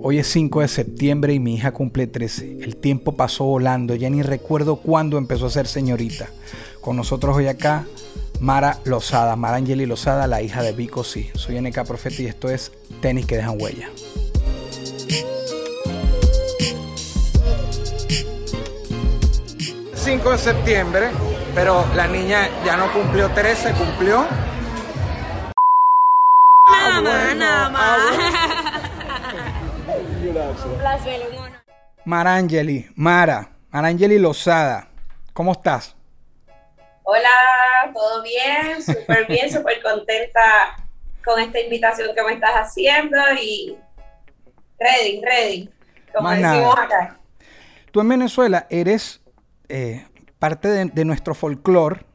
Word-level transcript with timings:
Hoy 0.00 0.18
es 0.18 0.28
5 0.28 0.60
de 0.60 0.68
septiembre 0.68 1.34
y 1.34 1.40
mi 1.40 1.54
hija 1.54 1.72
cumple 1.72 2.06
13. 2.06 2.58
El 2.62 2.76
tiempo 2.76 3.16
pasó 3.16 3.44
volando, 3.44 3.96
ya 3.96 4.08
ni 4.08 4.22
recuerdo 4.22 4.76
cuándo 4.76 5.18
empezó 5.18 5.46
a 5.46 5.50
ser 5.50 5.66
señorita. 5.66 6.28
Con 6.80 6.96
nosotros 6.96 7.36
hoy 7.36 7.48
acá, 7.48 7.84
Mara 8.38 8.78
Lozada, 8.84 9.34
Mara 9.34 9.56
Angeli 9.56 9.86
Lozada, 9.86 10.28
la 10.28 10.40
hija 10.40 10.62
de 10.62 10.72
Vico 10.72 11.02
Sí. 11.02 11.30
Soy 11.34 11.60
NK 11.60 11.84
Profeta 11.84 12.22
y 12.22 12.26
esto 12.26 12.48
es 12.48 12.70
Tenis 13.00 13.26
que 13.26 13.36
dejan 13.36 13.60
huella. 13.60 13.90
...5 20.08 20.30
de 20.32 20.38
septiembre, 20.38 21.08
pero 21.54 21.84
la 21.94 22.06
niña 22.06 22.48
ya 22.64 22.78
no 22.78 22.90
cumplió 22.94 23.28
13, 23.30 23.72
cumplió... 23.72 24.26
Nada 26.66 27.00
más, 27.02 27.36
nada 27.36 27.68
más. 27.68 28.27
Marangeli, 32.08 32.88
Mara, 32.94 33.50
Marangeli 33.70 34.18
Lozada, 34.18 34.88
¿cómo 35.34 35.52
estás? 35.52 35.94
Hola, 37.02 37.28
todo 37.92 38.22
bien, 38.22 38.82
súper 38.82 39.26
bien, 39.26 39.50
súper 39.52 39.82
contenta 39.82 40.40
con 41.22 41.38
esta 41.38 41.60
invitación 41.60 42.14
que 42.14 42.22
me 42.22 42.32
estás 42.32 42.54
haciendo 42.54 43.18
y 43.38 43.76
ready, 44.78 45.20
ready, 45.22 45.70
como 46.14 46.30
decimos 46.30 46.78
acá. 46.78 47.18
Tú 47.90 48.00
en 48.00 48.08
Venezuela 48.08 48.66
eres 48.70 49.20
eh, 49.68 50.06
parte 50.38 50.68
de, 50.68 50.86
de 50.86 51.04
nuestro 51.04 51.34
folclore. 51.34 52.06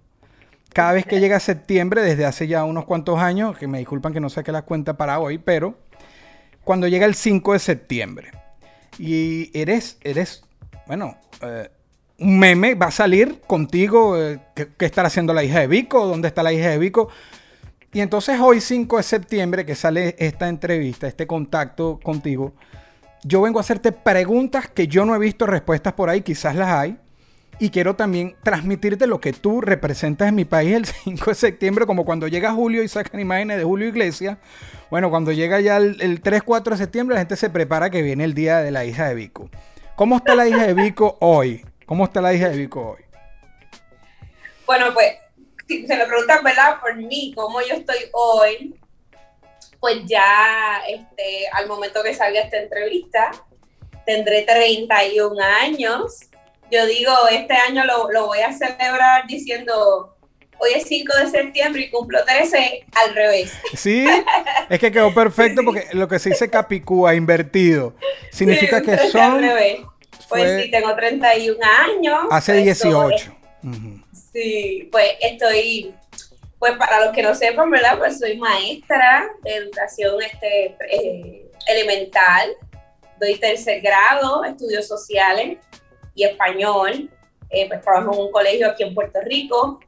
Cada 0.73 0.93
vez 0.93 1.05
que 1.05 1.19
llega 1.19 1.39
septiembre, 1.39 2.01
desde 2.01 2.25
hace 2.25 2.47
ya 2.47 2.63
unos 2.63 2.85
cuantos 2.85 3.19
años, 3.19 3.55
que 3.59 3.67
me 3.67 3.77
disculpan 3.77 4.11
que 4.11 4.19
no 4.19 4.31
saque 4.31 4.51
la 4.51 4.63
cuenta 4.63 4.97
para 4.97 5.19
hoy, 5.19 5.38
pero 5.38 5.75
cuando 6.63 6.88
llega 6.88 7.05
el 7.05 7.13
5 7.13 7.53
de 7.53 7.59
septiembre 7.59 8.42
y 8.97 9.52
eres, 9.53 9.97
eres 10.02 10.44
bueno, 10.86 11.17
eh, 11.41 11.69
un 12.19 12.39
meme 12.39 12.75
va 12.75 12.88
a 12.88 12.91
salir 12.91 13.41
contigo, 13.41 14.22
eh, 14.22 14.39
¿qué, 14.55 14.67
estará 14.80 15.08
haciendo 15.08 15.33
la 15.33 15.44
hija 15.44 15.59
de 15.59 15.67
Vico? 15.67 16.05
¿Dónde 16.05 16.27
está 16.27 16.44
la 16.44 16.53
hija 16.53 16.69
de 16.69 16.77
Vico? 16.77 17.09
Y 17.91 18.02
entonces 18.02 18.39
hoy 18.39 18.59
5 18.59 18.97
de 18.97 19.03
septiembre 19.03 19.66
que 19.66 19.75
sale 19.75 20.16
esta 20.17 20.47
entrevista, 20.50 21.08
este 21.08 21.27
contacto 21.27 22.00
contigo, 22.02 22.53
yo 23.23 23.41
vengo 23.41 23.59
a 23.59 23.61
hacerte 23.61 23.91
preguntas 23.91 24.67
que 24.67 24.88
yo 24.88 25.05
no 25.05 25.16
he 25.16 25.19
visto 25.19 25.45
respuestas 25.45 25.94
por 25.94 26.09
ahí, 26.09 26.22
quizás 26.22 26.55
las 26.55 26.69
hay, 26.69 26.97
y 27.59 27.69
quiero 27.69 27.95
también 27.95 28.35
transmitirte 28.43 29.07
lo 29.07 29.19
que 29.19 29.33
tú 29.33 29.61
representas 29.61 30.27
en 30.27 30.35
mi 30.35 30.45
país 30.45 30.75
el 30.75 30.85
5 31.03 31.31
de 31.31 31.35
septiembre, 31.35 31.85
como 31.85 32.05
cuando 32.05 32.27
llega 32.27 32.51
Julio 32.51 32.83
y 32.83 32.87
sacan 32.87 33.19
imágenes 33.19 33.57
de 33.57 33.63
Julio 33.63 33.87
Iglesias. 33.87 34.37
Bueno, 34.89 35.09
cuando 35.09 35.31
llega 35.31 35.59
ya 35.59 35.77
el, 35.77 36.21
3-4 36.21 36.71
de 36.71 36.77
septiembre, 36.77 37.15
la 37.15 37.21
gente 37.21 37.35
se 37.35 37.49
prepara 37.49 37.89
que 37.89 38.01
viene 38.01 38.23
el 38.23 38.33
día 38.33 38.59
de 38.59 38.71
la 38.71 38.85
hija 38.85 39.07
de 39.07 39.15
Vico. 39.15 39.49
¿Cómo 39.95 40.17
está 40.17 40.35
la 40.35 40.47
hija 40.47 40.67
de 40.67 40.73
Vico 40.73 41.17
hoy? 41.19 41.65
¿Cómo 41.85 42.05
está 42.05 42.21
la 42.21 42.33
hija 42.33 42.49
de 42.49 42.57
Vico 42.57 42.91
hoy? 42.91 43.03
Bueno, 44.65 44.93
pues, 44.93 45.13
si 45.67 45.88
se 45.88 45.97
lo 45.97 46.07
preguntan, 46.07 46.44
¿verdad? 46.44 46.79
Por 46.79 46.95
mí, 46.95 47.33
cómo 47.35 47.61
yo 47.61 47.75
estoy 47.75 47.97
hoy, 48.13 48.75
pues 49.79 50.05
ya 50.05 50.81
este, 50.88 51.47
al 51.53 51.67
momento 51.67 52.01
que 52.03 52.13
salga 52.13 52.41
esta 52.41 52.57
entrevista, 52.57 53.31
tendré 54.05 54.44
31 54.44 55.44
años 55.44 56.19
yo 56.72 56.85
digo, 56.85 57.12
este 57.31 57.53
año 57.53 57.84
lo, 57.85 58.12
lo, 58.12 58.28
voy 58.28 58.40
a 58.40 58.51
celebrar 58.51 59.28
diciendo, 59.28 60.16
hoy 60.57 60.72
es 60.75 60.84
5 60.88 61.13
de 61.18 61.28
septiembre 61.29 61.84
y 61.84 61.90
cumplo 61.90 62.24
13 62.25 62.85
al 62.94 63.16
revés. 63.16 63.53
Sí, 63.75 64.06
es 64.69 64.79
que 64.79 64.91
quedó 64.91 65.13
perfecto 65.13 65.62
porque 65.63 65.88
lo 65.94 66.07
que 66.07 66.19
se 66.19 66.29
dice 66.29 66.50
capicúa, 66.50 67.16
invertido, 67.16 67.96
significa 68.31 68.81
que 68.81 68.97
son... 69.09 69.22
Al 69.22 69.40
revés. 69.41 69.79
Pues 70.29 70.63
sí, 70.63 70.72
tengo 70.72 70.96
31 70.96 71.59
años. 71.63 72.19
Hace 72.31 72.53
18. 72.53 73.35
Pues 73.62 73.75
sí, 74.34 74.90
pues 74.91 75.09
estoy, 75.22 75.94
pues 76.57 76.73
para 76.78 77.06
los 77.06 77.13
que 77.13 77.22
no 77.22 77.35
sepan, 77.35 77.69
¿verdad? 77.69 78.00
Pues 78.00 78.18
soy 78.18 78.38
maestra 78.38 79.29
de 79.44 79.56
educación 79.57 80.16
este, 80.23 80.75
eh, 80.90 81.52
elemental, 81.68 82.50
doy 83.19 83.35
tercer 83.35 83.81
grado, 83.81 84.44
estudios 84.44 84.88
sociales 84.88 85.59
y 86.16 86.24
español. 86.24 87.09
Eh, 87.50 87.68
pues 87.68 87.81
trabajo 87.81 88.13
en 88.13 88.19
un 88.19 88.31
colegio 88.31 88.68
aquí 88.68 88.84
en 88.84 88.96
Puerto 88.96 89.19
Rico. 89.22 89.79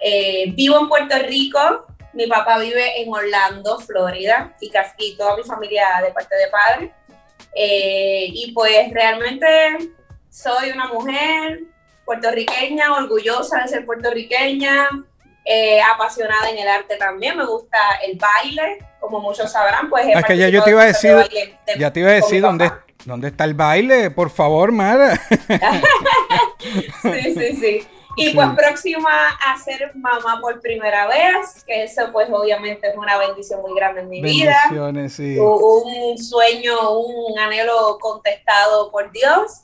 Eh, 0.00 0.46
vivo 0.52 0.78
en 0.80 0.88
Puerto 0.88 1.18
Rico. 1.18 1.86
Mi 2.14 2.26
papá 2.26 2.58
vive 2.58 3.00
en 3.00 3.12
Orlando, 3.12 3.78
Florida, 3.78 4.56
y 4.60 4.70
casi 4.70 5.16
toda 5.16 5.36
mi 5.36 5.44
familia 5.44 6.00
de 6.02 6.10
parte 6.12 6.34
de 6.34 6.48
padre. 6.48 6.92
Eh, 7.54 8.26
y 8.32 8.52
pues 8.52 8.90
realmente 8.92 9.46
soy 10.30 10.70
una 10.70 10.88
mujer 10.88 11.60
puertorriqueña, 12.04 12.94
orgullosa 12.94 13.60
de 13.62 13.68
ser 13.68 13.86
puertorriqueña, 13.86 14.88
apasionada 15.92 16.50
en 16.50 16.58
el 16.58 16.68
arte 16.68 16.96
también. 16.96 17.36
Me 17.36 17.44
gusta 17.44 17.78
el 18.04 18.18
baile, 18.18 18.78
como 18.98 19.20
muchos 19.20 19.52
sabrán, 19.52 19.90
pues. 19.90 20.06
Es 20.08 20.24
que 20.24 20.36
ya 20.36 20.48
yo 20.48 20.64
te 20.64 20.70
iba 20.70 20.82
a 20.82 20.86
decir, 20.86 21.16
ya 21.78 21.92
te 21.92 22.00
iba 22.00 22.10
a 22.10 22.14
decir 22.14 22.40
dónde, 22.40 22.72
¿Dónde 23.04 23.28
está 23.28 23.44
el 23.44 23.54
baile? 23.54 24.10
Por 24.10 24.30
favor, 24.30 24.72
Mara. 24.72 25.16
sí, 27.02 27.34
sí, 27.34 27.56
sí. 27.56 27.86
Y 28.16 28.34
pues 28.34 28.48
próxima 28.56 29.28
a 29.28 29.56
ser 29.58 29.92
mamá 29.94 30.40
por 30.40 30.60
primera 30.60 31.06
vez, 31.06 31.64
que 31.64 31.84
eso 31.84 32.10
pues 32.12 32.28
obviamente 32.30 32.88
es 32.88 32.96
una 32.96 33.16
bendición 33.18 33.62
muy 33.62 33.74
grande 33.74 34.00
en 34.02 34.08
mi 34.08 34.20
vida. 34.20 34.54
Bendiciones, 34.64 35.12
sí. 35.14 35.38
Un 35.38 36.18
sueño, 36.18 36.98
un 36.98 37.38
anhelo 37.38 37.98
contestado 38.00 38.90
por 38.90 39.10
Dios. 39.12 39.62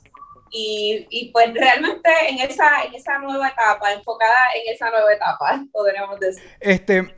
Y, 0.49 1.05
y, 1.09 1.29
pues 1.33 1.53
realmente 1.53 2.09
en 2.29 2.39
esa, 2.39 2.83
en 2.85 2.95
esa 2.95 3.19
nueva 3.19 3.49
etapa, 3.49 3.91
enfocada 3.91 4.37
en 4.55 4.73
esa 4.73 4.89
nueva 4.89 5.13
etapa, 5.13 5.61
podríamos 5.73 6.17
decir. 6.21 6.41
Este, 6.61 7.13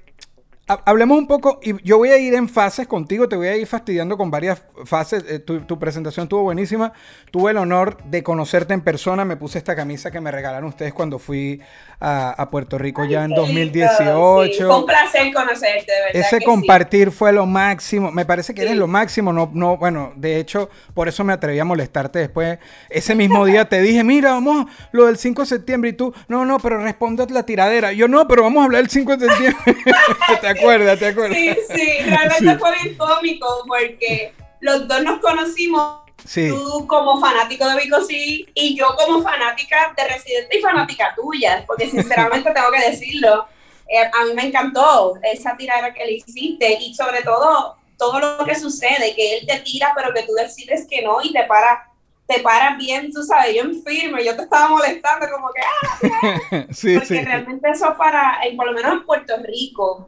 Hablemos 0.85 1.18
un 1.18 1.25
poco, 1.25 1.59
y 1.63 1.81
yo 1.84 1.97
voy 1.97 2.09
a 2.09 2.18
ir 2.18 2.35
en 2.35 2.47
fases 2.47 2.88
contigo, 2.88 3.28
te 3.28 3.35
voy 3.35 3.47
a 3.47 3.57
ir 3.57 3.66
fastidiando 3.66 4.18
con 4.18 4.30
varias 4.30 4.62
fases. 4.85 5.25
Eh, 5.28 5.40
tu, 5.40 5.80
presentación 5.80 6.25
estuvo 6.25 6.44
buenísima. 6.44 6.94
Tuve 7.31 7.52
el 7.52 7.57
honor 7.57 7.97
de 8.03 8.22
conocerte 8.22 8.75
en 8.75 8.81
persona. 8.81 9.25
Me 9.25 9.35
puse 9.35 9.58
esta 9.58 9.75
camisa 9.75 10.12
que 10.12 10.22
me 10.22 10.29
regalaron 10.29 10.69
ustedes 10.69 10.94
cuando 10.94 11.18
fui 11.18 11.59
a, 12.00 12.47
Puerto 12.52 12.78
Rico 12.78 13.03
ya 13.03 13.25
en 13.25 13.31
2018. 13.31 14.68
Fue 14.68 14.78
un 14.78 14.85
placer 14.85 15.34
conocerte, 15.34 15.91
de 15.91 16.02
verdad. 16.02 16.22
Ese 16.28 16.41
compartir 16.41 17.09
fue 17.09 17.34
lo 17.34 17.47
máximo. 17.47 18.12
Me 18.12 18.25
parece 18.25 18.53
que 18.53 18.62
eres 18.62 18.78
lo 18.78 18.88
máximo. 18.88 19.34
No, 19.34 19.50
no, 19.52 19.78
bueno, 19.78 20.13
de 20.16 20.40
hecho, 20.40 20.69
por 20.94 21.08
eso 21.08 21.24
me 21.24 21.34
atreví 21.34 21.58
a 21.58 21.66
molestarte 21.66 22.19
después. 22.19 22.59
Ese 22.91 23.16
mismo 23.16 23.44
día 23.46 23.68
te 23.68 23.81
dije, 23.81 24.03
mira, 24.03 24.34
vamos, 24.34 24.68
lo 24.91 25.08
del 25.08 25.18
5 25.18 25.41
de 25.41 25.47
septiembre. 25.47 25.90
Y 25.90 25.94
tú, 25.94 26.13
no, 26.28 26.46
no, 26.46 26.59
pero 26.59 26.78
responde 26.78 27.25
la 27.29 27.44
tiradera. 27.44 27.91
Yo, 27.91 28.08
no, 28.08 28.28
pero 28.28 28.44
vamos 28.44 28.62
a 28.62 28.66
hablar 28.66 28.81
del 28.81 28.91
5 28.91 29.18
de 29.18 29.28
septiembre. 29.28 29.75
acuerdas, 30.59 31.00
te 31.00 31.08
acuerdas. 31.08 31.38
Sí, 31.38 31.58
sí, 31.75 32.00
realmente 32.06 32.58
fue 32.58 32.72
bien 32.84 32.97
cómico 32.97 33.66
porque 33.68 34.34
los 34.59 34.88
dos 34.88 35.03
nos 35.03 35.20
conocimos. 35.20 36.00
Tú 36.34 36.85
como 36.88 37.20
fanático 37.20 37.67
de 37.67 37.82
Vico 37.82 38.03
sí 38.03 38.46
y 38.53 38.76
yo 38.76 38.88
como 38.97 39.23
fanática 39.23 39.94
de 39.96 40.08
Residente 40.08 40.59
y 40.59 40.61
fanática 40.61 41.14
tuya, 41.16 41.64
porque 41.66 41.88
sinceramente 41.90 42.52
tengo 42.52 42.72
que 42.72 42.90
decirlo, 42.90 43.47
eh, 43.88 44.03
a 44.03 44.26
mí 44.26 44.34
me 44.35 44.47
encantó 44.47 45.14
esa 45.23 45.56
tirada 45.56 45.94
que 45.94 46.06
le 46.06 46.14
hiciste 46.14 46.78
y 46.82 46.94
sobre 46.94 47.23
todo 47.23 47.78
todo 47.97 48.20
lo 48.20 48.46
que 48.46 48.56
sucede, 48.56 49.14
que 49.16 49.38
él 49.38 49.47
te 49.47 49.59
tira 49.59 49.91
pero 49.96 50.14
que 50.14 50.23
tú 50.23 50.34
decides 50.34 50.88
que 50.90 51.02
no 51.02 51.22
y 51.22 51.34
te 51.34 51.44
para 51.46 51.90
te 52.29 52.41
paras 52.41 52.78
bien, 52.78 53.11
tú 53.11 53.23
sabes, 53.23 53.56
yo 53.56 53.64
en 53.64 53.84
firme, 53.84 54.23
yo 54.23 54.35
te 54.35 54.44
estaba 54.44 54.70
molestando 54.70 55.26
como 55.32 55.50
que, 55.50 55.61
ah, 55.64 56.66
sí, 56.72 56.94
porque 56.94 57.23
realmente 57.23 57.72
eso 57.72 57.96
para, 57.97 58.40
por 58.56 58.67
lo 58.67 58.73
menos 58.73 58.94
en 58.94 59.03
Puerto 59.03 59.34
Rico, 59.44 60.06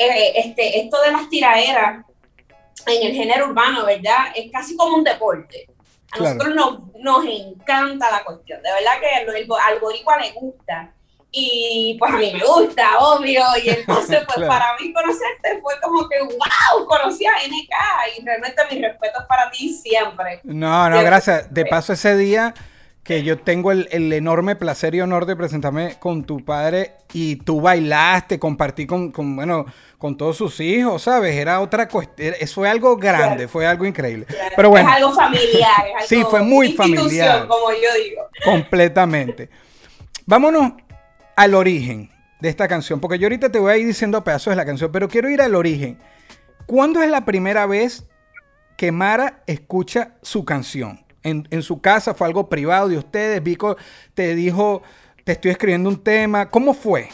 eh, 0.00 0.32
este, 0.36 0.80
esto 0.80 1.00
de 1.02 1.12
las 1.12 1.28
tiraderas 1.28 2.04
en 2.86 3.06
el 3.06 3.14
género 3.14 3.48
urbano, 3.48 3.84
¿verdad? 3.84 4.32
Es 4.34 4.50
casi 4.50 4.74
como 4.76 4.96
un 4.96 5.04
deporte. 5.04 5.68
A 6.12 6.18
nosotros 6.18 6.54
nos, 6.54 6.80
nos, 6.98 7.24
encanta 7.26 8.10
la 8.10 8.24
cuestión. 8.24 8.62
De 8.62 8.70
verdad 8.72 8.92
que 9.00 9.14
al 9.14 9.78
boricua 9.78 10.16
le 10.18 10.32
gusta. 10.32 10.92
y 11.30 11.96
pues 12.00 12.12
a 12.12 12.16
mí 12.16 12.32
me 12.32 12.44
gusta, 12.44 12.98
obvio, 12.98 13.44
y 13.62 13.68
entonces 13.68 14.22
pues 14.26 14.36
Claro. 14.36 14.48
para 14.48 14.76
mí 14.80 14.92
conocerte 14.92 15.60
fue 15.62 15.74
como 15.80 16.08
que, 16.08 16.20
wow, 16.22 16.86
conocí 16.86 17.24
a 17.26 17.34
NK 17.46 18.18
y 18.18 18.24
realmente 18.24 18.62
mi 18.70 18.82
respeto 18.82 19.20
es 19.20 19.26
para 19.26 19.50
ti 19.50 19.68
siempre. 19.68 20.40
No, 20.42 20.88
no, 20.88 20.96
Siempre. 20.96 21.04
gracias. 21.04 21.54
De 21.54 21.66
paso, 21.66 21.92
ese 21.92 22.16
día 22.16 22.54
que 23.10 23.24
yo 23.24 23.40
tengo 23.40 23.72
el, 23.72 23.88
el 23.90 24.12
enorme 24.12 24.54
placer 24.54 24.94
y 24.94 25.00
honor 25.00 25.26
de 25.26 25.34
presentarme 25.34 25.96
con 25.98 26.22
tu 26.22 26.44
padre 26.44 26.92
y 27.12 27.34
tú 27.34 27.60
bailaste, 27.60 28.38
compartí 28.38 28.86
con, 28.86 29.10
con, 29.10 29.34
bueno, 29.34 29.66
con 29.98 30.16
todos 30.16 30.36
sus 30.36 30.60
hijos, 30.60 31.02
¿sabes? 31.02 31.34
Era 31.34 31.58
otra 31.60 31.88
cuestión, 31.88 32.34
fue 32.54 32.68
algo 32.68 32.96
grande, 32.96 33.34
Claro. 33.34 33.48
fue 33.48 33.66
algo 33.66 33.84
increíble. 33.84 34.26
Pero 34.54 34.70
bueno, 34.70 34.88
Es 34.88 34.94
algo 34.98 35.12
familiar, 35.12 35.86
es 35.88 35.94
algo 35.94 36.06
Sí, 36.06 36.22
fue 36.30 36.40
muy 36.42 36.72
familiar. 36.74 37.48
como 37.48 37.72
yo 37.72 37.88
digo. 38.00 38.22
completamente. 38.44 39.50
Vámonos 40.24 40.74
al 41.34 41.54
origen 41.56 42.12
de 42.40 42.48
esta 42.48 42.68
canción, 42.68 43.00
porque 43.00 43.18
yo 43.18 43.26
ahorita 43.26 43.50
te 43.50 43.58
voy 43.58 43.72
a 43.72 43.76
ir 43.76 43.88
diciendo 43.88 44.22
pedazos 44.22 44.52
de 44.52 44.56
la 44.56 44.64
canción, 44.64 44.92
pero 44.92 45.08
quiero 45.08 45.28
ir 45.28 45.42
al 45.42 45.56
origen. 45.56 45.98
¿Cuándo 46.64 47.02
es 47.02 47.10
la 47.10 47.24
primera 47.24 47.66
vez 47.66 48.04
que 48.76 48.92
Mara 48.92 49.42
escucha 49.48 50.12
su 50.22 50.44
canción? 50.44 51.04
En, 51.22 51.46
en 51.50 51.62
su 51.62 51.80
casa 51.80 52.14
fue 52.14 52.26
algo 52.26 52.48
privado 52.48 52.88
de 52.88 52.98
ustedes. 52.98 53.42
Vico 53.42 53.76
te 54.14 54.34
dijo, 54.34 54.82
te 55.24 55.32
estoy 55.32 55.50
escribiendo 55.50 55.88
un 55.88 56.02
tema. 56.02 56.50
¿Cómo 56.50 56.72
fue? 56.74 57.08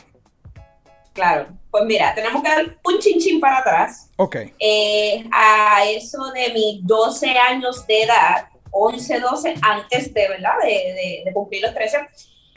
Claro, 1.12 1.48
pues 1.70 1.84
mira, 1.86 2.14
tenemos 2.14 2.42
que 2.42 2.48
dar 2.48 2.76
un 2.84 2.98
chinchín 2.98 3.40
para 3.40 3.58
atrás. 3.58 4.10
Ok. 4.16 4.36
Eh, 4.58 5.24
a 5.32 5.84
eso 5.88 6.30
de 6.32 6.52
mis 6.52 6.86
12 6.86 7.30
años 7.38 7.86
de 7.86 8.02
edad, 8.02 8.48
11, 8.70 9.20
12, 9.20 9.54
antes 9.62 10.12
de, 10.12 10.28
¿verdad? 10.28 10.52
De, 10.62 10.68
de- 10.68 11.22
de 11.24 11.32
cumplir 11.32 11.62
los 11.62 11.72
13, 11.74 11.96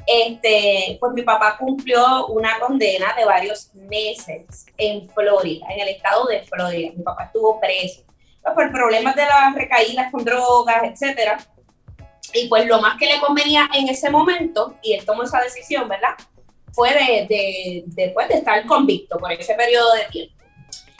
este, 0.06 0.98
pues 1.00 1.13
mi 1.13 1.22
papá 1.22 1.56
cumplió 1.57 2.28
una 2.28 2.60
condena 2.60 3.13
de 3.18 3.24
varios 3.25 3.72
meses 3.75 4.66
en 4.78 5.10
Florida, 5.10 5.66
en 5.74 5.80
el 5.81 5.88
estado 5.90 6.25
de 6.28 6.42
Florida. 6.44 6.92
Mi 6.98 7.04
papá 7.04 7.25
estuvo 7.25 7.60
preso 7.62 8.02
pues, 8.44 8.53
por 8.56 8.71
problemas 8.71 9.15
de 9.15 9.25
las 9.25 9.53
recaídas 9.53 10.12
con 10.12 10.24
drogas, 10.24 10.83
etcétera. 10.83 11.38
Y 12.33 12.47
pues 12.47 12.65
lo 12.68 12.80
más 12.80 12.97
que 12.97 13.07
le 13.07 13.19
convenía 13.19 13.69
en 13.74 13.89
ese 13.89 14.09
momento, 14.09 14.77
y 14.83 14.94
él 14.94 15.06
tomó 15.06 15.24
esa 15.24 15.41
decisión, 15.41 15.88
¿verdad? 15.88 16.15
Fue 16.71 16.94
de, 16.94 17.25
de, 17.27 17.83
de, 17.88 18.09
pues, 18.09 18.27
de 18.30 18.36
estar 18.36 18.65
convicto 18.65 19.18
por 19.18 19.31
ese 19.31 19.56
periodo 19.56 19.91
de 19.94 20.06
tiempo. 20.12 20.36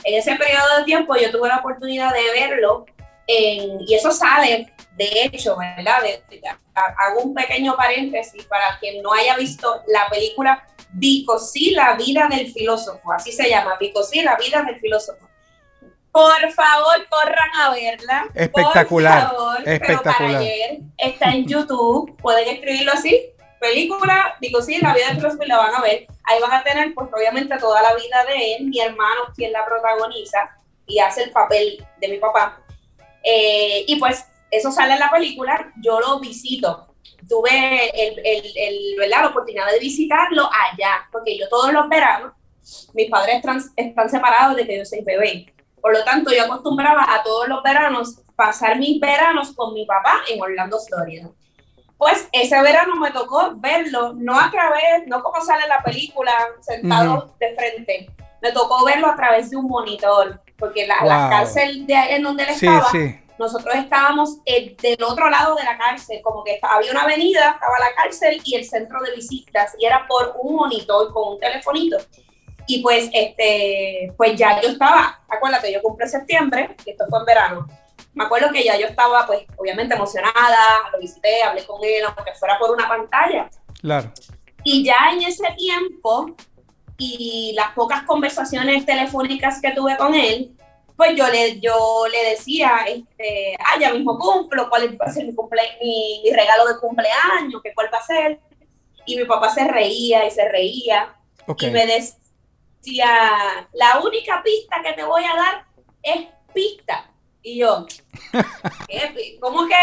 En 0.04 0.18
ese 0.18 0.36
periodo 0.36 0.78
de 0.78 0.84
tiempo 0.86 1.16
yo 1.16 1.32
tuve 1.32 1.50
la 1.50 1.58
oportunidad 1.58 2.14
de 2.14 2.24
verlo 2.32 2.86
y 3.28 3.94
eso 3.94 4.12
sale, 4.12 4.74
de 4.96 5.10
hecho, 5.26 5.56
¿verdad? 5.56 6.00
Hago 6.74 7.22
un 7.22 7.36
pequeño 7.36 7.76
paréntesis 7.76 8.44
para 8.46 8.80
quien 8.80 9.04
no 9.04 9.14
haya 9.14 9.36
visto 9.36 9.84
la 9.88 10.10
película 10.10 10.66
Bicosí, 10.94 11.72
la 11.72 11.94
vida 11.94 12.28
del 12.28 12.52
filósofo, 12.52 13.12
así 13.12 13.32
se 13.32 13.48
llama, 13.48 13.78
Bicosí, 13.80 14.24
la 14.24 14.36
vida 14.36 14.64
del 14.64 14.80
filósofo. 14.80 15.29
Por 16.12 16.52
favor, 16.52 17.08
corran 17.10 17.50
a 17.62 17.70
verla. 17.72 18.26
Por 18.34 18.42
Espectacular, 18.42 19.28
favor, 19.30 19.58
pero 19.64 19.72
espectacular. 19.72 20.18
para 20.18 20.40
ayer 20.40 20.80
está 20.98 21.30
en 21.32 21.46
YouTube, 21.48 22.18
pueden 22.18 22.48
escribirlo 22.50 22.92
así, 22.94 23.28
película, 23.60 24.36
Bicosí, 24.42 24.78
la 24.82 24.94
vida 24.94 25.08
del 25.08 25.18
filósofo 25.18 25.44
y 25.44 25.48
la 25.48 25.58
van 25.58 25.76
a 25.76 25.82
ver. 25.82 26.08
Ahí 26.24 26.42
van 26.42 26.54
a 26.54 26.64
tener, 26.64 26.94
pues 26.96 27.10
obviamente, 27.16 27.58
toda 27.58 27.82
la 27.82 27.94
vida 27.96 28.24
de 28.26 28.56
él, 28.56 28.66
mi 28.66 28.80
hermano, 28.80 29.22
quien 29.36 29.52
la 29.52 29.66
protagoniza 29.66 30.50
y 30.88 31.00
hace 31.00 31.24
el 31.24 31.32
papel 31.32 31.86
de 32.02 32.08
mi 32.08 32.18
papá. 32.18 32.60
Eh, 33.24 33.84
y 33.88 33.98
pues 33.98 34.26
eso 34.50 34.72
sale 34.72 34.94
en 34.94 35.00
la 35.00 35.12
película, 35.12 35.72
yo 35.82 36.00
lo 36.00 36.20
visito. 36.20 36.88
Tuve 37.28 37.90
el, 37.90 38.20
el, 38.26 38.44
el- 38.56 38.96
¿verdad? 38.98 39.22
la 39.24 39.28
oportunidad 39.28 39.70
de 39.72 39.80
visitarlo 39.80 40.50
allá, 40.72 41.08
porque 41.12 41.38
yo 41.38 41.48
todos 41.50 41.72
los 41.72 41.88
veranos, 41.90 42.34
mis 42.94 43.10
padres 43.10 43.44
están 43.76 44.10
separados 44.10 44.56
desde 44.56 44.68
que 44.70 44.78
yo 44.80 44.86
soy 44.86 45.02
bebé. 45.02 45.54
Por 45.82 45.94
lo 45.98 46.04
tanto, 46.04 46.32
yo 46.32 46.44
acostumbraba 46.46 47.06
a 47.14 47.24
todos 47.24 47.48
los 47.48 47.64
veranos 47.64 48.22
pasar 48.36 48.78
mis 48.78 49.00
veranos 49.00 49.54
con 49.56 49.74
mi 49.74 49.86
papá 49.86 50.22
en 50.30 50.42
Orlando, 50.42 50.78
Florida. 50.80 51.30
Pues 51.98 52.28
ese 52.32 52.62
verano 52.62 52.96
me 52.96 53.12
tocó 53.12 53.52
verlo, 53.56 54.14
no 54.14 54.40
a 54.40 54.50
través, 54.50 55.06
no 55.08 55.22
como 55.22 55.42
sale 55.44 55.64
en 55.64 55.70
la 55.70 55.82
película, 55.84 56.32
sentado 56.62 57.34
de 57.40 57.56
frente, 57.56 58.10
me 58.42 58.52
tocó 58.54 58.86
verlo 58.86 59.08
a 59.08 59.16
través 59.18 59.50
de 59.50 59.58
un 59.58 59.68
monitor, 59.68 60.40
porque 60.58 60.88
la, 60.88 61.04
la 61.04 61.20
Wow. 61.22 61.30
cárcel 61.30 61.86
de 61.86 61.94
en 61.96 62.24
donde 62.24 62.44
él 62.44 62.54
Sí, 62.56 62.66
estaba, 62.68 62.90
sí. 62.90 63.20
nosotros 63.38 63.76
estábamos 63.76 64.38
eh, 64.46 64.78
del 64.82 65.04
otro 65.04 65.30
lado 65.30 65.56
de 65.56 65.64
la 65.66 65.78
cárcel, 65.78 66.22
como 66.24 66.42
que 66.46 66.54
estaba- 66.56 66.76
había 66.76 66.92
una 66.92 67.02
avenida, 67.04 67.52
estaba 67.52 67.78
la 67.80 67.94
cárcel 68.02 68.42
y 68.46 68.56
el 68.56 68.64
centro 68.64 69.02
de 69.04 69.14
visitas, 69.16 69.76
y 69.78 69.86
era 69.86 70.08
por 70.08 70.36
un 70.42 70.56
monitor 70.56 71.12
con 71.12 71.34
un 71.34 71.40
telefonito. 71.40 71.98
Y 72.70 72.84
pues, 72.84 73.10
este, 73.14 74.14
pues 74.16 74.36
ya 74.36 74.62
yo 74.62 74.70
estaba, 74.70 75.20
acuérdate, 75.28 75.74
yo 75.74 75.82
cumplí 75.82 76.04
en 76.04 76.12
septiembre, 76.12 76.76
y 76.86 76.92
esto 76.92 77.04
fue 77.10 77.18
en 77.18 77.26
verano. 77.26 77.68
Me 78.14 78.26
acuerdo 78.26 78.52
que 78.52 78.64
ya 78.64 78.78
yo 78.78 78.86
estaba, 78.86 79.26
pues, 79.26 79.42
obviamente 79.58 79.96
emocionada, 79.96 80.92
lo 80.94 81.00
visité, 81.00 81.42
hablé 81.42 81.66
con 81.66 81.84
él, 81.84 82.04
aunque 82.06 82.32
fuera 82.36 82.60
por 82.60 82.70
una 82.70 82.88
pantalla. 82.88 83.50
Claro. 83.82 84.12
Y 84.64 84.84
ya 84.84 84.98
en 85.12 85.24
ese 85.24 85.48
tiempo 85.58 86.36
y 86.96 87.54
las 87.56 87.72
pocas 87.74 88.04
conversaciones 88.04 88.86
telefónicas 88.86 89.60
que 89.60 89.72
tuve 89.72 89.98
con 89.98 90.14
él, 90.14 90.52
pues 90.96 91.16
yo 91.16 91.28
le, 91.28 91.60
yo 91.60 92.04
le 92.12 92.30
decía, 92.30 92.86
este, 92.88 93.56
ah, 93.58 93.80
ya 93.80 93.92
mismo 93.94 94.20
cumplo, 94.20 94.70
cuál 94.70 94.96
va 95.02 95.08
a 95.08 95.12
ser 95.12 95.26
mi, 95.26 95.34
cumple, 95.34 95.64
mi, 95.82 96.22
mi 96.24 96.30
regalo 96.30 96.68
de 96.68 96.80
cumpleaños, 96.80 97.64
que 97.64 97.74
cuál 97.74 97.90
va 97.92 97.98
a 97.98 98.06
ser. 98.06 98.40
Y 99.08 99.18
mi 99.18 99.26
papá 99.26 99.50
se 99.50 99.68
reía 99.68 100.28
y 100.28 100.30
se 100.30 100.48
reía 100.48 101.16
Ok. 101.48 101.64
y 101.64 101.72
me 101.72 101.88
decía, 101.88 102.20
la 103.74 104.00
única 104.04 104.42
pista 104.44 104.82
que 104.84 104.94
te 104.94 105.04
voy 105.04 105.24
a 105.24 105.36
dar 105.36 105.66
es 106.02 106.28
pista. 106.54 107.10
Y 107.42 107.60
yo, 107.60 107.86
¿qué 108.88 109.38
¿cómo 109.40 109.68
que 109.68 109.76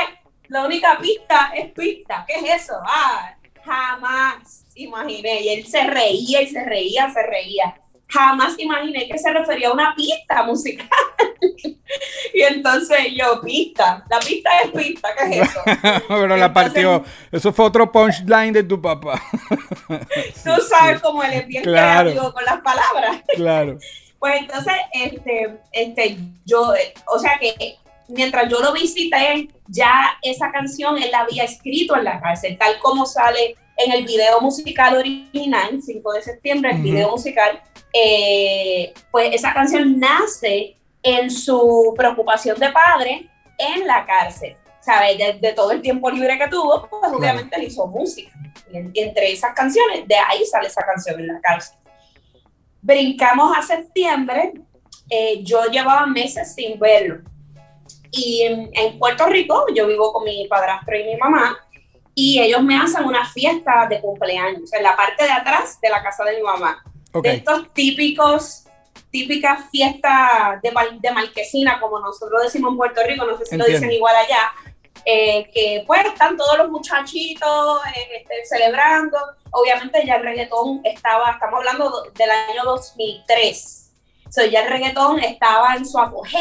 la 0.49 0.67
única 0.67 0.99
pista 0.99 1.53
es 1.55 1.73
pista? 1.73 2.25
¿Qué 2.27 2.35
es 2.35 2.63
eso? 2.63 2.75
Ah, 2.85 3.35
jamás 3.65 4.65
imaginé. 4.75 5.41
Y 5.43 5.49
él 5.49 5.67
se 5.67 5.85
reía 5.85 6.43
y 6.43 6.49
se 6.49 6.65
reía, 6.65 7.11
se 7.11 7.23
reía. 7.23 7.81
Jamás 8.09 8.55
imaginé 8.59 9.09
que 9.09 9.19
se 9.19 9.33
refería 9.33 9.69
a 9.69 9.73
una 9.73 9.95
pista 9.97 10.43
musical. 10.45 10.89
y 12.35 12.43
entonces 12.43 12.99
yo, 13.15 13.41
pista, 13.43 14.05
la 14.09 14.19
pista 14.21 14.51
es 14.65 14.71
pista, 14.71 15.09
¿qué 15.19 15.41
es 15.41 15.49
eso? 15.51 15.61
Pero 16.09 16.37
la 16.37 16.47
Entonces- 16.47 16.51
partió. 16.73 17.05
Eso 17.33 17.53
fue 17.53 17.65
otro 17.65 17.91
punchline 17.91 18.53
de 18.53 18.63
tu 18.63 18.81
papá. 18.81 19.21
Tú 20.45 20.51
sabes 20.69 21.01
cómo 21.01 21.23
él 21.23 21.33
es 21.33 21.47
bien 21.47 21.63
Claro. 21.65 22.11
creativo 22.11 22.33
con 22.33 22.45
las 22.45 22.61
palabras. 22.61 23.23
claro. 23.35 23.79
Pues 24.19 24.41
entonces, 24.41 24.73
este, 24.95 25.59
este, 25.73 26.17
yo, 26.47 26.73
o 27.07 27.19
sea 27.19 27.39
que 27.39 27.77
mientras 28.09 28.49
yo 28.51 28.61
lo 28.61 28.73
visité, 28.73 29.49
ya 29.69 30.17
esa 30.23 30.51
canción 30.51 30.97
él 30.97 31.11
la 31.13 31.21
había 31.21 31.45
escrito 31.45 31.95
en 31.97 32.05
la 32.05 32.19
cárcel, 32.21 32.57
tal 32.57 32.79
como 32.79 33.05
sale 33.05 33.57
en 33.77 33.93
el 33.93 34.07
video 34.07 34.41
musical 34.41 34.97
original, 34.97 35.81
5 35.83 36.13
de 36.15 36.23
septiembre, 36.23 36.71
el 36.73 36.79
video 36.83 37.11
musical, 37.11 37.61
eh, 37.99 38.93
pues 39.11 39.35
esa 39.35 39.55
canción 39.55 39.99
nace 39.99 40.77
en 41.03 41.31
su 41.31 41.95
preocupación 41.97 42.59
de 42.59 42.71
padre 42.71 43.31
en 43.59 43.87
la 43.87 44.05
cárcel. 44.05 44.57
¿Sabes? 44.81 45.19
De, 45.19 45.33
de 45.41 45.53
todo 45.53 45.73
el 45.73 45.83
tiempo 45.83 46.09
libre 46.11 46.39
que 46.39 46.47
tuvo, 46.47 46.89
pues 46.89 47.13
obviamente 47.13 47.57
él 47.57 47.65
hizo 47.65 47.89
música. 47.89 48.31
Y 48.73 49.01
entre 49.01 49.33
esas 49.33 49.53
canciones, 49.53 50.07
de 50.07 50.15
ahí 50.15 50.45
sale 50.45 50.69
esa 50.69 50.85
canción 50.85 51.19
en 51.19 51.27
la 51.27 51.41
cárcel. 51.41 51.77
Brincamos 52.83 53.57
a 53.59 53.63
septiembre, 53.63 54.53
eh, 55.11 55.43
yo 55.43 55.65
llevaba 55.73 56.07
meses 56.07 56.55
sin 56.55 56.79
verlo. 56.79 57.17
Y 58.13 58.43
en, 58.43 58.71
en 58.75 58.97
Puerto 59.01 59.27
Rico, 59.27 59.67
yo 59.75 59.89
vivo 59.89 60.13
con 60.13 60.23
mi 60.23 60.47
padrastro 60.47 60.97
y 60.97 61.03
mi 61.03 61.17
mamá, 61.17 61.59
y 62.15 62.41
ellos 62.41 62.63
me 62.63 62.79
hacen 62.79 63.05
una 63.05 63.25
fiesta 63.29 63.89
de 63.91 64.01
cumpleaños 64.01 64.73
en 64.73 64.85
la 64.85 64.95
parte 64.95 65.25
de 65.25 65.33
atrás 65.33 65.81
de 65.81 65.91
la 65.91 66.01
casa 66.03 66.23
de 66.25 66.37
mi 66.37 66.43
mamá. 66.43 66.83
Ok. 67.19 67.25
De 67.25 67.35
estos 67.35 67.73
típicos, 67.73 68.65
típicas 69.11 69.71
fiestas 69.71 70.61
de, 70.63 70.73
de 71.01 71.11
marquesina, 71.13 71.81
como 71.81 72.01
nosotros 72.01 72.43
decimos 72.45 72.73
en 72.73 72.77
Puerto 72.77 73.01
Rico, 73.07 73.25
no 73.25 73.37
sé 73.39 73.47
si 73.47 73.57
lo 73.57 73.65
Entiendo. 73.65 73.87
dicen 73.87 73.93
igual 73.97 74.17
allá, 74.17 74.53
eh, 75.05 75.49
que 75.55 75.85
pues 75.87 76.05
están 76.05 76.37
todos 76.37 76.59
los 76.59 76.69
muchachitos 76.69 77.81
eh, 77.95 78.09
este, 78.21 78.45
celebrando. 78.47 79.17
Obviamente 79.53 80.05
ya 80.05 80.17
el 80.17 80.25
reggaetón 80.25 80.81
estaba, 80.85 81.31
estamos 81.33 81.59
hablando 81.59 81.89
do- 81.91 82.11
del 82.13 82.31
año 82.31 82.65
2003. 82.65 83.83
So, 84.29 84.45
ya 84.45 84.63
el 84.65 84.69
reggaetón 84.71 85.21
estaba 85.21 85.77
en 85.77 85.87
su 85.87 85.99
apogeo, 85.99 86.41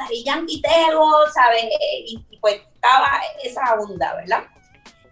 Daddy 0.00 0.24
Yankee 0.24 0.62
¿sabes? 1.34 1.64
Eh, 1.64 2.04
Y, 2.06 2.26
y 2.30 2.38
pues 2.38 2.60
estaba 2.74 3.20
esa 3.44 3.74
onda, 3.74 4.14
¿verdad? 4.14 4.44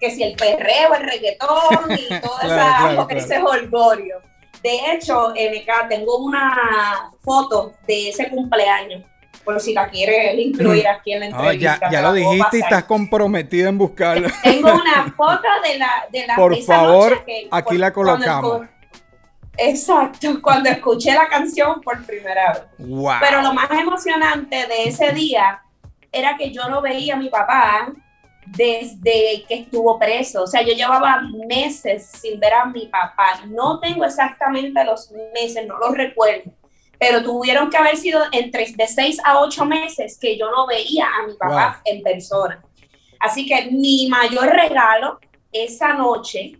Que 0.01 0.11
si 0.11 0.23
el 0.23 0.35
perreo, 0.35 0.95
el 0.95 1.03
reggaetón 1.05 1.91
y 1.91 2.21
todo 2.21 2.37
Claro, 2.41 2.55
esa- 2.55 2.77
claro, 2.79 3.07
claro. 3.07 3.21
ese 3.21 3.39
holgorio. 3.39 4.17
De 4.65 4.93
hecho, 4.93 5.29
MK, 5.31 5.89
tengo 5.91 6.17
una 6.17 7.11
foto 7.21 7.75
de 7.87 8.09
ese 8.09 8.29
cumpleaños 8.31 9.03
por 9.45 9.61
si 9.61 9.75
la 9.75 9.91
quieres 9.91 10.39
incluir 10.39 10.89
aquí 10.89 11.13
en 11.13 11.21
la 11.21 11.27
entrevista. 11.27 11.91
ya, 11.91 12.01
lo 12.01 12.15
dijiste 12.15 12.57
y 12.57 12.61
estás 12.61 12.85
comprometida 12.85 13.69
en 13.69 13.77
buscarla. 13.77 14.33
Tengo 14.43 14.73
una 14.73 15.13
foto 15.15 15.43
de 15.63 15.79
la 15.79 15.91
de 16.11 16.27
la 16.27 16.35
Por 16.35 16.57
favor, 16.63 17.11
noche 17.11 17.23
que- 17.27 17.49
aquí 17.51 17.69
por- 17.69 17.79
la 17.79 17.93
colocamos. 17.93 18.63
Exacto, 19.57 20.41
cuando 20.43 20.69
escuché 20.71 21.13
la 21.13 21.29
canción 21.29 21.81
por 21.83 22.05
primera 22.07 22.53
vez. 22.55 22.63
wow. 22.79 23.15
Pero 23.21 23.43
lo 23.43 23.53
más 23.53 23.71
emocionante 23.71 24.67
de 24.67 24.85
ese 24.89 25.13
día 25.13 25.61
era 26.11 26.37
que 26.37 26.51
yo 26.51 26.69
no 26.69 26.81
veía 26.81 27.15
a 27.15 27.19
mi 27.19 27.29
papá 27.29 27.93
desde 28.47 29.45
que 29.49 29.55
estuvo 29.55 29.99
preso. 29.99 30.43
O 30.43 30.47
sea, 30.47 30.63
yo 30.63 30.75
llevaba 30.75 31.23
meses 31.49 32.11
sin 32.21 32.39
ver 32.41 32.55
a 32.55 32.67
mi 32.67 32.87
papá. 32.87 33.41
No 33.47 33.81
tengo 33.81 34.05
exactamente 34.05 34.85
los 34.85 35.11
meses, 35.33 35.67
no 35.67 35.79
los 35.79 35.97
recuerdo. 35.97 36.53
Pero 36.99 37.23
tuvieron 37.23 37.71
que 37.71 37.77
haber 37.77 37.97
sido 37.97 38.23
entre 38.33 38.73
de 38.73 38.87
seis 38.87 39.19
a 39.25 39.41
ocho 39.41 39.65
meses 39.65 40.19
que 40.19 40.39
yo 40.39 40.51
no 40.51 40.67
veía 40.67 41.07
a 41.07 41.27
mi 41.27 41.35
papá 41.35 41.81
en 41.85 42.03
persona. 42.03 42.63
Así 43.21 43.47
que 43.47 43.71
mi 43.71 44.07
mayor 44.09 44.47
regalo 44.47 45.19
esa 45.53 45.95
noche 45.95 46.59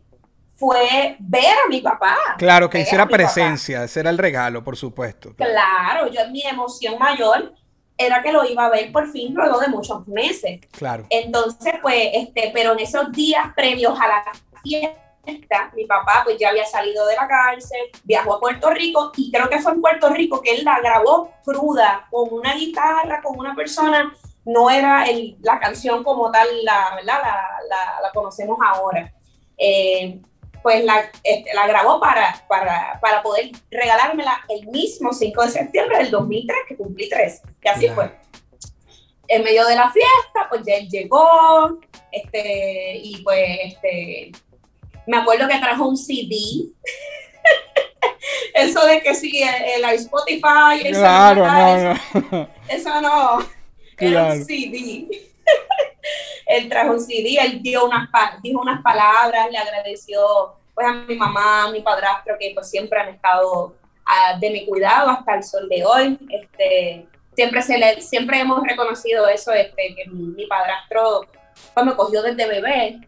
fue 0.57 1.17
ver 1.19 1.57
a 1.65 1.69
mi 1.69 1.81
papá. 1.81 2.17
Claro, 2.39 2.71
que 2.71 2.81
hiciera 2.81 3.05
papá. 3.05 3.17
presencia, 3.17 3.85
ese 3.85 4.01
era 4.01 4.11
el 4.11 4.19
regalo, 4.19 4.63
por 4.63 4.77
supuesto. 4.77 5.35
Claro, 5.37 6.09
yo 6.09 6.21
mi 6.31 6.43
emoción 6.43 6.99
mayor 6.99 7.53
era 7.97 8.23
que 8.23 8.33
lo 8.33 8.45
iba 8.45 8.67
a 8.67 8.71
ver 8.71 8.91
por 8.93 9.09
fin 9.11 9.35
luego 9.35 9.59
de 9.59 9.69
muchos 9.69 10.07
meses. 10.09 10.61
Claro. 10.73 11.07
Entonces, 11.11 11.75
pues, 11.81 12.11
este, 12.13 12.51
pero 12.53 12.73
en 12.73 12.81
esos 12.81 13.13
días 13.13 13.47
previos 13.55 13.99
a 14.01 14.09
la 14.09 14.25
fiesta, 14.63 15.71
mi 15.75 15.87
papá 15.87 16.23
pues 16.25 16.37
ya 16.39 16.51
había 16.51 16.67
salido 16.67 17.07
de 17.07 17.17
la 17.17 17.27
cárcel, 17.27 17.81
viajó 18.03 18.35
a 18.35 18.41
Puerto 18.41 18.71
Rico 18.71 19.13
y 19.17 19.31
creo 19.31 19.49
que 19.49 19.59
fue 19.59 19.73
en 19.73 19.81
Puerto 19.81 20.11
Rico 20.11 20.43
que 20.43 20.55
él 20.55 20.65
la 20.65 20.81
grabó 20.81 21.31
cruda 21.45 22.07
con 22.11 22.33
una 22.33 22.55
guitarra, 22.55 23.23
con 23.23 23.39
una 23.39 23.55
persona, 23.55 24.13
no 24.45 24.69
era 24.69 25.05
el, 25.05 25.37
la 25.41 25.59
canción 25.59 26.05
como 26.05 26.31
tal, 26.31 26.47
la, 26.63 26.97
¿verdad? 26.97 27.21
La, 27.23 27.49
la, 27.69 28.01
la 28.03 28.11
conocemos 28.13 28.59
ahora. 28.63 29.13
Eh, 29.57 30.21
pues 30.65 30.83
la, 30.83 31.11
este, 31.23 31.53
la 31.55 31.67
grabó 31.67 32.01
para, 32.01 32.43
para, 32.49 32.99
para 33.03 33.23
poder 33.23 33.51
regalármela 33.71 34.41
el 34.49 34.67
mismo 34.69 35.13
5 35.13 35.43
de 35.45 35.51
septiembre 35.51 35.99
del 35.99 36.11
2003, 36.11 36.57
que 36.67 36.77
cumplí 36.77 37.07
tres, 37.11 37.43
que 37.61 37.69
así 37.69 37.87
Claro. 37.87 37.95
fue. 37.95 38.11
En 39.29 39.45
medio 39.45 39.67
de 39.67 39.75
la 39.77 39.91
fiesta, 39.91 40.47
pues 40.49 40.63
ya 40.67 40.77
él 40.77 40.89
llegó, 40.89 41.79
este, 42.11 42.97
y 42.97 43.19
pues, 43.23 43.43
este, 43.65 44.33
me 45.07 45.19
acuerdo 45.19 45.47
que 45.49 45.59
trajo 45.59 45.87
un 45.87 45.99
CD. 45.99 46.35
Eso 48.55 48.87
de 48.87 49.03
que 49.03 49.15
sí, 49.15 49.43
el, 49.43 49.85
el 49.85 49.95
Spotify, 49.97 50.81
el 50.83 50.95
Claro, 50.95 51.47
no, 51.47 51.95
no. 52.31 52.49
eso 52.69 53.01
no, 53.03 53.41
era 53.99 54.07
Claro. 54.11 54.33
un 54.35 54.45
CD. 54.47 55.09
Él 56.47 56.69
trajo 56.69 56.93
un 56.93 57.01
CD, 57.01 57.37
él 57.41 57.63
dio 57.63 57.85
unas, 57.85 58.09
dijo 58.43 58.61
unas 58.61 58.83
palabras, 58.83 59.51
le 59.51 59.59
agradeció 59.59 60.55
pues 60.75 60.87
a 60.87 60.93
mi 60.93 61.15
mamá, 61.15 61.65
a 61.65 61.71
mi 61.71 61.81
padrastro, 61.81 62.37
que 62.39 62.53
pues 62.55 62.69
siempre 62.69 63.01
han 63.01 63.09
estado 63.09 63.75
ah, 64.05 64.37
de 64.39 64.51
mi 64.51 64.67
cuidado 64.67 65.11
hasta 65.11 65.37
el 65.37 65.45
sol 65.45 65.69
de 65.69 65.85
hoy. 65.85 66.19
Este, 66.29 67.07
siempre, 67.35 67.63
se 67.63 67.79
le, 67.79 68.01
siempre 68.01 68.41
hemos 68.41 68.63
reconocido 68.63 69.29
eso, 69.29 69.53
este, 69.53 69.95
que 69.95 70.11
mi, 70.11 70.25
mi 70.35 70.47
padrastro 70.47 71.27
pues, 71.73 71.87
me 71.87 71.95
cogió 71.95 72.23
desde 72.23 72.47
bebé 72.47 73.01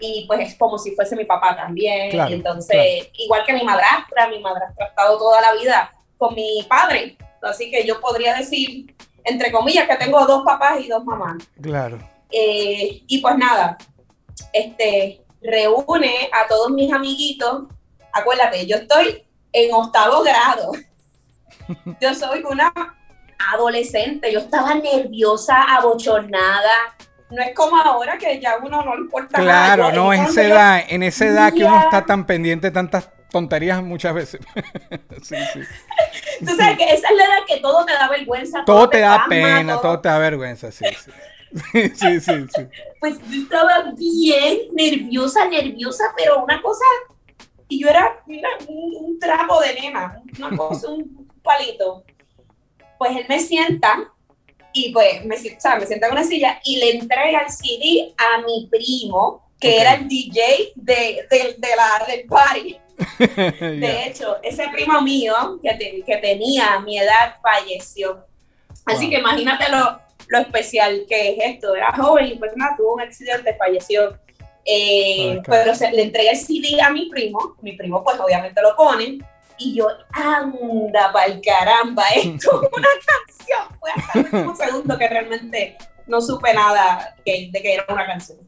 y 0.00 0.24
pues 0.26 0.40
es 0.40 0.54
como 0.56 0.78
si 0.78 0.94
fuese 0.94 1.14
mi 1.14 1.24
papá 1.24 1.54
también. 1.54 2.10
Claro, 2.10 2.34
entonces, 2.34 3.10
igual 3.18 3.44
que 3.46 3.52
mi 3.52 3.62
madrastra, 3.62 4.28
mi 4.28 4.40
madrastra 4.40 4.86
ha 4.86 4.88
estado 4.88 5.18
toda 5.18 5.40
la 5.40 5.52
vida 5.54 5.92
con 6.16 6.34
mi 6.34 6.64
padre. 6.68 7.16
Así 7.42 7.70
que 7.70 7.86
yo 7.86 8.00
podría 8.00 8.34
decir, 8.34 8.94
entre 9.24 9.52
comillas, 9.52 9.86
que 9.86 9.96
tengo 9.96 10.24
dos 10.26 10.42
papás 10.44 10.80
y 10.80 10.88
dos 10.88 11.04
mamás. 11.04 11.36
Claro. 11.60 11.98
Eh, 12.32 13.02
y 13.06 13.18
pues 13.20 13.36
nada, 13.36 13.76
este, 14.52 15.22
reúne 15.42 16.30
a 16.32 16.48
todos 16.48 16.70
mis 16.70 16.92
amiguitos. 16.92 17.64
Acuérdate, 18.12 18.66
yo 18.66 18.76
estoy 18.76 19.24
en 19.52 19.72
octavo 19.74 20.22
grado. 20.22 20.72
Yo 22.00 22.12
soy 22.14 22.42
una 22.42 22.72
adolescente, 23.52 24.32
yo 24.32 24.40
estaba 24.40 24.74
nerviosa, 24.74 25.62
abochornada. 25.62 26.96
No 27.30 27.40
es 27.42 27.54
como 27.54 27.76
ahora 27.76 28.18
que 28.18 28.40
ya 28.40 28.56
uno 28.56 28.82
no 28.82 28.96
le 28.96 29.02
importa 29.02 29.38
nada. 29.38 29.76
Claro, 29.76 29.92
no, 29.92 30.12
en 30.12 30.24
esa 30.24 30.42
edad, 30.42 30.82
en 30.88 31.04
esa 31.04 31.26
edad 31.26 31.52
que 31.52 31.64
uno 31.64 31.78
está 31.78 32.04
tan 32.04 32.26
pendiente 32.26 32.66
de 32.66 32.70
tantas 32.72 33.08
tonterías 33.30 33.82
muchas 33.82 34.14
veces. 34.14 34.40
sí, 35.22 35.36
sí. 35.52 35.60
Tú 36.40 36.56
sabes 36.56 36.76
que 36.76 36.84
esa 36.92 37.08
es 37.08 37.16
la 37.16 37.24
edad 37.24 37.38
que 37.46 37.58
todo 37.58 37.84
te 37.86 37.92
da 37.92 38.08
vergüenza. 38.08 38.64
Todo 38.64 38.88
te 38.88 38.98
da 38.98 39.26
pena, 39.28 39.80
todo 39.80 40.00
te 40.00 40.08
da 40.08 40.18
vergüenza, 40.18 40.72
sí, 40.72 40.84
sí. 41.04 41.12
Sí, 41.72 42.20
sí, 42.20 42.32
sí. 42.54 42.62
pues 43.00 43.18
yo 43.28 43.42
estaba 43.42 43.92
bien 43.96 44.58
nerviosa, 44.72 45.46
nerviosa, 45.48 46.04
pero 46.16 46.44
una 46.44 46.60
cosa, 46.62 46.84
y 47.68 47.80
yo 47.80 47.88
era 47.88 48.22
un, 48.26 48.96
un 49.00 49.18
trapo 49.18 49.60
de 49.60 49.74
nena, 49.74 50.22
una 50.38 50.56
cosa, 50.56 50.88
un 50.88 51.28
palito. 51.42 52.04
Pues 52.98 53.16
él 53.16 53.26
me 53.28 53.40
sienta 53.40 54.12
y 54.72 54.92
pues 54.92 55.24
me, 55.24 55.34
o 55.36 55.60
sea, 55.60 55.76
me 55.76 55.86
sienta 55.86 56.06
en 56.06 56.12
una 56.12 56.24
silla 56.24 56.60
y 56.64 56.76
le 56.76 56.90
entrega 56.98 57.40
el 57.40 57.50
CD 57.50 58.14
a 58.16 58.42
mi 58.42 58.68
primo, 58.70 59.50
que 59.58 59.68
Ok. 59.74 59.80
era 59.80 59.94
el 59.94 60.08
DJ 60.08 60.72
de, 60.76 61.26
de- 61.30 61.54
de 61.58 61.68
la, 61.76 62.06
del 62.06 62.26
party. 62.26 62.76
De 63.58 64.06
hecho, 64.06 64.36
ese 64.42 64.68
primo 64.68 65.00
mío 65.00 65.58
que, 65.62 65.74
te- 65.74 66.02
que 66.06 66.16
tenía 66.18 66.78
mi 66.80 66.98
edad 66.98 67.36
falleció. 67.42 68.24
Así 68.86 69.04
Wow. 69.06 69.10
que 69.10 69.18
imagínate 69.18 69.70
lo, 70.30 70.38
especial 70.38 71.04
que 71.08 71.30
es 71.30 71.36
esto. 71.54 71.74
Era 71.74 71.92
joven 71.92 72.26
y 72.26 72.34
pues 72.36 72.52
nada, 72.56 72.74
tuvo 72.76 72.94
un 72.94 73.00
accidente, 73.00 73.54
falleció. 73.56 74.18
Eh, 74.64 75.40
pero 75.46 75.74
se, 75.74 75.90
le 75.90 76.02
entregué 76.02 76.30
el 76.30 76.36
CD 76.36 76.80
a 76.80 76.90
mi 76.90 77.08
primo. 77.08 77.56
Mi 77.62 77.72
primo, 77.72 78.02
pues 78.04 78.18
obviamente 78.20 78.60
lo 78.62 78.74
pone. 78.76 79.18
Y 79.58 79.74
yo, 79.74 79.88
anda, 80.12 81.12
pa'l 81.12 81.40
caramba, 81.44 82.04
esto 82.14 82.62
es 82.62 82.68
una 82.72 82.88
canción. 83.06 83.78
Fue 83.78 83.90
hasta 83.90 84.18
el 84.18 84.24
último 84.24 84.56
segundo 84.64 84.98
que 84.98 85.08
realmente 85.08 85.76
no 86.06 86.20
supe 86.20 86.52
nada 86.54 87.14
que- 87.24 87.48
de 87.52 87.62
que 87.62 87.74
era 87.74 87.84
una 87.88 88.06
canción. 88.06 88.38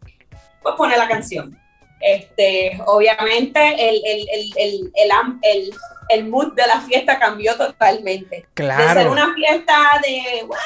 Pues 0.62 0.74
pone 0.76 0.96
la 0.96 1.08
canción. 1.08 1.58
Este, 2.02 2.78
obviamente 2.86 3.60
el, 3.88 4.02
el, 4.04 4.28
el, 4.56 4.92
el, 4.96 5.72
el, 6.10 6.24
mood 6.28 6.52
de 6.54 6.66
la 6.66 6.80
fiesta 6.80 7.18
cambió 7.18 7.56
totalmente. 7.56 8.36
De 8.36 8.42
ser 8.42 8.46
Claro. 8.54 9.12
una 9.12 9.32
fiesta 9.34 9.72
de 10.02 10.42
wow, 10.44 10.56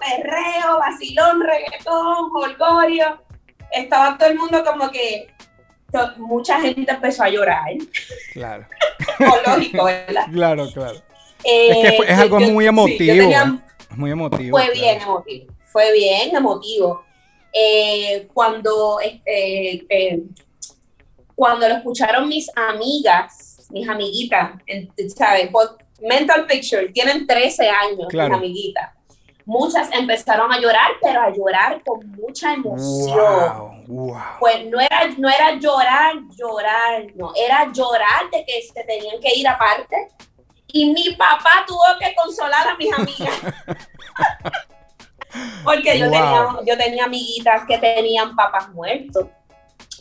perreo, 0.00 0.78
vacilón, 0.80 1.40
reggaetón, 1.42 2.30
holgorio. 2.34 3.22
Estaba 3.72 4.18
todo 4.18 4.28
el 4.30 4.36
mundo 4.36 4.64
como 4.64 4.90
que 4.90 5.28
mucha 6.18 6.60
gente 6.60 6.90
empezó 6.92 7.22
a 7.24 7.28
llorar. 7.30 7.70
Claro, 8.32 8.66
O 9.20 9.50
lógico, 9.50 9.84
¿verdad? 9.84 10.26
claro, 10.32 10.66
claro. 10.72 11.00
Eh, 11.44 11.70
Es 11.70 11.76
que 11.90 11.96
fue- 11.96 12.10
es 12.10 12.16
yo- 12.16 12.22
algo 12.22 12.40
yo- 12.40 12.50
muy 12.50 12.64
sí, 12.64 12.68
emotivo, 12.68 13.14
tenía- 13.16 13.42
¿eh? 13.42 13.72
Es 13.90 13.96
muy 13.96 14.10
emotivo. 14.10 14.56
fue 14.58 14.66
claro. 14.66 14.80
bien 14.80 15.00
emotivo, 15.02 15.52
fue 15.66 15.92
bien 15.92 16.36
emotivo. 16.36 17.04
Eh, 17.52 18.28
cuando, 18.32 19.00
este, 19.00 19.84
eh, 19.88 20.20
cuando 21.40 21.66
lo 21.66 21.76
escucharon 21.76 22.28
mis 22.28 22.50
amigas, 22.54 23.66
mis 23.70 23.88
amiguitas, 23.88 24.50
¿sabes? 25.16 25.48
Mental 26.02 26.46
Picture, 26.46 26.90
tienen 26.90 27.26
13 27.26 27.66
años, 27.66 28.08
Claro. 28.10 28.28
mis 28.28 28.38
amiguitas. 28.40 28.90
Muchas 29.46 29.88
empezaron 29.92 30.52
a 30.52 30.60
llorar, 30.60 30.90
pero 31.00 31.22
a 31.22 31.30
llorar 31.30 31.82
con 31.82 32.06
mucha 32.10 32.52
emoción. 32.52 33.16
Wow, 33.16 33.84
wow. 33.86 34.16
Pues 34.38 34.66
no 34.66 34.78
era, 34.78 35.00
no 35.16 35.30
era 35.30 35.54
llorar, 35.58 36.12
llorar, 36.36 37.06
no, 37.14 37.32
era 37.34 37.72
llorar 37.72 38.28
de 38.30 38.44
que 38.44 38.60
se 38.62 38.84
tenían 38.84 39.18
que 39.18 39.34
ir 39.34 39.48
aparte. 39.48 40.08
Y 40.66 40.92
mi 40.92 41.14
papá 41.16 41.64
tuvo 41.66 41.80
que 41.98 42.14
consolar 42.22 42.68
a 42.68 42.76
mis 42.76 42.92
amigas. 42.92 43.40
Porque 45.64 45.98
yo, 45.98 46.10
Wow. 46.10 46.12
tenía, 46.12 46.46
yo 46.66 46.76
tenía 46.84 47.04
amiguitas 47.04 47.62
que 47.66 47.78
tenían 47.78 48.36
papás 48.36 48.68
muertos. 48.74 49.24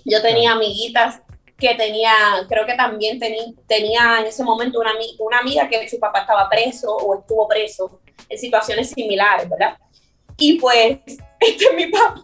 Yo 0.05 0.21
tenía 0.21 0.53
amiguitas 0.53 1.21
que 1.59 1.75
tenía, 1.75 2.13
creo 2.47 2.65
que 2.65 2.73
también 2.75 3.19
teni- 3.19 3.55
tenía 3.67 4.19
en 4.19 4.27
ese 4.27 4.43
momento 4.43 4.79
una, 4.79 4.91
una 5.19 5.39
amiga 5.39 5.67
que 5.67 5.87
su 5.89 5.99
papá 5.99 6.21
estaba 6.21 6.49
preso 6.49 6.95
o 6.95 7.19
estuvo 7.19 7.47
preso 7.47 7.99
en 8.29 8.37
situaciones 8.37 8.89
similares, 8.91 9.49
¿verdad? 9.49 9.77
Y 10.37 10.59
pues, 10.59 10.99
este 11.39 11.73
mi 11.75 11.87
papá, 11.87 12.23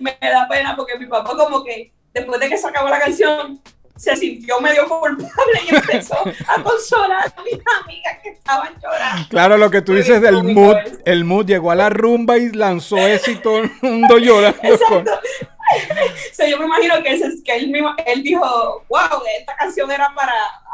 me 0.00 0.16
da 0.20 0.46
pena 0.48 0.74
porque 0.76 0.98
mi 0.98 1.06
papá 1.06 1.36
como 1.36 1.62
que 1.62 1.92
después 2.12 2.40
de 2.40 2.48
que 2.48 2.56
se 2.58 2.66
acabó 2.66 2.88
la 2.88 2.98
canción, 2.98 3.60
se 3.96 4.14
sintió 4.14 4.60
medio 4.60 4.86
culpable 4.88 5.60
y 5.70 5.74
empezó 5.74 6.16
a 6.48 6.62
consolar 6.62 7.32
a 7.34 7.42
mis 7.42 7.54
amigas 7.82 8.18
que 8.22 8.28
estaban 8.30 8.74
llorando. 8.82 9.28
Claro, 9.30 9.56
lo 9.56 9.70
que 9.70 9.80
tú 9.80 9.94
dices 9.94 10.20
del 10.20 10.42
mood, 10.42 10.76
eso. 10.84 10.96
el 11.06 11.24
mood 11.24 11.46
llegó 11.46 11.70
a 11.70 11.74
la 11.74 11.88
rumba 11.88 12.36
y 12.36 12.50
lanzó 12.52 12.98
eso 12.98 13.30
y 13.30 13.36
todo 13.36 13.58
el 13.60 13.70
mundo 13.80 14.18
llorando. 14.18 14.58
con- 14.88 15.00
Exacto. 15.06 15.20
O 16.32 16.34
sea, 16.34 16.48
yo 16.48 16.58
me 16.58 16.66
imagino 16.66 17.02
que, 17.02 17.12
ese- 17.14 17.42
que 17.42 17.56
él, 17.56 17.68
mismo, 17.70 17.90
él 18.06 18.22
dijo, 18.22 18.84
wow, 18.88 19.22
esta 19.38 19.56
canción 19.56 19.90
era 19.90 20.12
para 20.14 20.32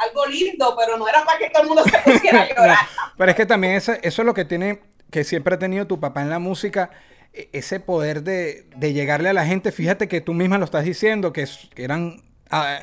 algo 0.09 0.27
lindo, 0.27 0.75
pero 0.79 0.97
no 0.99 1.09
era 1.09 1.25
para 1.25 1.39
que 1.39 1.51
todo 1.51 1.63
el 1.63 1.69
mundo 1.69 1.85
se 1.85 1.99
pusiera 1.99 2.43
a 2.43 2.49
llorar. 2.55 2.79
Pero 3.17 3.31
es 3.31 3.37
que 3.37 3.47
también 3.47 3.75
eso, 3.75 3.93
eso 4.03 4.23
es 4.23 4.27
lo 4.27 4.35
que 4.35 4.45
tiene 4.45 4.81
que 5.11 5.25
siempre 5.25 5.55
ha 5.55 5.59
tenido 5.59 5.87
tu 5.87 6.01
papá 6.01 6.23
en 6.23 6.31
la 6.31 6.39
música, 6.39 6.91
e- 7.33 7.49
ese 7.53 7.81
poder 7.81 8.23
de, 8.23 8.67
de 8.77 8.93
llegarle 8.93 9.29
a 9.29 9.33
la 9.35 9.47
gente, 9.47 9.71
fíjate 9.73 10.09
que 10.09 10.21
tú 10.21 10.35
misma 10.35 10.59
lo 10.59 10.65
estás 10.65 10.85
diciendo, 10.85 11.33
que, 11.33 11.47
eran 11.77 12.23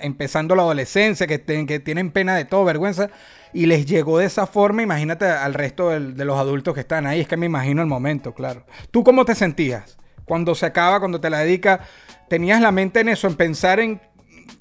empezando 0.01 0.55
la 0.55 0.63
adolescencia, 0.63 1.27
que, 1.27 1.37
ten- 1.37 1.67
que 1.67 1.79
tienen 1.79 2.11
pena 2.11 2.35
de 2.35 2.45
todo, 2.45 2.65
vergüenza, 2.65 3.09
y 3.53 3.67
les 3.67 3.85
llegó 3.85 4.17
de 4.17 4.25
esa 4.25 4.47
forma, 4.47 4.81
imagínate 4.81 5.25
al 5.25 5.53
resto 5.53 5.89
del- 5.89 6.15
de 6.15 6.25
los 6.25 6.37
adultos 6.39 6.73
que 6.73 6.79
están 6.81 7.05
ahí, 7.05 7.19
es 7.21 7.27
que 7.27 7.37
me 7.37 7.45
imagino 7.45 7.81
el 7.81 7.87
momento, 7.87 8.33
claro. 8.33 8.65
¿Tú 8.91 9.03
cómo 9.03 9.25
te 9.25 9.35
sentías 9.35 9.98
cuando 10.29 10.53
se 10.55 10.67
acaba, 10.67 10.99
cuando 10.99 11.19
te 11.19 11.29
la 11.29 11.39
dedicas? 11.39 11.81
¿Tenías 12.29 12.61
la 12.61 12.71
mente 12.71 12.99
en 12.99 13.09
eso, 13.09 13.27
en 13.27 13.35
pensar 13.35 13.79
en, 13.79 13.99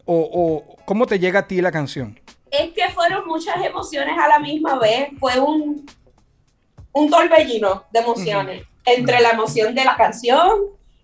o, 0.07 0.29
o 0.33 0.77
cómo 0.87 1.07
te 1.07 1.19
llega 1.19 1.41
a 1.41 1.47
ti 1.47 1.61
la 1.61 1.71
canción? 1.71 2.19
Es 2.51 2.73
que 2.73 2.89
fueron 2.95 3.27
muchas 3.27 3.63
emociones 3.63 4.19
a 4.19 4.27
la 4.27 4.39
misma 4.39 4.79
vez. 4.79 5.11
Fue 5.21 5.39
un, 5.39 5.87
un 6.93 7.11
torbellino 7.11 7.85
de 7.93 8.01
emociones. 8.01 8.65
Entre 8.87 9.21
la 9.21 9.31
emoción 9.31 9.75
de 9.75 9.85
la 9.85 9.97
canción, 9.97 10.49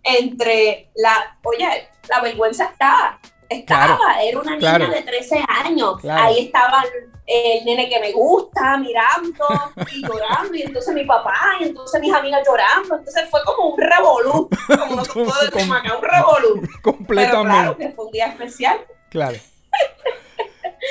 entre 0.02 0.90
la. 0.96 1.38
Oye, 1.42 1.66
la 2.08 2.20
vergüenza 2.22 2.64
estaba. 2.64 3.20
Estaba. 3.48 3.96
Claro, 3.96 4.02
Era 4.22 4.38
una 4.40 4.50
niña 4.56 4.58
claro. 4.76 4.88
de 4.92 5.02
13 5.02 5.44
años. 5.48 6.00
Claro. 6.00 6.22
Ahí 6.24 6.46
estaba 6.46 6.82
el 7.26 7.64
nene 7.64 7.88
que 7.88 8.00
me 8.00 8.12
gusta 8.12 8.76
mirando 8.78 9.46
y 9.92 10.02
llorando. 10.06 10.54
Y 10.54 10.62
entonces 10.62 10.94
mi 10.94 11.04
papá, 11.04 11.34
y 11.60 11.64
entonces 11.64 12.00
mis 12.00 12.12
amigas 12.12 12.42
llorando. 12.46 12.96
Entonces 12.96 13.28
fue 13.30 13.40
como 13.44 13.70
un 13.74 13.80
revolú. 13.80 14.48
Como 14.66 14.96
no 14.96 15.02
te 15.02 15.12
puedo 15.12 15.26
decir 15.26 15.50
Como- 15.52 15.66
más 15.66 15.82
que 15.82 15.92
un 15.92 16.02
revolú. 16.02 16.60
Pero 16.62 16.64
claro 16.64 16.82
Completamente. 16.82 17.86
que 17.86 17.92
fue 17.92 18.04
un 18.06 18.12
día 18.12 18.26
especial. 18.26 18.78
Claro. 19.10 19.38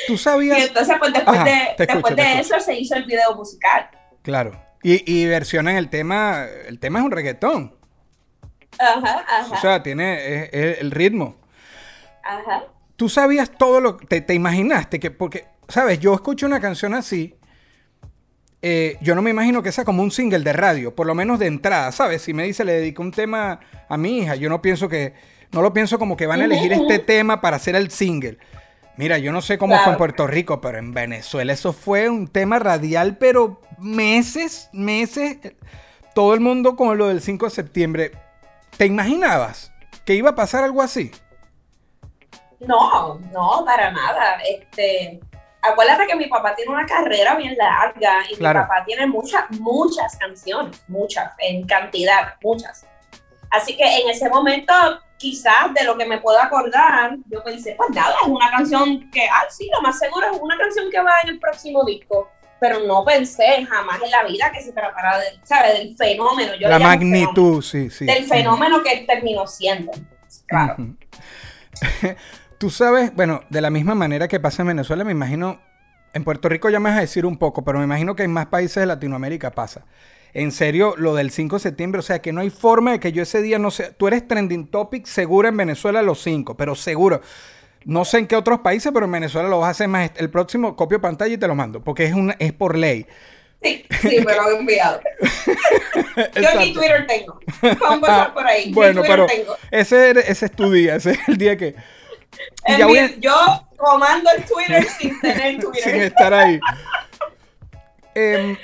Tú 0.08 0.14
Y 0.14 0.18
sabías. 0.18 0.58
entonces, 0.68 0.96
pues 1.00 1.14
después 1.14 1.38
Ajá, 1.38 1.46
de, 1.46 1.54
escucho, 1.64 1.94
después 1.94 2.16
de 2.16 2.40
eso 2.40 2.60
se 2.60 2.74
hizo 2.76 2.96
el 2.96 3.04
video 3.06 3.36
musical. 3.36 3.90
Claro. 4.24 4.60
Y, 4.82 5.04
y 5.12 5.26
versionan 5.28 5.76
el 5.78 5.90
tema. 5.90 6.46
El 6.68 6.80
tema 6.80 7.00
es 7.00 7.06
un 7.06 7.12
reggaetón. 7.12 7.76
Ajá, 8.80 9.24
ajá, 9.28 9.54
O 9.56 9.58
sea, 9.62 9.84
tiene 9.84 10.46
es 10.52 10.80
el 10.80 10.92
ritmo. 10.92 11.36
Ajá. 12.24 12.64
Tú 12.96 13.10
sabías 13.10 13.52
todo 13.58 13.82
lo 13.82 13.98
te, 13.98 14.22
te 14.22 14.34
imaginaste 14.34 15.00
que, 15.00 15.12
porque, 15.12 15.46
sabes, 15.68 16.00
yo 16.00 16.14
escucho 16.14 16.46
una 16.46 16.60
canción 16.60 16.94
así. 16.94 17.36
eh, 18.62 18.98
yo 19.02 19.14
no 19.16 19.22
me 19.22 19.32
imagino 19.32 19.62
que 19.62 19.72
sea 19.72 19.84
como 19.84 20.04
un 20.04 20.12
single 20.12 20.40
de 20.40 20.54
radio, 20.54 20.96
por 20.96 21.06
lo 21.08 21.16
menos 21.16 21.38
de 21.40 21.48
entrada, 21.48 21.92
¿sabes? 21.92 22.22
Si 22.22 22.34
me 22.34 22.44
dice 22.44 22.64
le 22.64 22.74
dedico 22.74 23.02
un 23.02 23.12
tema 23.12 23.60
a 23.90 23.98
mi 23.98 24.20
hija, 24.20 24.36
yo 24.36 24.48
no 24.50 24.62
pienso 24.62 24.88
que, 24.88 25.14
no 25.52 25.62
lo 25.62 25.74
pienso 25.74 26.00
como 26.00 26.16
que 26.16 26.28
van 26.28 26.42
a 26.42 26.46
elegir 26.46 26.72
este 26.72 27.00
tema 27.00 27.42
para 27.42 27.58
hacer 27.58 27.76
el 27.76 27.92
single. 27.92 28.38
Mira, 28.96 29.18
yo 29.18 29.32
no 29.32 29.42
sé 29.42 29.58
cómo 29.58 29.74
fue 29.74 29.80
en 29.80 29.84
Claro. 29.86 29.98
Puerto 29.98 30.28
Rico, 30.28 30.62
pero 30.62 30.78
en 30.78 30.94
Venezuela 30.94 31.52
eso 31.52 31.74
fue 31.74 32.08
un 32.10 32.28
tema 32.28 32.60
radial, 32.60 33.18
pero 33.18 33.60
meses, 33.80 34.70
meses, 34.72 35.40
todo 36.14 36.34
el 36.36 36.40
mundo 36.40 36.76
con 36.76 36.96
lo 36.98 37.08
del 37.10 37.20
5 37.22 37.46
de 37.48 37.52
septiembre. 37.52 38.12
¿Te 38.78 38.86
imaginabas 38.86 39.72
que 40.06 40.16
iba 40.16 40.30
a 40.32 40.36
pasar 40.36 40.64
algo 40.64 40.82
así? 40.84 41.12
No, 42.68 43.20
no, 43.32 43.64
para 43.66 43.92
nada. 43.92 44.38
Este, 44.48 45.20
acuérdate 45.62 46.08
que 46.08 46.16
mi 46.16 46.28
papá 46.28 46.56
tiene 46.56 46.72
una 46.72 46.86
carrera 46.86 47.36
bien 47.36 47.56
larga 47.58 48.24
y 48.30 48.36
Claro. 48.36 48.62
mi 48.62 48.68
papá 48.68 48.84
tiene 48.86 49.08
muchas, 49.08 49.44
muchas 49.60 50.16
canciones, 50.18 50.84
muchas, 50.88 51.32
en 51.40 51.66
cantidad, 51.68 52.36
muchas. 52.42 52.86
Así 53.52 53.78
que 53.78 53.84
en 53.84 54.10
ese 54.10 54.30
momento, 54.30 54.74
quizás 55.18 55.74
de 55.76 55.84
lo 55.84 55.96
que 55.98 56.06
me 56.06 56.20
puedo 56.20 56.40
acordar, 56.42 57.16
yo 57.30 57.44
pensé, 57.44 57.76
pues 57.78 57.90
nada, 57.92 58.16
es 58.24 58.28
una 58.28 58.50
canción 58.50 59.10
que, 59.12 59.26
ah, 59.28 59.44
sí, 59.50 59.70
lo 59.74 59.82
más 59.82 60.00
seguro 60.00 60.26
es 60.32 60.40
una 60.42 60.58
canción 60.58 60.90
que 60.90 61.00
va 61.00 61.14
en 61.24 61.30
el 61.30 61.40
próximo 61.40 61.84
disco. 61.86 62.30
Pero 62.60 62.80
no 62.80 63.04
pensé 63.04 63.66
jamás 63.66 64.02
en 64.02 64.10
la 64.10 64.24
vida 64.24 64.50
que 64.52 64.62
se 64.62 64.72
tratara 64.72 65.20
de, 65.20 65.26
¿sabes? 65.44 65.74
del 65.80 65.98
fenómeno. 65.98 66.54
Yo 66.56 66.70
La 66.70 66.78
fenómeno. 66.78 66.88
magnitud, 66.88 67.62
sí, 67.62 67.90
sí. 67.90 68.06
Del 68.06 68.24
fenómeno 68.26 68.82
que 68.82 69.02
terminó 69.06 69.46
siendo. 69.48 69.92
Claro. 70.48 70.78
Tú 72.64 72.70
sabes, 72.70 73.14
bueno, 73.14 73.44
de 73.50 73.60
la 73.60 73.70
misma 73.70 73.94
manera 73.94 74.30
que 74.30 74.40
pasa 74.40 74.62
en 74.62 74.70
Venezuela, 74.70 75.04
me 75.04 75.12
imagino, 75.12 75.60
en 76.14 76.24
Puerto 76.24 76.48
Rico 76.48 76.70
ya 76.70 76.80
me 76.80 76.92
vas 76.92 76.98
a 76.98 77.02
decir 77.02 77.26
un 77.26 77.36
poco, 77.36 77.66
pero 77.66 77.80
me 77.80 77.84
imagino 77.84 78.16
que 78.16 78.24
en 78.24 78.32
más 78.32 78.46
países 78.46 78.76
de 78.76 78.86
Latinoamérica 78.86 79.52
pasa. 79.52 79.84
En 80.34 80.50
serio, 80.54 80.94
lo 80.96 81.14
del 81.14 81.32
5 81.32 81.58
de 81.58 81.60
septiembre, 81.60 82.00
o 82.00 82.02
sea, 82.02 82.22
que 82.22 82.32
no 82.32 82.40
hay 82.40 82.50
forma 82.50 82.94
de 82.94 83.02
que 83.02 83.12
yo 83.12 83.22
ese 83.22 83.42
día 83.42 83.60
no 83.60 83.70
sé, 83.70 83.92
tú 83.92 84.08
eres 84.08 84.26
trending 84.30 84.68
topic 84.68 85.06
seguro 85.08 85.50
en 85.50 85.58
Venezuela 85.58 86.02
los 86.02 86.22
5, 86.22 86.56
pero 86.56 86.74
seguro. 86.74 87.20
No 87.84 88.06
sé 88.06 88.20
en 88.20 88.28
qué 88.28 88.38
otros 88.38 88.62
países, 88.62 88.94
pero 88.94 89.08
en 89.08 89.12
Venezuela 89.12 89.50
lo 89.50 89.60
vas 89.60 89.68
a 89.68 89.72
hacer 89.72 89.90
más. 89.90 90.12
El 90.16 90.30
próximo 90.30 90.78
copio 90.78 91.02
pantalla 91.02 91.34
y 91.34 91.38
te 91.38 91.50
lo 91.50 91.56
mando, 91.56 91.84
porque 91.84 92.06
es, 92.06 92.14
una, 92.14 92.38
es 92.40 92.54
por 92.54 92.78
ley. 92.78 93.06
Sí, 93.62 93.86
sí, 94.00 94.24
me 94.26 94.34
lo 94.36 94.42
han 94.42 94.56
enviado. 94.56 95.02
Yo 96.42 96.60
ni. 96.60 96.74
Twitter 96.74 97.08
tengo. 97.08 97.42
Vamos 97.62 97.82
a 97.90 97.96
empezar 97.96 98.34
por 98.34 98.48
ahí. 98.48 98.72
Bueno, 98.72 99.02
pero 99.06 99.26
tengo. 99.26 99.54
ese, 99.70 100.12
ese 100.12 100.46
es 100.46 100.52
tu 100.54 100.72
día, 100.72 100.96
ese 100.96 101.12
es 101.12 101.20
el 101.28 101.38
día 101.38 101.58
que... 101.58 101.76
ya 102.78 102.86
voy 102.88 102.98
a- 102.98 103.16
Yo 103.18 103.34
comando 103.78 104.30
el 104.38 104.44
Twitter 104.46 104.86
sin 105.00 105.20
tener 105.22 105.60
Twitter. 105.60 105.84
sin 105.84 106.02
estar 106.02 106.34
ahí. 106.34 106.60
Em, 108.16 108.58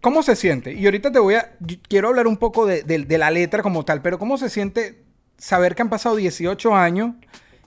¿Cómo 0.00 0.22
se 0.22 0.36
siente? 0.36 0.72
Y 0.72 0.84
ahorita 0.84 1.10
te 1.12 1.18
voy 1.18 1.34
a. 1.36 1.52
Quiero 1.88 2.08
hablar 2.08 2.26
un 2.26 2.36
poco 2.36 2.66
de, 2.66 2.82
de- 2.82 3.04
de 3.04 3.18
la 3.18 3.30
letra 3.30 3.62
como 3.62 3.84
tal, 3.84 4.02
pero 4.02 4.18
¿cómo 4.18 4.36
se 4.36 4.50
siente 4.50 5.02
saber 5.38 5.74
que 5.74 5.82
han 5.82 5.88
pasado 5.90 6.16
18 6.16 6.74
años 6.76 7.12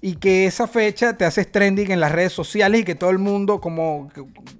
y 0.02 0.18
que 0.18 0.46
esa 0.46 0.68
fecha 0.68 1.18
te 1.18 1.26
haces 1.26 1.52
trending 1.52 1.90
en 1.92 2.00
las 2.00 2.12
redes 2.12 2.32
sociales 2.34 2.82
y 2.82 2.84
que 2.84 2.94
todo 2.94 3.10
el 3.10 3.18
mundo 3.18 3.60
como 3.60 4.12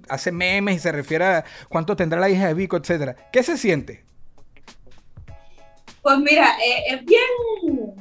hace 0.08 0.32
memes 0.32 0.76
y 0.76 0.78
se 0.80 0.90
refiere 0.90 1.24
a 1.24 1.44
cuánto 1.68 1.94
tendrá 1.94 2.18
la 2.18 2.28
hija 2.28 2.48
de 2.48 2.54
Vico, 2.54 2.76
etcétera? 2.76 3.14
¿Qué 3.32 3.44
se 3.44 3.56
siente? 3.56 4.02
Pues 6.02 6.18
mira, 6.18 6.56
eh, 6.58 6.94
es 6.94 7.04
bien. 7.04 7.94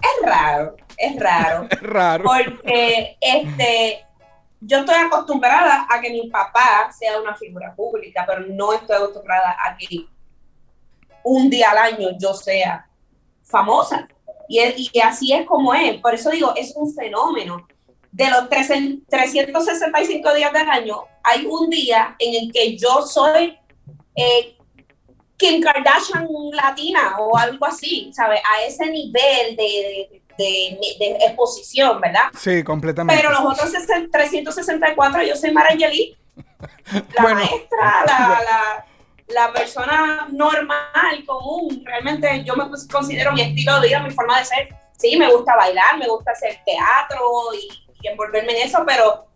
Es 0.00 0.26
raro, 0.26 0.76
es 0.96 1.16
raro. 1.18 1.66
Es 1.70 1.82
raro. 1.82 2.24
Porque 2.24 3.16
este, 3.20 4.04
yo 4.60 4.78
estoy 4.78 4.94
acostumbrada 4.96 5.86
a 5.88 6.00
que 6.00 6.10
mi 6.10 6.28
papá 6.30 6.90
sea 6.96 7.20
una 7.20 7.34
figura 7.34 7.74
pública, 7.74 8.24
pero 8.26 8.40
no 8.48 8.72
estoy 8.72 8.96
acostumbrada 8.96 9.56
a 9.64 9.76
que 9.76 10.06
un 11.24 11.50
día 11.50 11.70
al 11.70 11.78
año 11.78 12.08
yo 12.18 12.32
sea 12.34 12.88
famosa. 13.42 14.08
Y, 14.48 14.58
es- 14.58 14.90
y 14.94 15.00
así 15.00 15.32
es 15.32 15.46
como 15.46 15.72
es. 15.74 16.00
Por 16.00 16.14
eso 16.14 16.30
digo, 16.30 16.52
es 16.56 16.72
un 16.76 16.92
fenómeno. 16.94 17.66
De 18.12 18.28
los 18.28 18.48
300 18.48 19.06
365 19.08 20.34
días 20.34 20.52
del 20.52 20.68
año, 20.68 21.04
hay 21.22 21.46
un 21.46 21.70
día 21.70 22.16
en 22.18 22.42
el 22.44 22.52
que 22.52 22.76
yo 22.76 23.02
soy 23.02 23.56
eh, 24.16 24.56
Kim 25.36 25.62
Kardashian 25.62 26.26
latina 26.52 27.16
o 27.20 27.36
algo 27.38 27.64
así, 27.66 28.10
¿sabes? 28.12 28.40
A 28.52 28.62
ese 28.64 28.86
nivel 28.90 29.54
de, 29.56 29.62
de- 29.62 30.19
de- 30.44 30.96
de 30.98 31.16
exposición, 31.26 32.00
¿verdad? 32.00 32.24
Sí, 32.38 32.62
completamente. 32.64 33.20
Pero 33.22 33.32
los 33.32 33.52
otros 33.52 33.70
60 33.70 34.08
364, 34.18 35.22
yo 35.22 35.36
soy 35.36 35.50
Mara 35.52 35.70
Angelí, 35.70 36.16
la 37.14 37.22
Bueno. 37.22 37.40
maestra, 37.40 38.04
la, 38.06 38.40
la, 38.44 38.86
la 39.28 39.52
persona 39.52 40.28
normal, 40.32 41.24
común. 41.26 41.82
Realmente 41.84 42.42
yo 42.44 42.54
me 42.56 42.64
considero 42.90 43.32
mi 43.32 43.42
estilo 43.42 43.80
de 43.80 43.88
vida, 43.88 44.00
mi 44.00 44.10
forma 44.10 44.38
de 44.38 44.44
ser. 44.44 44.68
Sí, 44.98 45.16
me 45.16 45.32
gusta 45.32 45.56
bailar, 45.56 45.98
me 45.98 46.06
gusta 46.08 46.32
hacer 46.32 46.58
teatro 46.66 47.20
y, 47.54 47.68
y 48.02 48.08
envolverme 48.08 48.52
en 48.60 48.66
eso, 48.68 48.82
pero 48.86 49.26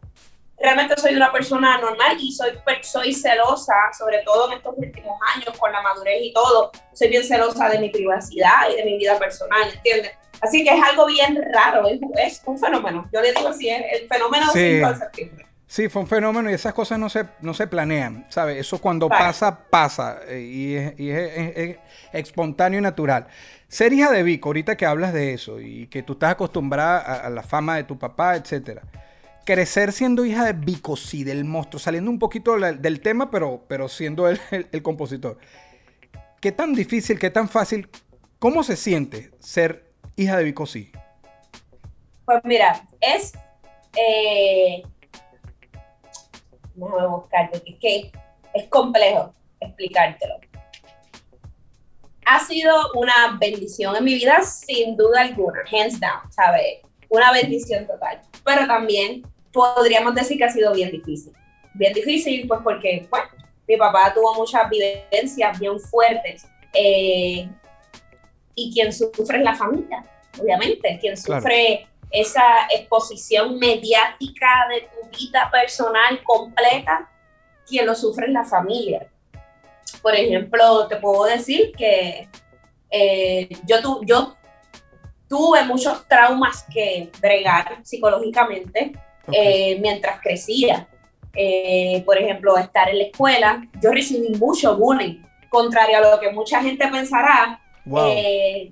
realmente 0.58 0.94
soy 1.00 1.14
una 1.14 1.32
persona 1.32 1.78
normal 1.78 2.16
y 2.20 2.32
soy, 2.32 2.50
per- 2.64 2.84
soy 2.84 3.14
celosa, 3.14 3.74
sobre 3.98 4.18
todo 4.24 4.50
en 4.50 4.58
estos 4.58 4.74
últimos 4.76 5.18
años, 5.34 5.56
con 5.58 5.72
la 5.72 5.80
madurez 5.82 6.18
y 6.22 6.32
todo. 6.32 6.70
Soy 6.92 7.08
bien 7.08 7.24
celosa 7.24 7.68
de 7.70 7.78
mi 7.78 7.88
privacidad 7.90 8.68
y 8.72 8.76
de 8.76 8.84
mi 8.84 8.98
vida 8.98 9.18
personal, 9.18 9.62
¿entiendes? 9.72 10.12
Así 10.40 10.62
que 10.64 10.70
es 10.76 10.82
algo 10.82 11.06
bien 11.06 11.38
raro, 11.52 11.86
es, 11.88 12.00
es 12.22 12.42
un 12.46 12.58
fenómeno. 12.58 13.08
Yo 13.12 13.20
le 13.20 13.32
digo 13.32 13.48
así, 13.48 13.68
es 13.68 13.82
el 14.02 14.08
fenómeno 14.08 14.46
Sí. 14.52 14.76
5 14.78 14.88
de 14.92 14.96
septiembre. 14.96 15.46
Sí, 15.66 15.88
fue 15.88 16.02
un 16.02 16.08
fenómeno 16.08 16.50
y 16.50 16.54
esas 16.54 16.74
cosas 16.74 16.98
no 16.98 17.08
se, 17.08 17.24
no 17.40 17.52
se 17.54 17.66
planean, 17.66 18.26
¿sabes? 18.28 18.58
Eso 18.58 18.80
cuando 18.80 19.08
pasa, 19.08 19.66
pasa. 19.70 20.20
eh, 20.28 20.40
y 20.40 20.74
es, 20.74 21.00
y 21.00 21.10
es- 21.10 21.32
es- 21.38 21.56
es 21.56 21.76
espontáneo 22.12 22.78
y 22.78 22.82
natural. 22.82 23.26
Ser 23.66 23.92
hija 23.92 24.12
de 24.12 24.22
Vico, 24.22 24.50
ahorita 24.50 24.76
que 24.76 24.86
hablas 24.86 25.12
de 25.12 25.32
eso 25.34 25.60
y 25.60 25.86
que 25.88 26.02
tú 26.02 26.12
estás 26.12 26.32
acostumbrada 26.32 26.98
a, 27.00 27.26
a 27.26 27.30
la 27.30 27.42
fama 27.42 27.76
de 27.76 27.84
tu 27.84 27.98
papá, 27.98 28.36
etcétera. 28.36 28.82
Crecer 29.44 29.92
siendo 29.92 30.24
hija 30.24 30.44
de 30.44 30.52
Vico, 30.52 30.96
sí, 30.96 31.24
del 31.24 31.44
monstruo, 31.44 31.80
saliendo 31.80 32.10
un 32.10 32.18
poquito 32.20 32.56
la- 32.56 32.72
del 32.72 33.00
tema, 33.00 33.30
pero, 33.30 33.64
pero 33.66 33.88
siendo 33.88 34.28
él 34.28 34.38
el, 34.52 34.68
el 34.70 34.82
compositor. 34.82 35.38
¿Qué 36.40 36.52
tan 36.52 36.74
difícil, 36.74 37.18
qué 37.18 37.30
tan 37.30 37.48
fácil, 37.48 37.88
cómo 38.38 38.62
se 38.62 38.76
siente 38.76 39.30
ser 39.40 39.90
hija 40.16 40.36
de 40.36 40.44
Vico, 40.44 40.66
sí? 40.66 40.90
Pues 42.24 42.40
mira, 42.44 42.82
es. 43.00 43.32
Eh, 43.96 44.82
déjame 46.74 47.06
buscarte, 47.06 47.62
que 47.62 47.70
es 47.72 47.78
que 47.78 48.12
es 48.54 48.68
complejo 48.68 49.32
explicártelo. 49.60 50.34
Ha 52.26 52.40
sido 52.40 52.74
una 52.94 53.36
bendición 53.38 53.96
en 53.96 54.04
mi 54.04 54.14
vida, 54.14 54.42
sin 54.42 54.96
duda 54.96 55.22
alguna, 55.22 55.60
hands 55.70 56.00
down, 56.00 56.32
¿sabes? 56.32 56.80
Una 57.08 57.32
bendición 57.32 57.86
total. 57.86 58.20
Pero 58.44 58.66
también 58.66 59.22
podríamos 59.52 60.14
decir 60.14 60.38
que 60.38 60.44
ha 60.44 60.48
sido 60.48 60.72
bien 60.72 60.90
difícil. 60.90 61.32
Bien 61.74 61.92
difícil, 61.92 62.46
pues 62.48 62.60
porque, 62.64 63.06
bueno, 63.10 63.26
mi 63.68 63.76
papá 63.76 64.12
tuvo 64.14 64.34
muchas 64.34 64.68
vivencias 64.70 65.58
bien 65.58 65.78
fuertes. 65.78 66.46
Eh, 66.72 67.48
y 68.54 68.72
quien 68.72 68.92
sufre 68.92 69.38
es 69.38 69.44
la 69.44 69.54
familia, 69.54 70.04
obviamente. 70.40 70.98
Quien 71.00 71.16
sufre 71.16 71.86
esa 72.10 72.66
exposición 72.74 73.58
mediática 73.58 74.66
de 74.70 74.82
tu 74.82 75.18
vida 75.18 75.50
personal 75.50 76.22
completa, 76.22 77.10
quien 77.66 77.86
lo 77.86 77.94
sufre 77.94 78.26
es 78.26 78.32
la 78.32 78.44
familia. 78.44 79.06
Por 80.00 80.14
ejemplo, 80.14 80.86
te 80.86 80.96
puedo 80.96 81.24
decir 81.24 81.72
que 81.76 82.28
eh, 82.90 83.48
yo, 83.66 83.80
tu, 83.80 84.04
yo 84.04 84.36
tuve 85.28 85.64
muchos 85.64 86.06
traumas 86.06 86.64
que 86.72 87.10
bregar 87.20 87.78
psicológicamente 87.82 88.92
eh, 89.32 89.78
mientras 89.80 90.20
crecía. 90.20 90.86
Eh, 91.34 92.02
por 92.06 92.16
ejemplo, 92.16 92.56
estar 92.56 92.88
en 92.88 92.98
la 92.98 93.04
escuela, 93.04 93.66
yo 93.82 93.90
recibí 93.90 94.28
mucho 94.38 94.76
bullying, 94.76 95.22
contrario 95.48 95.98
a 95.98 96.00
lo 96.12 96.20
que 96.20 96.30
mucha 96.30 96.62
gente 96.62 96.86
pensará. 96.86 97.60
Wow. 97.86 98.08
Eh, 98.08 98.70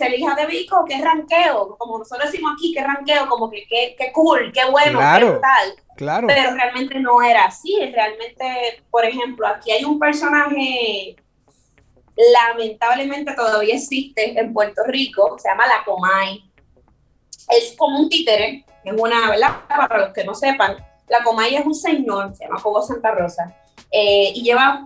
el 0.00 0.14
hija 0.14 0.34
de 0.34 0.46
Vico, 0.46 0.84
qué 0.86 0.98
ranqueo, 1.02 1.76
como 1.76 1.98
nosotros 1.98 2.30
decimos 2.30 2.52
aquí, 2.54 2.72
qué 2.72 2.82
ranqueo, 2.82 3.28
como 3.28 3.50
que 3.50 3.66
qué, 3.68 4.12
cool, 4.12 4.50
qué 4.52 4.64
bueno, 4.70 4.98
qué 4.98 5.24
brutal. 5.24 5.74
Claro. 5.96 6.26
Pero 6.28 6.54
realmente 6.54 6.98
no 7.00 7.20
era 7.22 7.46
así. 7.46 7.76
Realmente, 7.92 8.82
por 8.90 9.04
ejemplo, 9.04 9.46
aquí 9.46 9.70
hay 9.70 9.84
un 9.84 9.98
personaje, 9.98 11.16
lamentablemente 12.16 13.34
todavía 13.34 13.74
existe 13.74 14.38
en 14.38 14.52
Puerto 14.52 14.82
Rico, 14.86 15.36
se 15.38 15.48
llama 15.48 15.66
La 15.66 15.84
Comay. 15.84 16.44
Es 17.50 17.74
como 17.76 17.98
un 17.98 18.08
títere, 18.08 18.64
es 18.84 18.94
una, 18.96 19.30
¿verdad? 19.30 19.60
Para 19.68 19.98
los 19.98 20.14
que 20.14 20.24
no 20.24 20.34
sepan, 20.34 20.76
la 21.08 21.22
Comay 21.22 21.56
es 21.56 21.66
un 21.66 21.74
señor, 21.74 22.34
se 22.34 22.44
llama 22.44 22.62
Cobo 22.62 22.82
Santa 22.82 23.12
Rosa, 23.12 23.54
eh, 23.90 24.32
y 24.34 24.42
lleva 24.42 24.84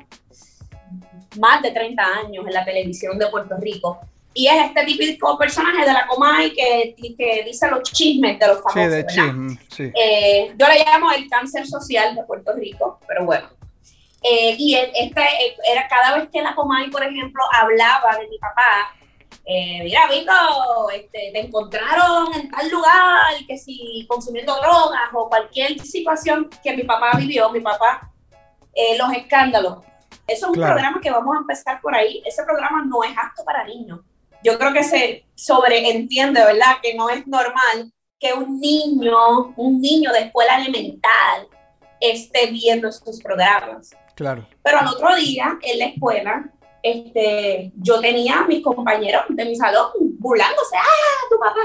más 1.39 1.63
de 1.63 1.71
30 1.71 2.03
años 2.03 2.47
en 2.47 2.53
la 2.53 2.65
televisión 2.65 3.19
de 3.19 3.27
Puerto 3.29 3.57
Rico. 3.59 4.01
Y 4.35 4.47
es 4.47 4.65
este 4.65 4.85
típico 4.85 5.37
personaje 5.37 5.85
de 5.85 5.93
la 5.93 6.07
Comay 6.07 6.55
que, 6.55 6.95
que 7.19 7.45
dice 7.45 7.69
los 7.69 7.83
chismes 7.83 8.39
de 8.39 8.47
los 8.47 8.63
famosos. 8.63 8.83
Sí, 8.83 8.89
de 8.89 9.07
chismes, 9.07 9.59
sí. 9.69 9.93
Eh, 9.95 10.55
yo 10.57 10.67
le 10.67 10.85
llamo 10.85 11.13
el 11.13 11.29
cáncer 11.29 11.67
social 11.67 12.15
de 12.15 12.23
Puerto 12.25 12.53
Rico, 12.55 12.99
pero 13.07 13.27
bueno. 13.27 13.49
Eh, 14.23 14.55
y 14.57 14.75
este 14.75 15.23
era 15.71 15.87
cada 15.89 16.17
vez 16.17 16.29
que 16.33 16.41
la 16.41 16.55
Comay, 16.55 16.91
por 16.91 17.03
ejemplo, 17.03 17.43
hablaba 17.53 18.17
de 18.19 18.29
mi 18.29 18.39
papá, 18.39 18.95
eh, 19.45 19.81
mira, 19.83 20.07
Vico, 20.09 20.91
este, 20.95 21.31
te 21.33 21.41
encontraron 21.41 22.33
en 22.35 22.49
tal 22.51 22.71
lugar, 22.71 23.35
que 23.47 23.59
si 23.59 24.07
consumiendo 24.09 24.55
drogas 24.55 25.01
o 25.13 25.29
cualquier 25.29 25.79
situación 25.81 26.49
que 26.63 26.77
mi 26.77 26.85
papá 26.85 27.13
vivió, 27.19 27.51
mi 27.51 27.61
papá, 27.61 28.11
eh, 28.75 28.97
los 28.97 29.13
escándalos. 29.13 29.79
Eso 30.27 30.47
es 30.47 30.57
un 30.57 30.63
programa 30.63 31.01
que 31.01 31.11
vamos 31.11 31.37
a 31.37 31.41
empezar 31.41 31.81
por 31.81 31.95
ahí. 31.95 32.23
Ese 32.25 32.43
programa 32.45 32.85
no 32.85 33.03
es 33.05 33.11
apto 33.11 33.45
para 33.45 33.65
niños. 33.65 34.01
Yo 34.43 34.59
creo 34.59 34.73
que 34.73 34.85
se 34.85 35.25
sobreentiende, 35.35 36.45
¿verdad? 36.45 36.77
Que 36.83 36.95
no 36.95 37.09
es 37.11 37.27
normal 37.27 37.93
que 38.19 38.33
un 38.33 38.61
niño, 38.61 39.53
un 39.57 39.81
niño 39.81 40.13
de 40.13 40.21
escuela 40.21 40.59
elemental, 40.59 41.49
esté 42.01 42.47
viendo 42.47 42.89
estos 42.89 43.21
programas. 43.21 43.91
Claro. 44.15 44.47
Pero 44.63 44.79
al 44.79 44.89
otro 44.89 45.15
día, 45.17 45.59
en 45.63 45.79
la 45.79 45.85
escuela, 45.87 46.51
este, 46.83 47.73
yo 47.77 48.01
tenía 48.01 48.41
a 48.41 48.47
mis 48.47 48.63
compañeros 48.63 49.23
de 49.29 49.45
mi 49.45 49.57
salón 49.57 49.91
burlándose, 50.19 50.77
ah, 50.77 51.27
tu 51.31 51.39
papá, 51.39 51.61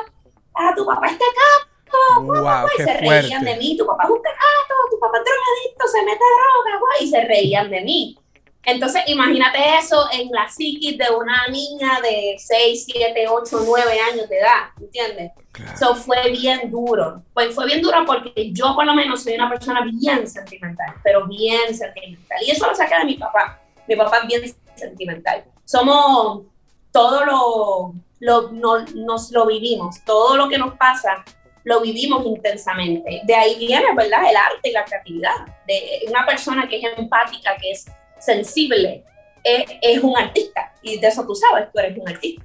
ah, 0.56 0.74
tu 0.76 0.86
papá 0.86 1.08
está 1.08 1.26
acá, 1.26 2.22
wow, 2.22 2.68
y 2.78 2.84
se 2.84 2.98
reían 2.98 3.44
de 3.44 3.56
mí, 3.58 3.76
tu 3.78 3.86
papá 3.86 4.04
es 4.04 4.10
un 4.10 4.22
cacato, 4.22 4.76
tu 4.92 5.00
papá 5.00 5.18
es 5.18 5.24
drogadicto, 5.24 5.88
se 5.88 6.04
mete 6.04 6.24
droga, 6.70 6.80
y 7.02 7.08
se 7.08 7.22
reían 7.22 7.70
de 7.70 7.82
mí. 7.82 8.18
Entonces, 8.64 9.04
imagínate 9.08 9.60
eso 9.80 10.08
en 10.12 10.30
la 10.32 10.50
psiquis 10.50 10.98
de 10.98 11.10
una 11.10 11.48
niña 11.48 12.00
de 12.02 12.36
6, 12.38 12.86
7, 12.86 13.26
8, 13.30 13.60
9 13.66 14.00
años 14.12 14.28
de 14.28 14.40
edad, 14.40 14.70
¿entiendes? 14.80 15.32
Eso 15.74 15.96
fue 15.96 16.32
bien 16.32 16.70
duro. 16.70 17.24
Pues 17.34 17.56
fue 17.56 17.66
bien 17.66 17.82
duro 17.82 18.04
porque 18.06 18.52
yo 18.52 18.76
por 18.76 18.86
lo 18.86 18.94
menos 18.94 19.24
soy 19.24 19.36
una 19.36 19.50
persona 19.50 19.86
bien 20.00 20.28
sentimental, 20.28 20.96
pero 21.04 21.26
bien 21.28 21.74
sentimental. 21.74 22.38
Y 22.46 22.52
eso 22.52 22.68
lo 22.68 22.76
saqué 22.76 22.98
de 23.00 23.06
mi 23.06 23.16
papá. 23.16 23.60
Mi 23.88 23.96
papá 23.96 24.20
es 24.20 24.28
bien 24.28 24.56
sentimental. 24.76 25.46
Somos, 25.64 26.44
todo 26.92 27.24
lo, 27.24 27.94
lo 28.20 28.52
nos 28.52 29.32
lo 29.32 29.46
vivimos, 29.46 30.04
todo 30.04 30.36
lo 30.36 30.50
que 30.50 30.58
nos 30.58 30.76
pasa 30.76 31.24
lo 31.68 31.82
vivimos 31.82 32.26
intensamente. 32.26 33.22
De 33.26 33.36
ahí 33.36 33.58
viene, 33.60 33.94
¿verdad? 33.94 34.22
El 34.30 34.38
arte 34.38 34.70
y 34.70 34.72
la 34.72 34.86
creatividad. 34.86 35.36
De 35.68 36.06
una 36.08 36.26
persona 36.26 36.68
que 36.68 36.78
es 36.78 36.98
empática, 36.98 37.58
que 37.62 37.72
es 37.72 37.86
sensible, 38.20 39.04
es, 39.44 39.66
es 39.82 40.04
un 40.04 40.18
artista. 40.18 40.74
Y 40.82 41.00
de 41.00 41.08
eso 41.08 41.26
tú 41.26 41.36
sabes, 41.36 41.70
tú 41.72 41.80
eres 41.80 41.98
un 41.98 42.08
artista. 42.08 42.44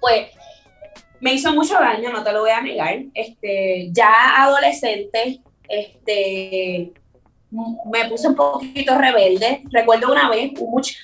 Pues 0.00 0.28
me 1.20 1.34
hizo 1.34 1.52
mucho 1.52 1.74
daño, 1.74 2.12
no 2.12 2.22
te 2.22 2.32
lo 2.32 2.40
voy 2.40 2.50
a 2.50 2.60
negar. 2.60 2.98
Este, 3.14 3.88
ya 3.92 4.42
adolescente, 4.42 5.40
este, 5.68 6.92
me 7.50 8.04
puse 8.08 8.28
un 8.28 8.36
poquito 8.36 8.96
rebelde. 8.98 9.62
Recuerdo 9.70 10.12
una 10.12 10.28
vez, 10.28 10.52
mucho, 10.52 10.94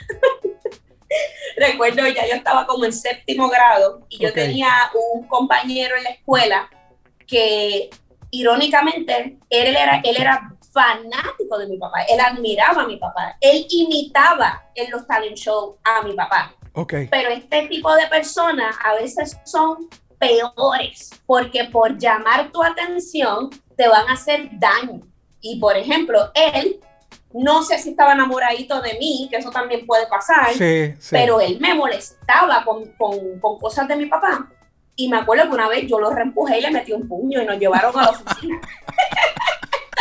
recuerdo 1.56 2.06
ya 2.08 2.26
yo 2.26 2.34
estaba 2.34 2.66
como 2.66 2.84
en 2.84 2.92
séptimo 2.92 3.48
grado 3.48 4.06
y 4.08 4.18
yo 4.18 4.32
tenía 4.32 4.68
un 5.14 5.26
compañero 5.26 5.96
en 5.96 6.04
la 6.04 6.10
escuela 6.10 6.70
que 7.26 7.90
irónicamente 8.30 9.36
él 9.50 9.76
era, 9.76 10.00
él 10.04 10.16
era 10.18 10.54
fanático 10.72 11.58
de 11.58 11.66
mi 11.66 11.76
papá, 11.76 12.02
él 12.08 12.18
admiraba 12.18 12.82
a 12.82 12.86
mi 12.86 12.96
papá, 12.96 13.36
él 13.40 13.66
imitaba 13.68 14.64
en 14.74 14.90
los 14.90 15.06
talent 15.06 15.36
shows 15.36 15.76
a 15.84 16.02
mi 16.02 16.14
papá. 16.14 16.54
Okay. 16.74 17.06
Pero 17.08 17.28
este 17.28 17.68
tipo 17.68 17.94
de 17.94 18.06
personas 18.06 18.74
a 18.82 18.94
veces 18.94 19.38
son 19.44 19.88
peores 20.18 21.10
porque 21.26 21.64
por 21.64 21.98
llamar 21.98 22.50
tu 22.50 22.62
atención 22.62 23.50
te 23.76 23.88
van 23.88 24.08
a 24.08 24.14
hacer 24.14 24.48
daño. 24.52 25.00
Y 25.40 25.58
por 25.58 25.76
ejemplo, 25.76 26.30
él, 26.34 26.80
no 27.34 27.62
sé 27.62 27.78
si 27.78 27.90
estaba 27.90 28.12
enamoradito 28.12 28.80
de 28.80 28.94
mí, 28.98 29.28
que 29.30 29.36
eso 29.36 29.50
también 29.50 29.84
puede 29.84 30.06
pasar, 30.06 30.52
pero 31.10 31.40
él 31.40 31.58
me 31.60 31.74
molestaba 31.74 32.64
con, 32.64 32.86
con, 32.92 33.40
con, 33.40 33.58
cosas 33.58 33.88
de 33.88 33.96
mi 33.96 34.06
papá. 34.06 34.48
Y 34.94 35.08
me 35.08 35.18
acuerdo 35.18 35.44
que 35.44 35.54
una 35.54 35.68
vez 35.68 35.86
yo 35.88 35.98
lo 35.98 36.10
reempujé 36.10 36.58
y 36.58 36.62
le 36.62 36.70
metí 36.70 36.92
un 36.92 37.08
puño 37.08 37.42
y 37.42 37.46
nos 37.46 37.58
llevaron 37.58 37.98
a 37.98 38.02
la 38.02 38.10
oficina. 38.10 38.60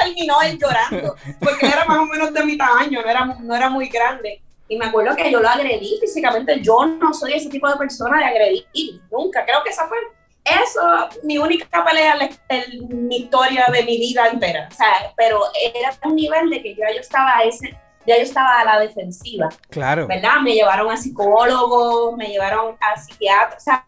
Terminó 0.03 0.41
él 0.41 0.57
llorando, 0.59 1.15
porque 1.39 1.67
era 1.67 1.85
más 1.85 1.99
o 1.99 2.05
menos 2.05 2.33
de 2.33 2.45
mi 2.45 2.57
tamaño, 2.57 3.01
no 3.01 3.09
era, 3.09 3.25
no 3.25 3.55
era 3.55 3.69
muy 3.69 3.87
grande. 3.89 4.41
Y 4.67 4.77
me 4.77 4.85
acuerdo 4.85 5.15
que 5.15 5.29
yo 5.29 5.41
lo 5.41 5.49
agredí 5.49 5.97
físicamente. 5.99 6.61
Yo 6.61 6.85
no 6.85 7.13
soy 7.13 7.33
ese 7.33 7.49
tipo 7.49 7.69
de 7.69 7.75
persona 7.75 8.19
de 8.19 8.25
agredir, 8.25 9.01
nunca. 9.11 9.43
Creo 9.43 9.61
que 9.63 9.69
esa 9.69 9.85
fue 9.87 9.97
eso, 10.43 10.81
mi 11.23 11.37
única 11.37 11.83
pelea 11.85 12.15
en 12.49 13.07
mi 13.07 13.17
historia 13.17 13.67
de 13.71 13.83
mi 13.83 13.97
vida 13.97 14.27
entera. 14.27 14.69
O 14.71 14.73
sea, 14.73 15.13
pero 15.15 15.41
era 15.75 15.93
un 16.03 16.15
nivel 16.15 16.49
de 16.49 16.61
que 16.61 16.75
ya 16.75 16.91
yo 16.93 17.01
estaba 17.01 17.37
a 17.37 17.43
ese, 17.43 17.77
ya 18.07 18.17
yo 18.17 18.23
estaba 18.23 18.61
a 18.61 18.65
la 18.65 18.79
defensiva. 18.79 19.49
Claro. 19.69 20.07
¿Verdad? 20.07 20.39
Me 20.41 20.53
llevaron 20.53 20.89
a 20.89 20.97
psicólogos, 20.97 22.17
me 22.17 22.29
llevaron 22.29 22.75
a 22.79 22.99
psiquiatras. 22.99 23.61
O 23.61 23.65
sea, 23.65 23.85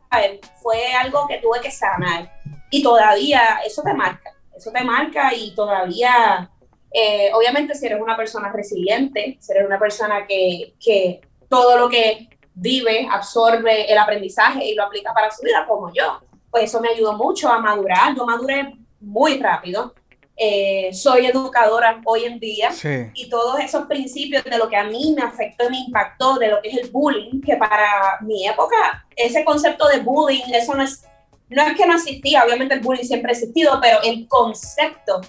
fue 0.62 0.94
algo 0.94 1.28
que 1.28 1.38
tuve 1.38 1.62
que 1.62 1.72
sanar. 1.72 2.32
Y 2.70 2.84
todavía 2.84 3.60
eso 3.66 3.82
te 3.84 3.94
marca. 3.94 4.33
Eso 4.56 4.72
te 4.72 4.84
marca 4.84 5.34
y 5.34 5.54
todavía, 5.56 6.50
eh, 6.92 7.32
obviamente, 7.34 7.76
si 7.76 7.86
eres 7.86 8.02
una 8.02 8.16
persona 8.16 8.52
resiliente, 8.52 9.38
si 9.40 9.52
eres 9.52 9.66
una 9.66 9.80
persona 9.80 10.26
que, 10.28 10.74
que 10.80 11.22
todo 11.50 11.78
lo 11.78 11.90
que 11.90 12.30
vive 12.54 13.08
absorbe 13.12 13.92
el 13.92 13.98
aprendizaje 13.98 14.66
y 14.66 14.76
lo 14.76 14.84
aplica 14.84 15.14
para 15.14 15.32
su 15.32 15.42
vida, 15.44 15.66
como 15.68 15.92
yo 15.94 16.22
pues 16.54 16.66
eso 16.66 16.80
me 16.80 16.90
ayudó 16.90 17.14
mucho 17.14 17.50
a 17.50 17.58
madurar. 17.58 18.16
Yo 18.16 18.26
maduré 18.26 18.76
muy 19.02 19.40
rápido. 19.40 19.96
Eh, 20.38 20.92
soy 20.94 21.26
educadora 21.26 22.00
hoy 22.06 22.26
en 22.26 22.40
día 22.40 22.70
y 23.14 23.30
todos 23.30 23.60
esos 23.60 23.86
principios 23.86 24.44
de 24.44 24.58
lo 24.58 24.70
que 24.70 24.76
a 24.76 24.84
mí 24.84 25.14
me 25.16 25.24
afectó 25.24 25.66
y 25.66 25.70
me 25.72 25.78
impactó, 25.80 26.36
de 26.36 26.50
lo 26.50 26.62
que 26.62 26.70
es 26.70 26.78
el 26.78 26.92
bullying, 26.92 27.42
que 27.42 27.56
para 27.56 28.20
mi 28.22 28.48
época, 28.48 29.06
ese 29.16 29.44
concepto 29.44 29.88
de 29.88 30.00
bullying, 30.00 30.44
eso 30.54 30.76
no 30.76 30.84
es, 30.84 31.06
no 31.54 31.64
es 31.64 31.76
que 31.76 31.86
no 31.86 31.96
existía, 31.96 32.44
obviamente 32.44 32.76
el 32.76 32.82
bullying 32.82 33.04
siempre 33.04 33.32
ha 33.32 33.34
existido, 33.34 33.80
pero 33.82 34.02
el 34.04 34.28
concepto 34.28 35.22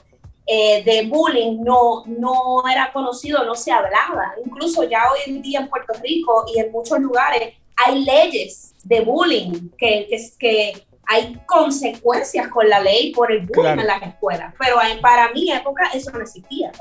eh, 0.46 0.82
de 0.84 1.06
bullying 1.08 1.62
no, 1.62 2.04
no 2.06 2.62
era 2.70 2.92
conocido, 2.92 3.44
no 3.44 3.54
se 3.54 3.72
hablaba. 3.72 4.34
Incluso 4.44 4.84
ya 4.84 5.02
hoy 5.10 5.18
en 5.26 5.42
día 5.42 5.60
en 5.60 5.68
Puerto 5.68 5.94
Rico 6.02 6.44
y 6.54 6.60
en 6.60 6.70
muchos 6.70 6.98
lugares 7.00 7.54
hay 7.76 8.04
leyes 8.04 8.74
de 8.84 9.00
bullying 9.00 9.70
que, 9.78 10.06
que, 10.08 10.30
que 10.38 10.86
hay 11.06 11.40
consecuencias 11.46 12.48
con 12.48 12.68
la 12.68 12.80
ley 12.80 13.12
por 13.12 13.32
el 13.32 13.46
bullying 13.46 13.80
en 13.80 13.86
las 13.86 14.02
escuelas, 14.02 14.54
pero 14.58 14.76
para 15.00 15.32
mi 15.32 15.50
época 15.50 15.90
eso 15.94 16.10
no 16.10 16.20
existía. 16.20 16.72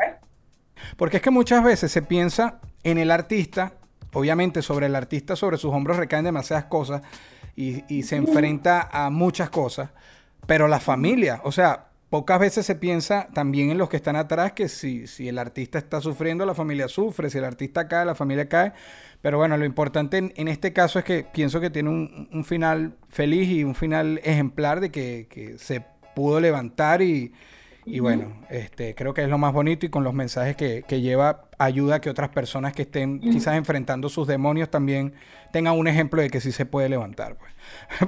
Porque 0.98 1.18
es 1.18 1.24
que 1.24 1.32
muchas 1.32 1.64
veces 1.64 1.92
se 1.92 2.02
piensa 2.02 2.60
en 2.84 2.98
el 2.98 3.12
artista, 3.12 3.74
obviamente 4.14 4.62
sobre 4.62 4.88
el 4.88 4.96
artista, 4.96 5.36
sobre 5.36 5.58
sus 5.58 5.74
hombros 5.74 5.98
recaen 5.98 6.26
demasiadas 6.26 6.66
cosas 6.66 7.02
y, 7.56 8.04
se 8.04 8.16
enfrenta 8.16 8.90
a 8.92 9.10
muchas 9.10 9.50
cosas, 9.50 9.90
pero 10.48 10.68
la 10.68 10.80
familia, 10.80 11.42
o 11.44 11.52
sea, 11.52 11.88
pocas 12.10 12.40
veces 12.40 12.66
se 12.66 12.76
piensa 12.76 13.28
también 13.34 13.72
en 13.72 13.78
los 13.78 13.90
que 13.90 13.98
están 13.98 14.16
atrás 14.16 14.54
que 14.54 14.70
si, 14.70 15.08
si 15.08 15.28
el 15.28 15.38
artista 15.38 15.78
está 15.78 16.02
sufriendo, 16.02 16.46
la 16.46 16.54
familia 16.54 16.88
sufre, 16.88 17.30
si 17.30 17.38
el 17.38 17.44
artista 17.44 17.88
cae, 17.88 18.06
la 18.06 18.16
familia 18.16 18.48
cae. 18.48 18.74
Pero 19.24 19.38
bueno, 19.38 19.56
lo 19.56 19.64
importante 19.64 20.34
en, 20.36 20.48
este 20.50 20.74
caso 20.74 21.00
es 21.00 21.06
que 21.06 21.24
pienso 21.24 21.62
que 21.62 21.70
tiene 21.70 21.90
un, 21.90 22.44
final 22.44 22.98
feliz 23.08 23.50
y 23.50 23.64
un 23.64 23.74
final 23.74 24.20
ejemplar 24.22 24.82
de 24.82 24.92
que, 24.92 25.56
se 25.58 25.82
pudo 26.14 26.42
levantar 26.42 27.02
y, 27.02 27.32
bueno, 28.02 28.44
este, 28.50 28.96
creo 28.96 29.14
que 29.14 29.24
es 29.24 29.30
lo 29.30 29.38
más 29.38 29.54
bonito 29.54 29.86
y 29.86 29.90
con 29.90 30.04
los 30.04 30.14
mensajes 30.14 30.58
que, 30.58 30.84
lleva 31.02 31.46
ayuda 31.58 31.96
a 31.96 32.02
que 32.02 32.10
otras 32.10 32.30
personas 32.30 32.74
que 32.74 32.82
estén 32.82 33.22
quizás 33.22 33.56
enfrentando 33.56 34.10
sus 34.10 34.28
demonios 34.28 34.70
también 34.70 35.14
tengan 35.54 35.78
un 35.78 35.88
ejemplo 35.88 36.22
de 36.22 36.30
que 36.30 36.42
sí 36.42 36.52
se 36.52 36.66
puede 36.66 36.90
levantar. 36.90 37.38
Pues. 37.38 37.54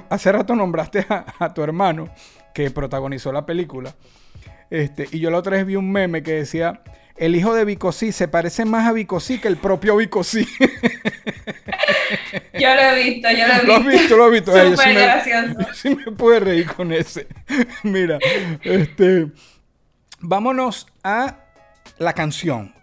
Hace 0.10 0.32
rato 0.32 0.54
nombraste 0.54 1.06
a, 1.08 1.54
tu 1.54 1.62
hermano 1.62 2.10
que 2.52 2.70
protagonizó 2.70 3.32
la 3.32 3.46
película. 3.46 3.94
Este, 4.68 5.08
y 5.12 5.20
yo 5.20 5.30
la 5.30 5.38
otra 5.38 5.56
vez 5.56 5.64
vi 5.64 5.76
un 5.76 5.90
meme 5.90 6.24
que 6.24 6.32
decía, 6.32 6.82
el 7.16 7.36
hijo 7.36 7.54
de 7.54 7.64
Vicosí 7.64 8.10
se 8.10 8.26
parece 8.26 8.64
más 8.64 8.88
a 8.88 8.92
Vicosí 8.92 9.38
que 9.38 9.46
el 9.48 9.56
propio 9.56 9.96
Vicosí. 9.96 10.44
yo 12.58 12.74
lo 12.74 12.80
he 12.80 13.04
visto, 13.04 13.30
yo 13.30 13.46
lo 13.46 13.54
he 13.54 13.58
visto. 13.60 13.66
Lo 13.66 13.74
has 13.76 13.86
visto, 13.86 14.16
lo 14.16 14.24
has 14.24 14.32
visto. 14.32 14.52
Súper 14.52 14.78
sí 14.78 14.94
gracioso. 14.94 15.54
Me, 15.56 15.66
sí 15.74 15.94
me 15.94 16.12
pude 16.12 16.40
reír 16.40 16.66
con 16.72 16.92
ese. 16.92 17.28
Mira, 17.84 18.18
este, 18.64 19.28
vámonos 20.18 20.88
a 21.04 21.36
la 21.98 22.12
canción. 22.12 22.74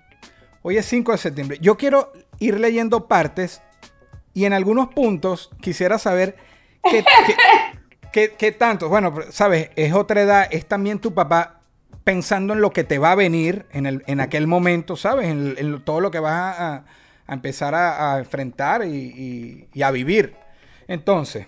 Hoy 0.62 0.78
es 0.78 0.86
5 0.86 1.12
de 1.12 1.18
septiembre. 1.18 1.58
Yo 1.60 1.76
quiero 1.76 2.14
ir 2.40 2.58
leyendo 2.62 3.10
partes 3.10 3.62
y 4.34 4.46
en 4.46 4.54
algunos 4.54 4.88
puntos 4.90 5.52
quisiera 5.62 5.98
saber 6.00 6.36
qué, 6.84 7.04
qué, 8.12 8.34
qué 8.38 8.52
tanto. 8.52 8.90
Bueno, 8.90 9.14
sabes, 9.32 9.70
es 9.76 9.94
otra 9.94 10.22
edad, 10.22 10.48
es 10.52 10.66
también 10.66 11.00
tu 11.00 11.14
papá 11.14 11.62
pensando 12.04 12.54
en 12.54 12.62
lo 12.62 12.72
que 12.72 12.84
te 12.84 13.00
va 13.00 13.12
a 13.12 13.16
venir 13.16 13.66
en, 13.72 13.86
el, 13.86 14.04
en 14.08 14.20
aquel 14.20 14.48
momento, 14.48 14.96
¿sabes? 14.96 15.28
En, 15.30 15.82
todo 15.84 16.02
lo 16.02 16.12
que 16.12 16.20
vas 16.20 16.60
a, 16.60 16.86
empezar 17.28 17.74
a, 17.76 18.18
enfrentar 18.20 18.86
y, 18.86 19.68
a 19.82 19.92
vivir. 19.92 20.36
Entonces, 20.88 21.48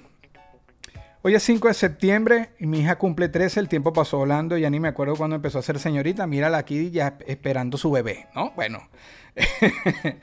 hoy 1.21 1.36
es 1.36 1.43
5 1.43 1.67
de 1.67 1.74
septiembre 1.74 2.50
y 2.60 2.67
mi 2.67 2.80
hija 2.80 2.98
cumple 2.98 3.28
13, 3.28 3.60
el 3.60 3.67
tiempo 3.67 3.91
pasó 3.91 4.17
volando, 4.17 4.58
ya 4.58 4.69
ni 4.69 4.80
me 4.80 4.88
acuerdo 4.88 5.15
cuando 5.15 5.36
empezó 5.36 5.60
a 5.60 5.62
ser 5.62 5.80
señorita, 5.80 6.26
mírala 6.26 6.58
aquí 6.58 6.89
ya 6.91 7.17
esperando 7.28 7.78
su 7.78 7.91
bebé, 7.91 8.28
¿no? 8.34 8.52
Bueno. 8.56 8.88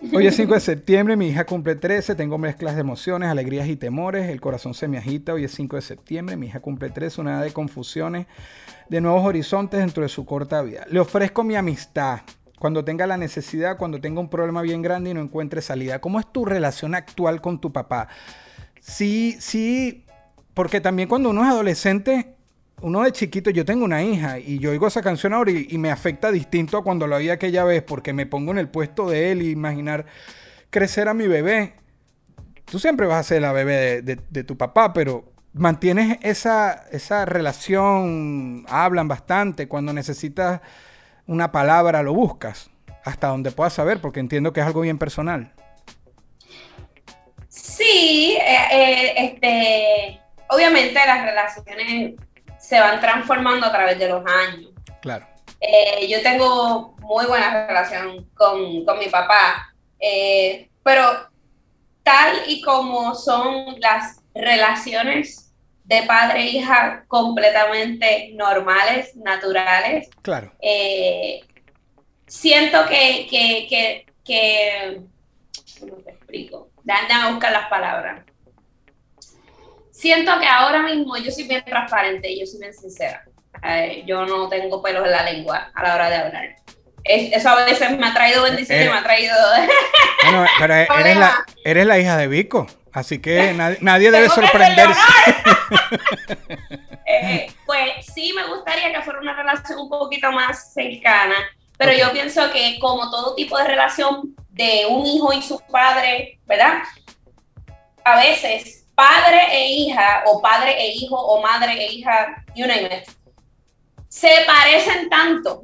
Hoy 0.00 0.28
es 0.28 0.36
5 0.36 0.54
de 0.54 0.60
septiembre, 0.60 1.16
mi 1.16 1.28
hija 1.28 1.44
cumple 1.44 1.74
13, 1.74 2.14
tengo 2.14 2.38
mezclas 2.38 2.76
de 2.76 2.82
emociones, 2.82 3.28
alegrías 3.28 3.66
y 3.66 3.74
temores, 3.74 4.28
el 4.30 4.40
corazón 4.40 4.72
se 4.72 4.86
me 4.86 4.96
agita, 4.96 5.34
hoy 5.34 5.42
es 5.42 5.52
5 5.52 5.74
de 5.74 5.82
septiembre, 5.82 6.36
mi 6.36 6.46
hija 6.46 6.60
cumple 6.60 6.90
13, 6.90 7.20
una 7.20 7.34
edad 7.34 7.42
de 7.42 7.52
confusiones, 7.52 8.26
de 8.88 9.00
nuevos 9.00 9.24
horizontes 9.24 9.80
dentro 9.80 10.04
de 10.04 10.08
su 10.08 10.24
corta 10.24 10.62
vida. 10.62 10.86
Le 10.88 11.00
ofrezco 11.00 11.42
mi 11.42 11.56
amistad 11.56 12.20
cuando 12.60 12.84
tenga 12.84 13.08
la 13.08 13.16
necesidad, 13.16 13.76
cuando 13.76 14.00
tenga 14.00 14.20
un 14.20 14.30
problema 14.30 14.62
bien 14.62 14.82
grande 14.82 15.10
y 15.10 15.14
no 15.14 15.20
encuentre 15.20 15.62
salida. 15.62 16.00
¿Cómo 16.00 16.20
es 16.20 16.32
tu 16.32 16.44
relación 16.44 16.94
actual 16.94 17.40
con 17.40 17.60
tu 17.60 17.72
papá? 17.72 18.08
Sí, 18.80 19.36
sí, 19.40 20.04
porque 20.54 20.80
también 20.80 21.08
cuando 21.08 21.30
uno 21.30 21.42
es 21.42 21.48
adolescente, 21.50 22.36
uno 22.80 23.02
de 23.02 23.12
chiquito, 23.12 23.50
yo 23.50 23.64
tengo 23.64 23.84
una 23.84 24.02
hija 24.02 24.38
y 24.38 24.58
yo 24.58 24.70
oigo 24.70 24.86
esa 24.86 25.02
canción 25.02 25.32
ahora 25.32 25.50
y, 25.50 25.78
me 25.78 25.90
afecta 25.90 26.30
distinto 26.30 26.78
a 26.78 26.84
cuando 26.84 27.06
lo 27.06 27.16
oí 27.16 27.30
aquella 27.30 27.64
vez, 27.64 27.82
porque 27.82 28.12
me 28.12 28.26
pongo 28.26 28.52
en 28.52 28.58
el 28.58 28.68
puesto 28.68 29.08
de 29.08 29.32
él 29.32 29.42
y 29.42 29.50
imaginar 29.50 30.06
crecer 30.70 31.08
a 31.08 31.14
mi 31.14 31.26
bebé. 31.26 31.74
Tú 32.64 32.78
siempre 32.78 33.06
vas 33.06 33.20
a 33.20 33.22
ser 33.22 33.42
la 33.42 33.52
bebé 33.52 34.02
de 34.02 34.44
tu 34.44 34.56
papá, 34.56 34.92
pero 34.92 35.32
mantienes 35.52 36.18
esa, 36.22 36.84
esa 36.92 37.24
relación, 37.24 38.64
hablan 38.68 39.08
bastante, 39.08 39.68
cuando 39.68 39.92
necesitas 39.92 40.60
una 41.26 41.52
palabra 41.52 42.02
lo 42.02 42.14
buscas, 42.14 42.70
hasta 43.04 43.28
donde 43.28 43.50
puedas 43.50 43.72
saber, 43.72 44.00
porque 44.00 44.20
entiendo 44.20 44.52
que 44.52 44.60
es 44.60 44.66
algo 44.66 44.82
bien 44.82 44.98
personal. 44.98 45.52
Sí, 47.48 48.36
eh, 48.40 48.58
eh, 48.72 49.14
este, 49.16 50.20
obviamente 50.48 50.94
las 50.94 51.24
relaciones 51.24 52.14
se 52.68 52.78
van 52.78 53.00
transformando 53.00 53.66
a 53.66 53.72
través 53.72 53.98
de 53.98 54.08
los 54.08 54.22
años. 54.26 54.70
Claro. 55.00 55.26
Eh, 55.58 56.06
yo 56.06 56.20
tengo 56.22 56.94
muy 57.00 57.24
buena 57.24 57.66
relación 57.66 58.28
con, 58.34 58.84
con 58.84 58.98
mi 58.98 59.06
papá, 59.06 59.72
pero 60.82 61.28
tal 62.02 62.36
y 62.46 62.60
como 62.60 63.14
son 63.14 63.80
las 63.80 64.20
relaciones 64.34 65.54
de 65.84 66.02
padre 66.02 66.40
e 66.40 66.50
hija 66.50 67.04
completamente 67.08 68.30
normales, 68.34 69.16
naturales. 69.16 70.10
Claro. 70.20 70.52
Eh, 70.60 71.40
siento 72.26 72.86
que, 72.86 73.26
que, 73.30 73.66
que, 73.68 74.06
que, 74.22 75.00
¿cómo 75.80 75.96
te 75.96 76.10
explico? 76.10 76.70
Dame 76.84 77.14
a 77.14 77.30
buscar 77.30 77.52
las 77.52 77.68
palabras. 77.68 78.27
Siento 79.98 80.38
que 80.38 80.46
ahora 80.46 80.84
mismo 80.84 81.16
yo 81.16 81.32
soy 81.32 81.48
bien 81.48 81.64
transparente 81.64 82.30
y 82.30 82.38
yo 82.38 82.46
soy 82.46 82.60
bien 82.60 82.72
sincera. 82.72 83.24
Eh, 83.64 84.04
yo 84.06 84.24
no 84.26 84.48
tengo 84.48 84.80
pelos 84.80 85.04
en 85.04 85.10
la 85.10 85.24
lengua 85.24 85.72
a 85.74 85.82
la 85.82 85.94
hora 85.96 86.08
de 86.08 86.16
hablar. 86.16 86.56
eso 87.02 87.48
a 87.48 87.64
veces 87.64 87.98
me 87.98 88.06
ha 88.06 88.14
traído 88.14 88.44
bendición 88.44 88.80
y 88.80 88.84
me 88.84 88.92
ha 88.92 89.02
traído... 89.02 89.34
bueno, 90.22 90.46
pero 90.60 90.74
eres 90.74 91.16
la, 91.16 91.44
eres 91.64 91.84
la 91.84 91.98
hija 91.98 92.16
de 92.16 92.28
Vico. 92.28 92.68
Así 92.92 93.20
que 93.20 93.52
nadie, 93.80 94.12
debe 94.12 94.28
sorprenderse. 94.28 95.00
Eh, 97.10 97.50
pues 97.64 98.04
sí, 98.14 98.34
me 98.36 98.46
gustaría 98.48 98.92
que 98.92 99.00
fuera 99.00 99.18
una 99.18 99.32
relación 99.34 99.78
un 99.78 99.88
poquito 99.88 100.30
más 100.30 100.74
cercana, 100.74 101.36
pero 101.78 101.90
yo 101.92 102.12
pienso 102.12 102.52
que 102.52 102.78
como 102.78 103.10
todo 103.10 103.34
tipo 103.34 103.56
de 103.56 103.64
relación 103.64 104.36
de 104.50 104.84
un 104.86 105.06
hijo 105.06 105.32
y 105.32 105.40
su 105.40 105.58
padre, 105.72 106.38
¿verdad? 106.44 106.82
A 108.04 108.16
veces 108.16 108.77
padre 108.98 109.40
e 109.52 109.76
hija, 109.76 110.24
o 110.26 110.42
padre 110.42 110.72
e 110.76 110.96
hijo, 110.96 111.14
o 111.14 111.40
madre 111.40 111.72
e 111.72 111.92
hija, 111.92 112.44
you 112.56 112.66
name 112.66 112.86
it, 112.86 113.08
se 114.08 114.44
parecen 114.44 115.08
tanto. 115.08 115.62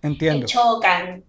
Entiendo. 0.00 0.46
Que 0.46 0.52
chocan 0.52 1.22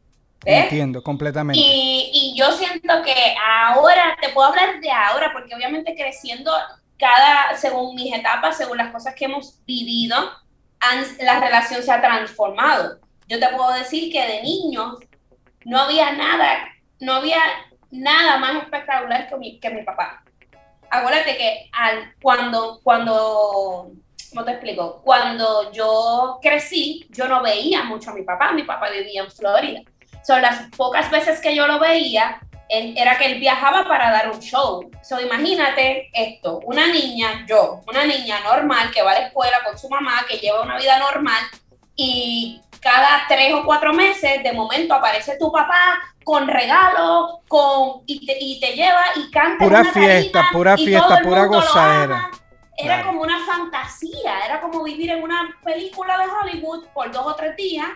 Entiendo, 0.46 1.04
completamente. 1.04 1.60
Y, 1.62 2.34
yo 2.38 2.52
siento 2.54 3.02
que 3.04 3.36
ahora, 3.46 4.18
te 4.22 4.30
puedo 4.30 4.50
hablar 4.50 4.80
de 4.80 4.92
ahora, 4.92 5.32
porque 5.34 5.54
obviamente 5.54 5.96
creciendo 5.96 6.52
cada, 6.98 7.58
según 7.58 7.96
mis 7.96 8.14
etapas, 8.14 8.58
según 8.58 8.78
las 8.78 8.92
cosas 8.92 9.16
que 9.16 9.26
hemos 9.26 9.64
vivido, 9.66 10.16
la 11.22 11.40
relación 11.40 11.84
se 11.84 11.92
ha 11.92 12.02
transformado. 12.02 13.00
Yo 13.28 13.40
te 13.40 13.48
puedo 13.50 13.74
decir 13.74 14.12
que 14.12 14.26
de 14.26 14.42
niños 14.42 14.98
no 15.66 15.80
había 15.80 16.12
nada, 16.14 16.70
no 17.00 17.14
había 17.14 17.40
nada 17.92 18.38
más 18.38 18.64
espectacular 18.64 19.30
que 19.30 19.38
mi, 19.38 19.60
que 19.60 19.70
mi 19.70 19.84
papá. 19.84 20.23
Acuérdate 20.94 21.36
que 21.38 21.70
al, 21.72 22.14
cuando, 22.22 22.80
cuando, 22.84 23.92
¿cómo 24.30 24.46
te 24.46 24.52
explico? 24.52 25.02
Cuando 25.04 25.72
yo 25.72 26.38
crecí, 26.40 27.08
yo 27.10 27.28
no 27.28 27.42
veía 27.42 27.84
mucho 27.84 28.12
a 28.12 28.14
mi 28.14 28.22
papá. 28.22 28.52
Mi 28.52 28.62
papá 28.62 28.92
vivía 28.92 29.24
en 29.24 29.32
Florida. 29.32 29.82
Son 30.24 30.40
las 30.40 30.70
pocas 30.78 31.10
veces 31.10 31.42
que 31.42 31.56
yo 31.56 31.66
lo 31.66 31.80
veía, 31.80 32.40
era 32.70 33.18
que 33.18 33.26
él 33.26 33.40
viajaba 33.40 33.88
para 33.88 34.12
dar 34.12 34.30
un 34.30 34.40
show. 34.40 34.88
So, 35.02 35.20
imagínate 35.20 36.12
esto, 36.14 36.60
una 36.64 36.86
niña, 36.86 37.44
yo, 37.48 37.82
una 37.88 38.06
niña 38.06 38.40
normal 38.42 38.92
que 38.92 39.02
va 39.02 39.14
a 39.14 39.20
la 39.20 39.28
escuela 39.28 39.64
con 39.64 39.78
su 39.78 39.90
mamá, 39.90 40.26
que 40.30 40.38
lleva 40.38 40.62
una 40.62 40.78
vida 40.78 41.00
normal 41.00 41.42
y 41.96 42.62
cada 42.80 43.26
tres 43.28 43.54
o 43.54 43.64
cuatro 43.64 43.94
meses 43.94 44.44
de 44.44 44.54
momento 44.54 44.94
aparece 44.94 45.38
tu 45.38 45.52
papá 45.52 46.00
con 46.24 46.48
regalos, 46.48 47.40
con 47.48 48.04
y 48.06 48.26
te, 48.26 48.38
y 48.40 48.60
te 48.60 48.74
lleva 48.74 49.04
y 49.16 49.30
canta. 49.32 49.64
Pura 49.64 49.84
fiesta, 49.86 50.46
pura 50.52 50.78
fiesta, 50.78 51.22
pura 51.22 51.46
gozadera. 51.46 52.32
Era 52.78 53.06
como 53.06 53.22
una 53.22 53.46
fantasía, 53.46 54.46
era 54.46 54.60
como 54.60 54.84
vivir 54.84 55.12
en 55.12 55.24
una 55.24 55.58
película 55.64 56.18
de 56.18 56.26
Hollywood 56.26 56.86
por 56.94 57.12
dos 57.12 57.26
o 57.26 57.36
tres 57.36 57.56
días 57.56 57.88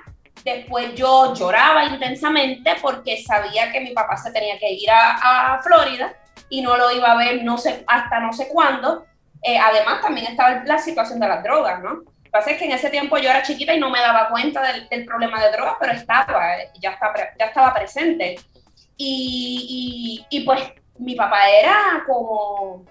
Después 0.44 0.96
yo 0.96 1.34
lloraba 1.34 1.86
intensamente 1.86 2.76
porque 2.82 3.22
sabía 3.22 3.72
que 3.72 3.82
mi 3.82 3.92
papá 3.92 4.18
se 4.18 4.32
tenía 4.32 4.58
que 4.58 4.72
ir 4.72 4.90
a, 4.90 5.60
Florida 5.62 6.14
y 6.50 6.62
no 6.62 6.78
lo 6.78 6.92
iba 6.92 7.12
a 7.12 7.18
ver 7.18 7.44
no 7.44 7.58
sé, 7.58 7.84
hasta 7.88 8.20
no 8.20 8.32
sé 8.32 8.48
cuándo. 8.48 9.06
Eh, 9.42 9.58
además, 9.58 10.02
también 10.02 10.28
estaba 10.28 10.64
la 10.66 10.80
situación 10.80 11.20
de 11.20 11.28
las 11.28 11.44
drogas, 11.44 11.82
¿no? 11.84 12.04
Pasa 12.38 12.52
es 12.52 12.58
que 12.58 12.66
en 12.66 12.72
ese 12.72 12.90
tiempo 12.90 13.18
yo 13.18 13.30
era 13.30 13.44
chiquita 13.44 13.74
y 13.74 13.80
no 13.80 13.90
me 13.90 14.00
daba 14.00 14.30
cuenta 14.30 14.62
del, 14.64 15.06
problema 15.06 15.44
de 15.44 15.52
drogas, 15.52 15.76
pero 15.80 15.94
estaba, 15.94 16.56
ya, 16.80 16.92
estaba, 16.92 17.14
ya 17.38 17.46
estaba 17.46 17.74
presente. 17.74 18.40
Y, 18.96 20.26
y, 20.30 20.38
y 20.38 20.46
pues 20.46 20.62
mi 20.98 21.16
papá 21.16 21.50
era 21.50 22.04
como, 22.06 22.86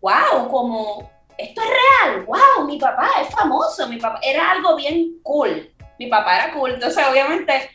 wow, 0.00 0.48
como, 0.48 1.10
esto 1.36 1.60
es 1.60 1.68
real, 1.68 2.24
wow, 2.24 2.66
mi 2.66 2.78
papá 2.78 3.10
es 3.20 3.28
famoso, 3.28 3.88
mi 3.88 3.98
papá 3.98 4.20
era 4.22 4.50
algo 4.50 4.76
bien 4.76 5.18
cool 5.22 5.70
mi 6.00 6.06
papá 6.06 6.36
era 6.36 6.52
cool. 6.54 6.72
Entonces, 6.72 7.06
obviamente, 7.06 7.70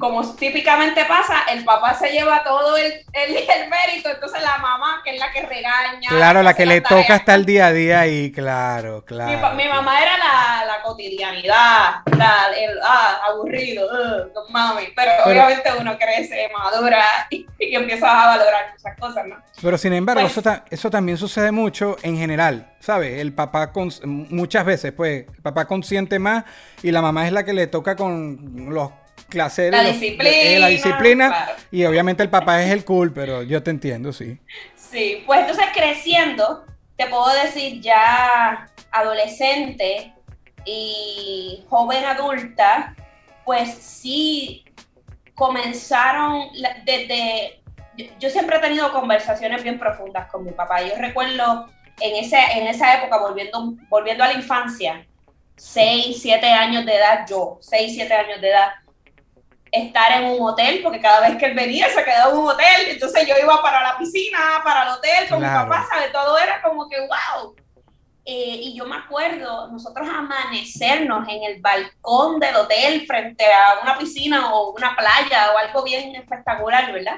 como 0.00 0.34
típicamente 0.34 1.04
pasa, 1.04 1.44
el 1.50 1.64
papá 1.64 1.94
se 1.94 2.10
lleva 2.10 2.42
todo 2.42 2.76
el, 2.76 2.92
el, 3.12 3.36
el, 3.36 3.68
mérito, 3.68 4.08
entonces 4.10 4.42
la 4.42 4.58
mamá, 4.58 5.00
que 5.04 5.14
es 5.14 5.18
la 5.18 5.30
que 5.30 5.42
regaña. 5.42 6.08
Claro, 6.08 6.42
la 6.42 6.54
que 6.54 6.66
le 6.66 6.80
toca 6.80 7.14
hasta 7.14 7.34
el 7.34 7.44
día 7.44 7.66
a 7.66 7.72
día 7.72 8.06
y 8.06 8.32
claro, 8.32 9.04
claro. 9.04 9.54
Mi, 9.54 9.64
mi 9.64 9.68
mamá 9.68 10.00
era 10.02 10.18
la, 10.18 10.64
la 10.66 10.82
cotidianidad, 10.82 12.02
la, 12.16 12.46
el 12.56 12.78
ah, 12.82 13.20
aburrido, 13.28 13.86
uh, 13.86 14.52
mami, 14.52 14.88
pero, 14.94 15.12
pero, 15.24 15.44
obviamente 15.44 15.70
uno 15.78 15.98
crece, 15.98 16.50
madura 16.56 17.04
y, 17.30 17.46
y, 17.58 17.74
empieza 17.74 18.10
a 18.10 18.36
valorar 18.36 18.72
muchas 18.72 18.98
cosas, 18.98 19.26
¿no? 19.26 19.36
Pero 19.60 19.78
sin 19.78 19.92
embargo, 19.92 20.22
pues, 20.22 20.36
eso, 20.36 20.62
eso 20.70 20.90
también 20.90 21.18
sucede 21.18 21.52
mucho 21.52 21.96
en 22.02 22.16
general, 22.16 22.72
¿sabes? 22.80 23.20
El 23.20 23.32
papá, 23.32 23.72
con, 23.72 23.90
muchas 24.04 24.64
veces, 24.64 24.92
pues, 24.92 25.26
el 25.34 25.42
papá 25.42 25.66
consiente 25.66 26.18
más 26.18 26.44
y 26.82 26.90
la 26.90 27.02
mamá 27.02 27.26
es 27.26 27.32
la 27.32 27.44
que 27.44 27.52
le 27.52 27.66
toca 27.66 27.96
con 27.96 28.68
los 28.70 28.90
clase 29.28 29.70
la 29.70 29.84
disciplina, 29.84 30.30
eh, 30.30 30.58
la 30.58 30.68
disciplina 30.68 31.28
claro. 31.28 31.52
y 31.70 31.84
obviamente 31.84 32.22
el 32.22 32.30
papá 32.30 32.62
es 32.62 32.72
el 32.72 32.84
cool, 32.84 33.12
pero 33.12 33.42
yo 33.42 33.62
te 33.62 33.70
entiendo, 33.70 34.12
sí. 34.12 34.38
Sí, 34.74 35.22
pues 35.26 35.40
entonces 35.40 35.66
creciendo, 35.74 36.64
te 36.96 37.06
puedo 37.06 37.28
decir 37.34 37.80
ya 37.80 38.68
adolescente 38.90 40.14
y 40.64 41.64
joven 41.68 42.04
adulta, 42.04 42.94
pues 43.44 43.70
sí 43.74 44.64
comenzaron 45.34 46.48
desde 46.84 47.58
yo 48.18 48.30
siempre 48.30 48.58
he 48.58 48.60
tenido 48.60 48.92
conversaciones 48.92 49.62
bien 49.62 49.78
profundas 49.78 50.30
con 50.30 50.44
mi 50.44 50.52
papá. 50.52 50.82
Yo 50.82 50.94
recuerdo 50.96 51.68
en, 52.00 52.24
ese, 52.24 52.38
en 52.54 52.68
esa 52.68 52.96
época, 52.96 53.18
volviendo, 53.18 53.74
volviendo 53.88 54.24
a 54.24 54.28
la 54.28 54.34
infancia, 54.34 55.04
6, 55.56 56.16
7 56.20 56.46
años 56.46 56.86
de 56.86 56.94
edad, 56.94 57.26
yo, 57.28 57.58
6, 57.60 57.92
7 57.94 58.14
años 58.14 58.40
de 58.40 58.50
edad, 58.50 58.68
estar 59.72 60.22
en 60.22 60.30
un 60.30 60.48
hotel, 60.48 60.80
porque 60.82 61.00
cada 61.00 61.20
vez 61.20 61.36
que 61.36 61.46
él 61.46 61.54
venía 61.54 61.88
se 61.88 62.04
quedaba 62.04 62.30
en 62.30 62.38
un 62.38 62.48
hotel, 62.48 62.88
entonces 62.88 63.26
yo 63.26 63.34
iba 63.42 63.60
para 63.60 63.82
la 63.82 63.98
piscina, 63.98 64.60
para 64.64 64.84
el 64.84 64.88
hotel, 64.90 65.28
con 65.28 65.38
claro. 65.38 65.66
mi 65.66 65.70
papá, 65.70 65.86
¿sabe? 65.90 66.08
Todo 66.10 66.38
era 66.38 66.62
como 66.62 66.88
que, 66.88 67.00
wow. 67.00 67.54
Eh, 68.24 68.60
y 68.62 68.74
yo 68.74 68.84
me 68.84 68.96
acuerdo 68.96 69.68
nosotros 69.68 70.06
amanecernos 70.06 71.26
en 71.28 71.44
el 71.44 71.62
balcón 71.62 72.38
del 72.38 72.56
hotel 72.56 73.06
frente 73.06 73.44
a 73.46 73.80
una 73.82 73.96
piscina 73.96 74.52
o 74.52 74.72
una 74.72 74.94
playa 74.94 75.52
o 75.54 75.58
algo 75.58 75.82
bien 75.82 76.14
espectacular, 76.14 76.92
¿verdad? 76.92 77.16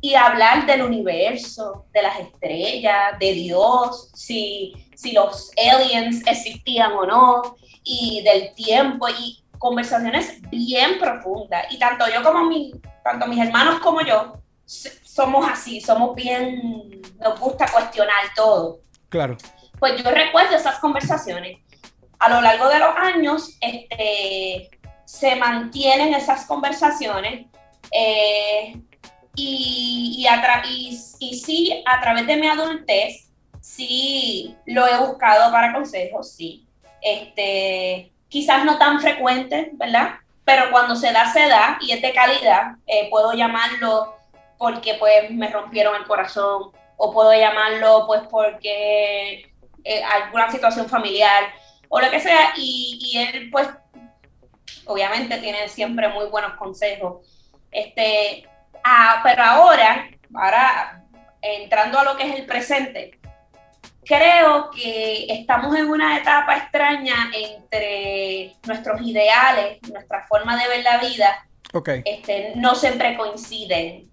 Y 0.00 0.14
hablar 0.14 0.66
del 0.66 0.82
universo, 0.82 1.86
de 1.92 2.02
las 2.02 2.20
estrellas, 2.20 3.18
de 3.18 3.32
Dios, 3.32 4.10
si, 4.14 4.72
si 4.94 5.12
los 5.12 5.50
aliens 5.56 6.22
existían 6.26 6.92
o 6.92 7.06
no, 7.06 7.56
y 7.82 8.22
del 8.22 8.54
tiempo. 8.54 9.08
Y 9.08 9.43
conversaciones 9.64 10.42
bien 10.50 10.98
profundas. 10.98 11.64
Y 11.70 11.78
tanto 11.78 12.04
yo 12.14 12.22
como 12.22 12.44
mi, 12.44 12.74
tanto 13.02 13.26
mis 13.26 13.40
hermanos 13.40 13.80
como 13.80 14.02
yo 14.02 14.38
somos 14.66 15.48
así, 15.50 15.80
somos 15.80 16.14
bien, 16.14 17.00
nos 17.18 17.40
gusta 17.40 17.66
cuestionar 17.72 18.24
todo. 18.36 18.80
Claro. 19.08 19.38
Pues 19.78 20.02
yo 20.02 20.10
recuerdo 20.10 20.54
esas 20.54 20.78
conversaciones. 20.80 21.60
A 22.18 22.28
lo 22.28 22.42
largo 22.42 22.68
de 22.68 22.78
los 22.78 22.94
años, 22.94 23.56
este, 23.62 24.68
se 25.06 25.36
mantienen 25.36 26.12
esas 26.12 26.44
conversaciones. 26.44 27.46
Eh, 27.90 28.78
y, 29.34 30.16
y, 30.18 30.26
a 30.26 30.62
y, 30.68 31.00
y 31.20 31.38
sí, 31.38 31.82
a 31.86 32.02
través 32.02 32.26
de 32.26 32.36
mi 32.36 32.48
adultez, 32.48 33.30
sí 33.62 34.54
lo 34.66 34.86
he 34.86 34.98
buscado 34.98 35.50
para 35.50 35.72
consejos, 35.72 36.32
sí. 36.34 36.66
Este, 37.00 38.13
quizás 38.34 38.64
no 38.64 38.78
tan 38.78 39.00
frecuente, 39.00 39.70
¿verdad? 39.74 40.16
Pero 40.44 40.72
cuando 40.72 40.96
se 40.96 41.12
da, 41.12 41.32
se 41.32 41.48
da 41.48 41.78
y 41.80 41.92
es 41.92 42.02
de 42.02 42.12
calidad, 42.12 42.72
eh, 42.84 43.08
puedo 43.08 43.32
llamarlo 43.32 44.16
porque 44.58 44.94
pues 44.94 45.30
me 45.30 45.46
rompieron 45.46 45.94
el 45.94 46.04
corazón 46.04 46.72
o 46.96 47.12
puedo 47.12 47.32
llamarlo 47.32 48.08
pues 48.08 48.22
porque 48.28 49.52
eh, 49.84 50.02
alguna 50.02 50.50
situación 50.50 50.88
familiar 50.88 51.44
o 51.88 52.00
lo 52.00 52.10
que 52.10 52.18
sea 52.18 52.54
y, 52.56 52.98
y, 53.00 53.18
él 53.18 53.50
pues 53.52 53.68
obviamente 54.86 55.38
tiene 55.38 55.68
siempre 55.68 56.08
muy 56.08 56.26
buenos 56.26 56.54
consejos. 56.54 57.24
Este, 57.70 58.48
ah, 58.82 59.20
pero 59.22 59.44
ahora, 59.44 60.10
ahora 60.34 61.04
entrando 61.40 62.00
a 62.00 62.04
lo 62.04 62.16
que 62.16 62.28
es 62.28 62.34
el 62.34 62.46
presente, 62.46 63.16
creo 64.04 64.70
que 64.70 65.26
estamos 65.28 65.74
en 65.76 65.88
una 65.88 66.18
etapa 66.18 66.56
extraña 66.56 67.30
entre 67.32 68.54
nuestros 68.66 69.00
ideales, 69.02 69.78
nuestra 69.90 70.26
forma 70.26 70.56
de 70.56 70.68
ver 70.68 70.84
la 70.84 70.98
vida, 70.98 71.46
okay. 71.72 72.02
este, 72.04 72.52
no 72.56 72.74
siempre 72.74 73.16
coinciden. 73.16 74.10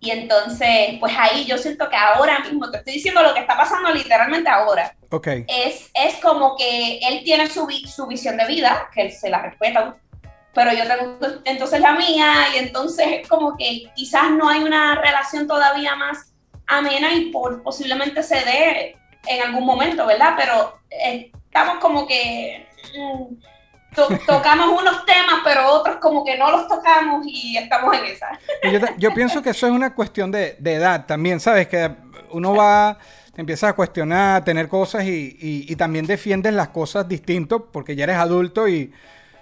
Y 0.00 0.10
entonces, 0.10 0.98
pues 1.00 1.14
ahí 1.16 1.46
yo 1.46 1.56
siento 1.56 1.88
que 1.88 1.96
ahora 1.96 2.40
mismo, 2.40 2.70
te 2.70 2.78
estoy 2.78 2.94
diciendo 2.94 3.22
lo 3.22 3.32
que 3.32 3.40
está 3.40 3.56
pasando 3.56 3.90
literalmente 3.90 4.50
ahora, 4.50 4.94
okay. 5.10 5.46
es, 5.48 5.90
es 5.94 6.16
como 6.16 6.56
que 6.56 6.98
él 6.98 7.22
tiene 7.24 7.48
su, 7.48 7.66
su 7.86 8.06
visión 8.06 8.36
de 8.36 8.46
vida, 8.46 8.90
que 8.94 9.10
se 9.10 9.30
la 9.30 9.40
respeta, 9.40 9.96
pero 10.52 10.72
yo 10.72 10.86
tengo 10.86 11.18
entonces 11.44 11.80
la 11.80 11.92
mía, 11.92 12.48
y 12.54 12.58
entonces 12.58 13.26
como 13.28 13.56
que 13.56 13.90
quizás 13.94 14.30
no 14.30 14.48
hay 14.48 14.62
una 14.62 14.94
relación 14.96 15.46
todavía 15.46 15.96
más 15.96 16.34
amena 16.66 17.12
y 17.12 17.30
por, 17.30 17.62
posiblemente 17.62 18.22
se 18.22 18.36
dé 18.36 18.96
en 19.26 19.42
algún 19.42 19.64
momento, 19.64 20.06
¿verdad? 20.06 20.34
Pero 20.36 20.78
eh, 20.90 21.30
estamos 21.46 21.78
como 21.78 22.06
que 22.06 22.66
mm, 22.96 23.94
to 23.94 24.08
tocamos 24.26 24.80
unos 24.80 25.04
temas, 25.06 25.40
pero 25.44 25.68
otros 25.68 25.96
como 25.96 26.24
que 26.24 26.36
no 26.36 26.50
los 26.50 26.68
tocamos 26.68 27.24
y 27.26 27.56
estamos 27.56 27.96
en 27.96 28.04
esa. 28.06 28.38
Yo, 28.70 28.80
yo 28.98 29.14
pienso 29.14 29.42
que 29.42 29.50
eso 29.50 29.66
es 29.66 29.72
una 29.72 29.94
cuestión 29.94 30.30
de, 30.30 30.56
de, 30.58 30.74
edad 30.74 31.06
también, 31.06 31.40
¿sabes? 31.40 31.68
Que 31.68 31.90
uno 32.30 32.54
va, 32.54 32.98
empieza 33.36 33.68
a 33.68 33.72
cuestionar, 33.72 34.42
a 34.42 34.44
tener 34.44 34.68
cosas 34.68 35.04
y, 35.04 35.36
y, 35.40 35.66
y 35.68 35.76
también 35.76 36.06
defiendes 36.06 36.52
las 36.52 36.68
cosas 36.68 37.08
distinto 37.08 37.66
porque 37.66 37.96
ya 37.96 38.04
eres 38.04 38.16
adulto 38.16 38.68
y 38.68 38.92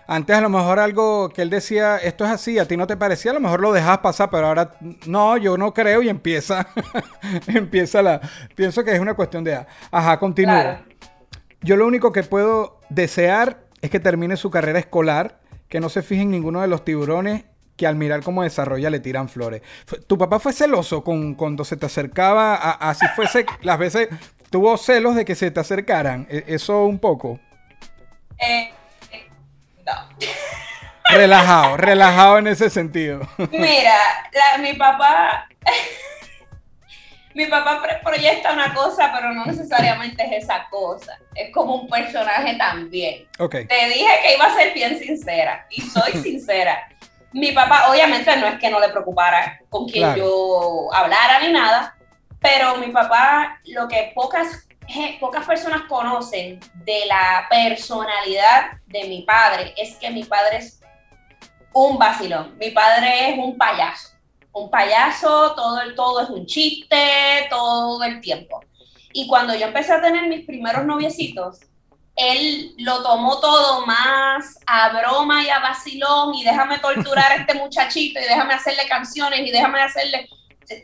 antes 0.07 0.37
a 0.37 0.41
lo 0.41 0.49
mejor 0.49 0.79
algo 0.79 1.29
que 1.31 1.43
él 1.43 1.51
decía, 1.51 1.97
esto 1.97 2.25
es 2.25 2.31
así, 2.31 2.59
a 2.59 2.67
ti 2.67 2.77
no 2.77 2.87
te 2.87 2.97
parecía, 2.97 3.31
a 3.31 3.35
lo 3.35 3.41
mejor 3.41 3.61
lo 3.61 3.73
dejas 3.73 3.99
pasar, 3.99 4.31
pero 4.31 4.47
ahora 4.47 4.77
no, 5.07 5.37
yo 5.37 5.57
no 5.57 5.73
creo 5.73 6.03
y 6.03 6.09
empieza, 6.09 6.69
empieza 7.47 8.03
la, 8.03 8.21
pienso 8.55 8.85
que 8.85 8.93
es 8.93 9.01
una 9.01 9.15
cuestión 9.15 9.45
de, 9.45 9.65
ajá, 9.91 10.19
continúa. 10.19 10.63
Claro. 10.63 10.85
Yo 11.61 11.77
lo 11.77 11.87
único 11.87 12.13
que 12.13 12.25
puedo 12.25 12.81
desear 12.89 13.65
es 13.81 13.91
que 13.91 14.01
termine 14.01 14.37
su 14.37 14.51
carrera 14.51 14.79
escolar, 14.79 15.41
que 15.69 15.81
no 15.81 15.89
se 15.89 16.03
fije 16.03 16.23
en 16.23 16.31
ninguno 16.31 16.61
de 16.61 16.67
los 16.67 16.85
tiburones 16.85 17.45
que 17.77 17.87
al 17.87 17.97
mirar 17.97 18.23
cómo 18.23 18.43
desarrolla 18.43 18.91
le 18.91 19.01
tiran 19.01 19.29
flores. 19.29 19.63
¿Tu 20.07 20.19
papá 20.19 20.39
fue 20.39 20.53
celoso 20.53 21.03
con, 21.03 21.35
cuando 21.35 21.65
se 21.65 21.77
te 21.77 21.87
acercaba, 21.87 22.55
a, 22.55 22.91
así 22.91 23.07
fuese, 23.17 23.47
las 23.63 23.79
veces, 23.79 24.09
tuvo 24.51 24.77
celos 24.77 25.15
de 25.15 25.25
que 25.25 25.35
se 25.35 25.51
te 25.51 25.61
acercaran? 25.61 26.27
¿E, 26.29 26.45
¿Eso 26.49 26.85
un 26.85 26.99
poco? 26.99 27.41
Eh. 28.39 28.73
Relajado, 31.15 31.77
relajado 31.77 32.39
en 32.39 32.47
ese 32.47 32.71
sentido. 32.71 33.21
Mira, 33.51 33.97
la, 34.33 34.59
mi 34.59 34.75
papá, 34.75 35.49
mi 37.35 37.47
papá 37.47 37.83
proyecta 38.03 38.53
una 38.53 38.75
cosa, 38.75 39.11
pero 39.15 39.33
no 39.33 39.47
necesariamente 39.47 40.25
es 40.25 40.45
esa 40.45 40.67
cosa. 40.71 41.19
Es 41.35 41.53
como 41.53 41.77
un 41.77 41.89
personaje 41.89 42.55
también. 42.55 43.27
Okay. 43.39 43.67
Te 43.67 43.87
dije 43.89 44.11
que 44.23 44.35
iba 44.35 44.47
a 44.47 44.55
ser 44.55 44.75
bien 44.75 44.99
sincera 44.99 45.67
y 45.71 45.81
soy 45.83 46.13
sincera. 46.23 46.89
Mi 47.33 47.53
papá, 47.53 47.91
obviamente, 47.91 48.37
no 48.37 48.47
es 48.47 48.59
que 48.59 48.71
no 48.71 48.79
le 48.79 48.91
preocupara 48.91 49.61
con 49.71 49.89
quien 49.89 50.05
claro. 50.05 50.19
yo 50.19 50.95
hablara 50.95 51.41
ni 51.41 51.53
nada, 51.53 51.97
pero 52.41 52.77
mi 52.77 52.89
papá, 52.89 53.59
lo 53.65 53.89
que 53.89 54.13
pocas 54.15 54.67
pocas 55.21 55.47
personas 55.47 55.83
conocen 55.89 56.61
de 56.85 57.07
la 57.07 57.47
personalidad 57.49 58.73
de 58.87 59.05
mi 59.05 59.23
padre 59.23 59.75
es 59.77 59.97
que 59.97 60.11
mi 60.11 60.25
padre 60.25 60.59
es 60.59 60.82
un 61.73 61.99
vacilón. 61.99 62.57
Mi 62.59 62.71
padre 62.71 63.31
es 63.31 63.39
un 63.39 63.57
payaso. 63.57 64.11
Un 64.53 64.71
payaso, 64.71 65.55
todo 65.55 65.81
el 65.81 65.95
todo 65.95 66.21
es 66.21 66.31
un 66.31 66.47
chiste, 66.47 67.47
todo 67.49 68.03
el 68.05 68.21
tiempo. 68.21 68.61
Y 69.13 69.27
cuando 69.27 69.55
yo 69.55 69.67
empecé 69.67 69.93
a 69.93 70.03
tener 70.03 70.27
mis 70.29 70.45
primeros 70.47 70.85
noviecitos, 70.85 71.61
él 72.15 72.75
lo 72.79 73.03
tomó 73.03 73.41
todo 73.41 73.87
más 73.87 74.59
a 74.67 74.91
broma 74.91 75.43
y 75.43 75.49
a 75.49 75.61
vacilón 75.61 76.35
y 76.35 76.45
déjame 76.45 76.79
torturar 76.79 77.33
a 77.33 77.37
este 77.37 77.55
muchachito 77.59 78.21
y 78.21 78.25
déjame 78.25 78.55
hacerle 78.55 78.87
canciones 78.89 79.41
y 79.41 79.51
déjame 79.51 79.81
hacerle 79.81 80.29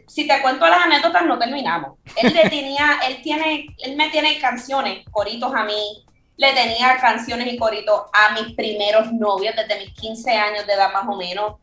si 0.06 0.26
te 0.26 0.40
cuento 0.42 0.66
las 0.66 0.84
anécdotas, 0.84 1.24
no 1.24 1.38
terminamos. 1.38 1.98
Él 2.16 2.34
le 2.34 2.48
tenía, 2.48 3.00
él 3.06 3.22
tiene, 3.22 3.66
él 3.78 3.96
me 3.96 4.10
tiene 4.10 4.38
canciones, 4.38 5.04
coritos 5.10 5.54
a 5.54 5.64
mí, 5.64 6.04
le 6.38 6.52
tenía 6.54 6.96
canciones 6.98 7.52
y 7.52 7.58
coritos 7.58 8.02
a 8.12 8.32
mis 8.32 8.54
primeros 8.54 9.12
novios 9.12 9.54
desde 9.54 9.78
mis 9.78 9.92
15 9.92 10.30
años 10.32 10.66
de 10.66 10.72
edad 10.72 10.92
más 10.92 11.06
o 11.06 11.16
menos. 11.16 11.56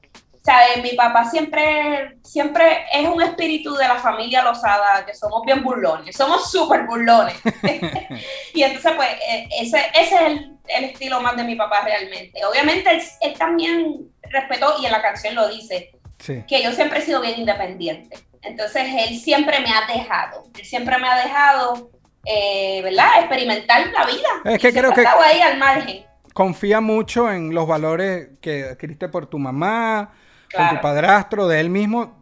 ¿Sabes? 0.44 0.84
Mi 0.84 0.92
papá 0.92 1.26
siempre, 1.28 2.18
siempre 2.24 2.86
es 2.94 3.08
un 3.08 3.20
espíritu 3.20 3.74
de 3.74 3.88
la 3.88 3.96
familia 3.96 4.44
Lozada, 4.44 5.04
que 5.04 5.16
somos 5.16 5.42
bien 5.44 5.64
burlones, 5.64 6.16
somos 6.16 6.52
súper 6.52 6.86
burlones. 6.86 7.34
y 8.54 8.62
entonces, 8.62 8.92
pues, 8.96 9.10
e, 9.28 9.48
ese, 9.60 9.80
ese 9.96 10.16
es 10.16 10.22
el, 10.22 10.52
el 10.68 10.84
estilo 10.84 11.20
más 11.20 11.36
de 11.36 11.44
mi 11.46 11.56
papá 11.56 11.82
realmente. 11.84 12.46
Obviamente 12.46 12.92
él, 12.92 13.02
él 13.22 13.34
también 13.40 14.08
respetó, 14.22 14.76
y 14.80 14.86
en 14.86 14.92
la 14.92 15.02
canción 15.02 15.34
lo 15.34 15.48
dice, 15.48 15.92
Sí. 16.20 16.44
que 16.48 16.64
yo 16.64 16.72
siempre 16.72 17.00
he 17.00 17.02
sido 17.02 17.22
bien 17.22 17.40
independiente. 17.40 18.18
Entonces 18.42 18.86
él 19.08 19.20
siempre 19.20 19.60
me 19.60 19.70
ha 19.70 19.86
dejado, 19.92 20.44
él 20.58 20.66
siempre 20.66 20.98
me 21.00 21.10
ha 21.10 21.16
dejado, 21.18 21.90
eh, 22.26 22.82
¿verdad? 22.84 23.20
Experimentar 23.20 23.88
la 23.92 24.06
vida. 24.06 24.30
Es 24.56 24.60
que 24.60 24.72
creo 24.74 24.94
que- 24.94 25.06
ahí 25.06 25.40
al 25.42 25.58
margen. 25.58 26.04
Confía 26.34 26.82
mucho 26.82 27.32
en 27.32 27.54
los 27.54 27.66
valores 27.68 28.30
que 28.42 28.66
adquiriste 28.66 29.08
por 29.10 29.26
tu 29.28 29.40
mamá, 29.40 30.12
con 30.52 30.60
Claro. 30.64 30.76
tu 30.78 30.82
padrastro, 30.82 31.48
de 31.48 31.60
él 31.62 31.70
mismo. 31.70 32.22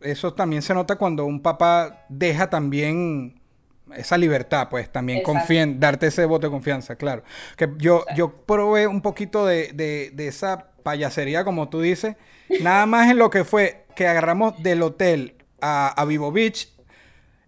Eso 0.00 0.32
también 0.32 0.62
se 0.62 0.72
nota 0.72 0.96
cuando 0.96 1.26
un 1.26 1.42
papá 1.42 2.04
deja 2.08 2.48
también 2.48 3.38
esa 3.94 4.16
libertad, 4.16 4.68
pues 4.70 4.90
también 4.90 5.22
confía 5.22 5.62
en 5.62 5.78
darte 5.80 6.06
ese 6.06 6.24
voto 6.24 6.46
de 6.46 6.50
confianza, 6.52 6.96
claro. 6.96 7.22
Que 7.56 7.68
yo, 7.76 8.04
yo 8.16 8.32
probé 8.46 8.86
un 8.86 9.02
poquito 9.02 9.44
de, 9.44 9.72
de- 9.74 10.10
de 10.14 10.28
esa 10.28 10.68
payasería, 10.82 11.44
como 11.44 11.68
tú 11.68 11.80
dices, 11.82 12.16
nada 12.62 12.86
más 12.86 13.10
en 13.10 13.18
lo 13.18 13.28
que 13.30 13.44
fue 13.44 13.84
que 13.94 14.06
agarramos 14.08 14.62
del 14.62 14.80
hotel 14.82 15.34
a, 15.60 15.88
a 15.88 16.04
Vivo 16.06 16.32
Beach 16.32 16.68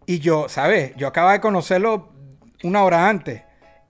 y 0.07 0.19
yo, 0.19 0.49
¿sabes? 0.49 0.93
Yo 0.97 1.07
acababa 1.09 1.33
de 1.35 1.41
conocerlo 1.41 2.11
una 2.63 2.83
hora 2.85 3.09
antes. 3.09 3.43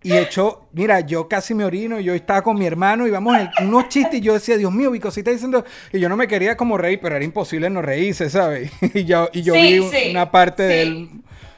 Y 0.05 0.17
echó, 0.17 0.67
mira, 0.73 0.99
yo 0.99 1.29
casi 1.29 1.55
me 1.55 1.65
orino, 1.65 2.01
yo 2.01 2.13
estaba 2.13 2.43
con 2.43 2.59
mi 2.59 2.67
hermano 2.67 3.07
y 3.07 3.11
vamos 3.13 3.37
en 3.39 3.69
unos 3.69 3.89
chistes 3.89 4.19
y 4.19 4.21
yo 4.21 4.33
decía, 4.33 4.57
Dios 4.57 4.73
mío, 4.73 4.91
Vico, 4.91 5.13
si 5.13 5.21
está 5.21 5.31
diciendo, 5.31 5.65
y 5.93 6.01
yo 6.01 6.09
no 6.09 6.17
me 6.17 6.27
quería 6.27 6.57
como 6.57 6.77
reír, 6.77 6.99
pero 7.01 7.15
era 7.15 7.25
imposible 7.25 7.71
no 7.71 7.83
reírse, 7.83 8.29
¿sabes? 8.29 8.73
y 8.95 9.05
yo, 9.05 9.29
y 9.33 9.43
yo 9.43 9.55
Sí, 9.55 9.61
vi 9.79 9.89
sí, 9.91 10.11
una 10.11 10.29
parte 10.31 10.69
sí. 10.69 10.77
del... 10.79 11.11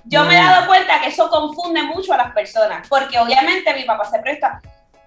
Yo 0.07 0.25
me 0.27 0.35
he 0.35 0.43
dado 0.43 0.67
cuenta 0.67 1.01
que 1.01 1.09
eso 1.09 1.31
confunde 1.31 1.83
mucho 1.85 2.13
a 2.13 2.19
las 2.19 2.35
personas, 2.35 2.87
porque 2.87 3.19
obviamente 3.19 3.73
mi 3.75 3.85
papá 3.85 4.05
se 4.05 4.19
presta 4.19 4.61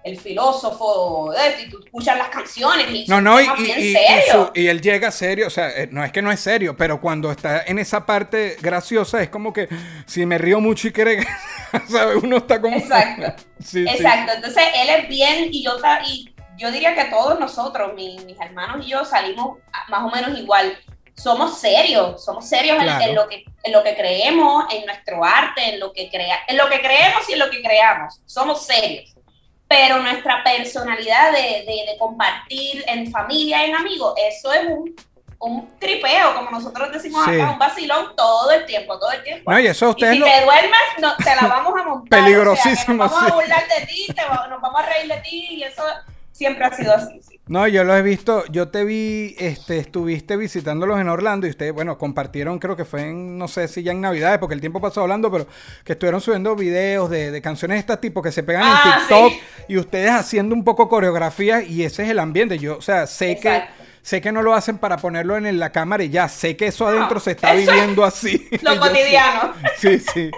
el 0.04 0.18
filósofo, 0.18 1.32
eh, 1.34 1.64
y 1.66 1.70
tú 1.70 1.80
escuchas 1.84 2.16
las 2.16 2.28
canciones 2.28 2.86
y 2.90 3.04
No, 3.08 3.20
no, 3.20 3.40
y, 3.40 3.44
y- 3.44 3.90
y- 3.90 3.96
su- 4.30 4.50
él 4.54 4.80
llega 4.80 5.10
serio, 5.10 5.46
o 5.48 5.50
sea, 5.50 5.70
eh, 5.70 5.88
no 5.90 6.02
es 6.04 6.12
que 6.12 6.22
no 6.22 6.30
es 6.32 6.40
serio, 6.40 6.76
pero 6.76 7.00
cuando 7.00 7.30
está 7.30 7.62
en 7.66 7.78
esa 7.78 8.06
parte 8.06 8.56
graciosa 8.60 9.22
es 9.22 9.28
como 9.28 9.52
que 9.52 9.68
si 10.06 10.24
me 10.24 10.38
río 10.38 10.60
mucho 10.60 10.88
y 10.88 10.92
quiere, 10.92 11.26
¿sabes? 11.90 12.22
Uno 12.22 12.38
está 12.38 12.60
como... 12.60 12.76
Exacto. 12.76 13.42
Sí, 13.60 13.84
sí. 13.84 13.88
Exacto, 13.88 14.32
entonces 14.36 14.62
él 14.76 14.88
es 14.88 15.08
bien 15.08 15.48
y 15.50 15.64
yo, 15.64 15.72
y 16.06 16.32
yo 16.56 16.70
diría 16.70 16.94
que 16.94 17.04
todos 17.06 17.38
nosotros, 17.40 17.92
mi- 17.94 18.18
mis 18.24 18.40
hermanos 18.40 18.86
y 18.86 18.90
yo, 18.90 19.04
salimos 19.04 19.58
más 19.88 20.02
o 20.04 20.10
menos 20.14 20.38
igual. 20.38 20.78
Somos 21.16 21.58
serios, 21.58 22.24
somos 22.24 22.48
serios 22.48 22.76
en- 22.80 22.88
en, 23.02 23.14
lo 23.16 23.28
que, 23.28 23.44
en 23.64 23.72
lo 23.72 23.82
que 23.82 23.96
creemos, 23.96 24.64
en 24.72 24.86
nuestro 24.86 25.24
arte, 25.24 25.74
en 25.74 25.80
lo, 25.80 25.92
que 25.92 26.08
crea, 26.08 26.38
en 26.46 26.56
lo 26.56 26.68
que 26.68 26.78
creemos 26.80 27.28
y 27.28 27.32
en 27.32 27.40
lo 27.40 27.50
que 27.50 27.60
creamos. 27.60 28.20
Somos 28.24 28.64
serios. 28.64 29.12
Pero 29.68 29.98
nuestra 30.02 30.42
personalidad 30.42 31.30
de, 31.32 31.38
de- 31.66 31.84
de 31.92 31.96
compartir 31.98 32.82
en 32.86 33.10
familia, 33.10 33.64
en 33.64 33.74
amigos, 33.74 34.14
eso 34.16 34.52
es 34.52 34.66
un, 34.66 34.96
un 35.40 35.68
tripeo, 35.78 36.34
como 36.34 36.50
nosotros 36.50 36.90
decimos 36.90 37.22
Sí. 37.26 37.32
acá, 37.40 37.50
un 37.52 37.58
vacilón 37.58 38.16
todo 38.16 38.50
el 38.50 38.64
tiempo, 38.64 38.98
todo 38.98 39.12
el 39.12 39.22
tiempo. 39.22 39.50
No, 39.52 39.60
y 39.60 39.66
eso 39.66 39.86
Y 39.86 39.90
ustedes 39.90 40.12
si 40.14 40.18
lo... 40.20 40.26
te 40.26 40.42
duermes, 40.44 40.80
no, 41.00 41.16
te 41.16 41.36
la 41.36 41.46
vamos 41.48 41.74
a 41.78 41.84
montar. 41.84 42.18
Peligrosísimo, 42.20 43.04
O 43.04 43.08
sea, 43.08 43.20
nos 43.20 43.20
vamos 43.20 43.20
sí. 43.20 43.30
a 43.30 43.34
burlar 43.34 43.68
de 43.68 43.86
ti, 43.86 44.06
te 44.14 44.24
va- 44.24 44.46
nos 44.48 44.60
vamos 44.60 44.80
a 44.80 44.86
reír 44.86 45.12
de 45.12 45.20
ti, 45.20 45.46
y 45.50 45.62
eso 45.62 45.82
siempre 46.32 46.64
ha 46.64 46.72
sido 46.72 46.94
así. 46.94 47.20
sí. 47.22 47.37
No, 47.48 47.66
yo 47.66 47.82
lo 47.82 47.96
he 47.96 48.02
visto, 48.02 48.44
yo 48.50 48.68
te 48.68 48.84
vi, 48.84 49.34
este, 49.38 49.78
estuviste 49.78 50.36
visitándolos 50.36 51.00
en 51.00 51.08
Orlando 51.08 51.46
y 51.46 51.50
ustedes, 51.50 51.72
bueno, 51.72 51.96
compartieron, 51.96 52.58
creo 52.58 52.76
que 52.76 52.84
fue 52.84 53.08
en, 53.08 53.38
no 53.38 53.48
sé 53.48 53.68
si 53.68 53.82
ya 53.82 53.92
en 53.92 54.02
Navidades, 54.02 54.38
porque 54.38 54.54
el 54.54 54.60
tiempo 54.60 54.82
pasó 54.82 55.00
hablando, 55.00 55.30
pero 55.32 55.46
que 55.82 55.94
estuvieron 55.94 56.20
subiendo 56.20 56.54
videos 56.54 57.08
de, 57.08 57.30
de 57.30 57.40
canciones 57.40 57.76
de 57.76 57.80
este 57.80 57.96
tipo 57.96 58.20
que 58.20 58.32
se 58.32 58.42
pegan 58.42 58.64
Ah, 58.66 58.82
en 58.84 59.00
TikTok 59.00 59.32
sí. 59.32 59.64
y 59.68 59.76
ustedes 59.78 60.10
haciendo 60.10 60.54
un 60.54 60.62
poco 60.62 60.88
coreografía 60.90 61.62
y 61.62 61.84
ese 61.84 62.02
es 62.04 62.10
el 62.10 62.18
ambiente. 62.18 62.58
Yo, 62.58 62.76
o 62.76 62.82
sea, 62.82 63.06
sé 63.06 63.32
Exacto. 63.32 63.72
que 63.74 63.88
sé 64.02 64.20
que 64.20 64.30
no 64.32 64.42
lo 64.42 64.54
hacen 64.54 64.76
para 64.78 64.98
ponerlo 64.98 65.36
en 65.38 65.58
la 65.58 65.72
cámara 65.72 66.02
y 66.04 66.10
ya, 66.10 66.28
sé 66.28 66.56
que 66.56 66.66
eso 66.66 66.86
adentro 66.86 67.18
se 67.18 67.30
está 67.32 67.54
es 67.54 67.66
viviendo 67.66 68.04
así. 68.04 68.46
Lo 68.62 68.78
cotidiano. 68.80 69.54
Sí, 69.78 69.98
sí. 69.98 70.30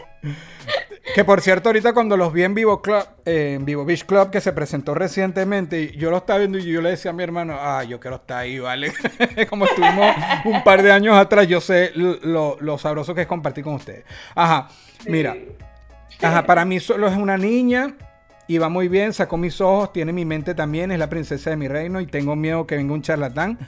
Que 1.14 1.24
por 1.24 1.40
cierto, 1.40 1.70
ahorita 1.70 1.92
cuando 1.92 2.16
los 2.16 2.32
vi 2.32 2.44
en 2.44 2.55
Vivo 2.55 2.82
Club, 2.82 3.05
eh, 3.24 3.55
en 3.57 3.64
Vivo 3.64 3.84
Beach 3.84 4.05
Club, 4.05 4.30
que 4.30 4.40
se 4.40 4.53
presentó 4.53 4.94
recientemente, 4.94 5.80
y 5.80 5.96
yo 5.96 6.11
lo 6.11 6.18
estaba 6.18 6.38
viendo 6.38 6.59
y 6.59 6.64
yo 6.64 6.80
le 6.82 6.90
decía 6.90 7.11
a 7.11 7.14
mi 7.14 7.22
hermano, 7.22 7.57
ah, 7.59 7.82
yo 7.84 7.98
quiero 7.98 8.16
estar 8.16 8.38
ahí, 8.38 8.59
¿vale? 8.59 8.92
Como 9.48 9.64
estuvimos 9.64 10.14
un 10.44 10.62
par 10.62 10.82
de 10.82 10.92
años 10.92 11.16
atrás, 11.16 11.48
yo 11.48 11.61
sé 11.61 11.90
lo, 11.94 12.59
lo 12.61 12.78
sabroso 12.78 13.14
que 13.14 13.22
es 13.22 13.26
compartir 13.26 13.64
con 13.64 13.74
ustedes. 13.74 14.05
Ajá, 14.34 14.68
mira. 15.07 15.36
Ajá, 16.22 16.44
para 16.44 16.64
mí 16.64 16.80
solo 16.80 17.09
es 17.09 17.16
una 17.16 17.38
niña 17.38 17.94
y 18.46 18.59
va 18.59 18.68
muy 18.68 18.88
bien, 18.88 19.12
sacó 19.12 19.36
mis 19.36 19.61
ojos, 19.61 19.92
tiene 19.92 20.12
mi 20.12 20.24
mente 20.24 20.55
también, 20.55 20.90
es 20.90 20.98
la 20.98 21.09
princesa 21.09 21.51
de 21.51 21.57
mi 21.57 21.66
reino 21.66 22.01
y 22.01 22.07
tengo 22.07 22.36
miedo 22.36 22.66
que 22.66 22.76
venga 22.76 22.92
un 22.92 23.03
charlatán. 23.03 23.59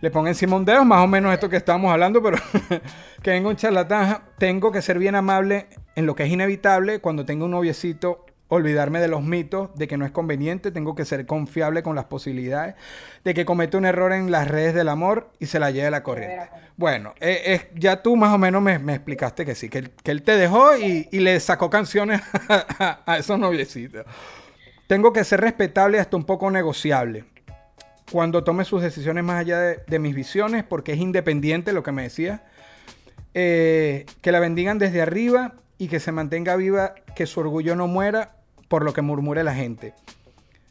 Le 0.00 0.10
ponga 0.10 0.28
encima 0.28 0.56
un 0.56 0.64
dedo, 0.64 0.84
más 0.84 1.02
o 1.02 1.06
menos 1.08 1.32
esto 1.32 1.48
que 1.48 1.56
estábamos 1.56 1.92
hablando, 1.92 2.22
pero 2.22 2.38
que 3.22 3.30
venga 3.30 3.48
un 3.48 3.56
charlatán. 3.56 4.22
Tengo 4.38 4.70
que 4.70 4.80
ser 4.80 4.98
bien 4.98 5.14
amable 5.14 5.66
en 5.96 6.06
lo 6.06 6.14
que 6.14 6.24
es 6.24 6.30
inevitable. 6.30 7.00
Cuando 7.00 7.24
tengo 7.24 7.46
un 7.46 7.50
noviecito, 7.50 8.24
olvidarme 8.46 9.00
de 9.00 9.08
los 9.08 9.22
mitos, 9.22 9.74
de 9.74 9.88
que 9.88 9.96
no 9.96 10.04
es 10.04 10.12
conveniente. 10.12 10.70
Tengo 10.70 10.94
que 10.94 11.04
ser 11.04 11.26
confiable 11.26 11.82
con 11.82 11.96
las 11.96 12.04
posibilidades, 12.04 12.76
de 13.24 13.34
que 13.34 13.44
comete 13.44 13.76
un 13.76 13.86
error 13.86 14.12
en 14.12 14.30
las 14.30 14.46
redes 14.46 14.74
del 14.74 14.88
amor 14.88 15.30
y 15.40 15.46
se 15.46 15.58
la 15.58 15.70
lleve 15.70 15.90
la 15.90 16.02
corriente. 16.02 16.48
Bueno, 16.76 17.14
eh, 17.20 17.68
ya 17.74 18.02
tú 18.02 18.14
más 18.14 18.32
o 18.32 18.38
menos 18.38 18.62
me, 18.62 18.74
explicaste 18.74 19.44
que 19.44 19.56
sí, 19.56 19.68
que 19.68 19.90
él, 20.04 20.22
te 20.22 20.36
dejó 20.36 20.76
y, 20.76 21.08
le 21.10 21.40
sacó 21.40 21.70
canciones 21.70 22.22
a, 22.48 23.00
a 23.04 23.18
esos 23.18 23.38
noviecitos. 23.38 24.06
Tengo 24.86 25.12
que 25.12 25.24
ser 25.24 25.40
respetable 25.40 25.98
hasta 25.98 26.16
un 26.16 26.24
poco 26.24 26.50
negociable. 26.50 27.24
Cuando 28.10 28.44
tome 28.44 28.64
sus 28.64 28.82
decisiones 28.82 29.24
más 29.24 29.40
allá 29.40 29.58
de, 29.58 29.98
mis 29.98 30.14
visiones, 30.14 30.64
porque 30.64 30.92
es 30.92 30.98
independiente 30.98 31.72
lo 31.72 31.82
que 31.82 31.92
me 31.92 32.02
decía. 32.02 32.44
Eh, 33.34 34.06
que 34.22 34.32
la 34.32 34.40
bendigan 34.40 34.78
desde 34.78 35.02
arriba 35.02 35.54
y 35.76 35.88
que 35.88 36.00
se 36.00 36.12
mantenga 36.12 36.56
viva, 36.56 36.94
que 37.14 37.26
su 37.26 37.40
orgullo 37.40 37.76
no 37.76 37.86
muera 37.86 38.36
por 38.68 38.84
lo 38.84 38.92
que 38.92 39.02
murmure 39.02 39.44
la 39.44 39.54
gente. 39.54 39.94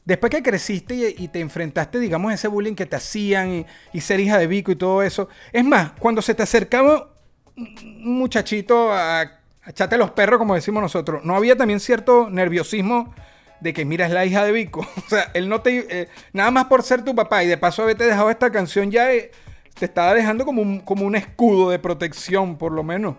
Después 0.05 0.31
que 0.31 0.41
creciste 0.41 1.15
y, 1.17 1.27
te 1.27 1.39
enfrentaste, 1.41 1.99
digamos, 1.99 2.31
a 2.31 2.35
ese 2.35 2.47
bullying 2.47 2.75
que 2.75 2.85
te 2.85 2.95
hacían 2.95 3.51
y, 3.51 3.65
y 3.93 4.01
ser 4.01 4.19
hija 4.19 4.37
de 4.37 4.47
Vico 4.47 4.71
y 4.71 4.75
todo 4.77 5.03
eso. 5.03 5.27
Es 5.51 5.65
más, 5.65 5.91
cuando 5.99 6.21
se 6.21 6.33
te 6.33 6.43
acercaba 6.43 7.13
un 7.57 8.17
muchachito 8.17 8.91
a, 8.91 9.21
a 9.21 9.31
echarte 9.67 9.97
los 9.97 10.11
perros, 10.11 10.39
como 10.39 10.55
decimos 10.55 10.81
nosotros, 10.81 11.25
¿no 11.25 11.35
había 11.35 11.57
también 11.57 11.81
cierto 11.81 12.29
nerviosismo 12.29 13.13
de 13.59 13.73
que 13.73 13.85
mira, 13.85 14.05
es 14.05 14.11
la 14.11 14.25
hija 14.25 14.43
de 14.45 14.51
Vico? 14.51 14.81
O 15.05 15.09
sea, 15.09 15.31
él 15.33 15.49
no 15.49 15.61
te... 15.61 16.01
eh, 16.01 16.09
nada 16.33 16.51
más 16.51 16.65
por 16.65 16.83
ser 16.83 17.03
tu 17.03 17.15
papá 17.15 17.43
y 17.43 17.47
de 17.47 17.57
paso 17.57 17.83
haberte 17.83 18.05
dejado 18.05 18.29
esta 18.29 18.51
canción 18.51 18.91
ya... 18.91 19.11
eh, 19.11 19.31
te 19.79 19.85
estaba 19.85 20.13
dejando 20.13 20.45
como 20.45 20.61
un, 20.61 20.79
como 20.79 21.05
un 21.05 21.15
escudo 21.15 21.69
de 21.69 21.79
protección, 21.79 22.57
por 22.57 22.71
lo 22.71 22.83
menos. 22.83 23.15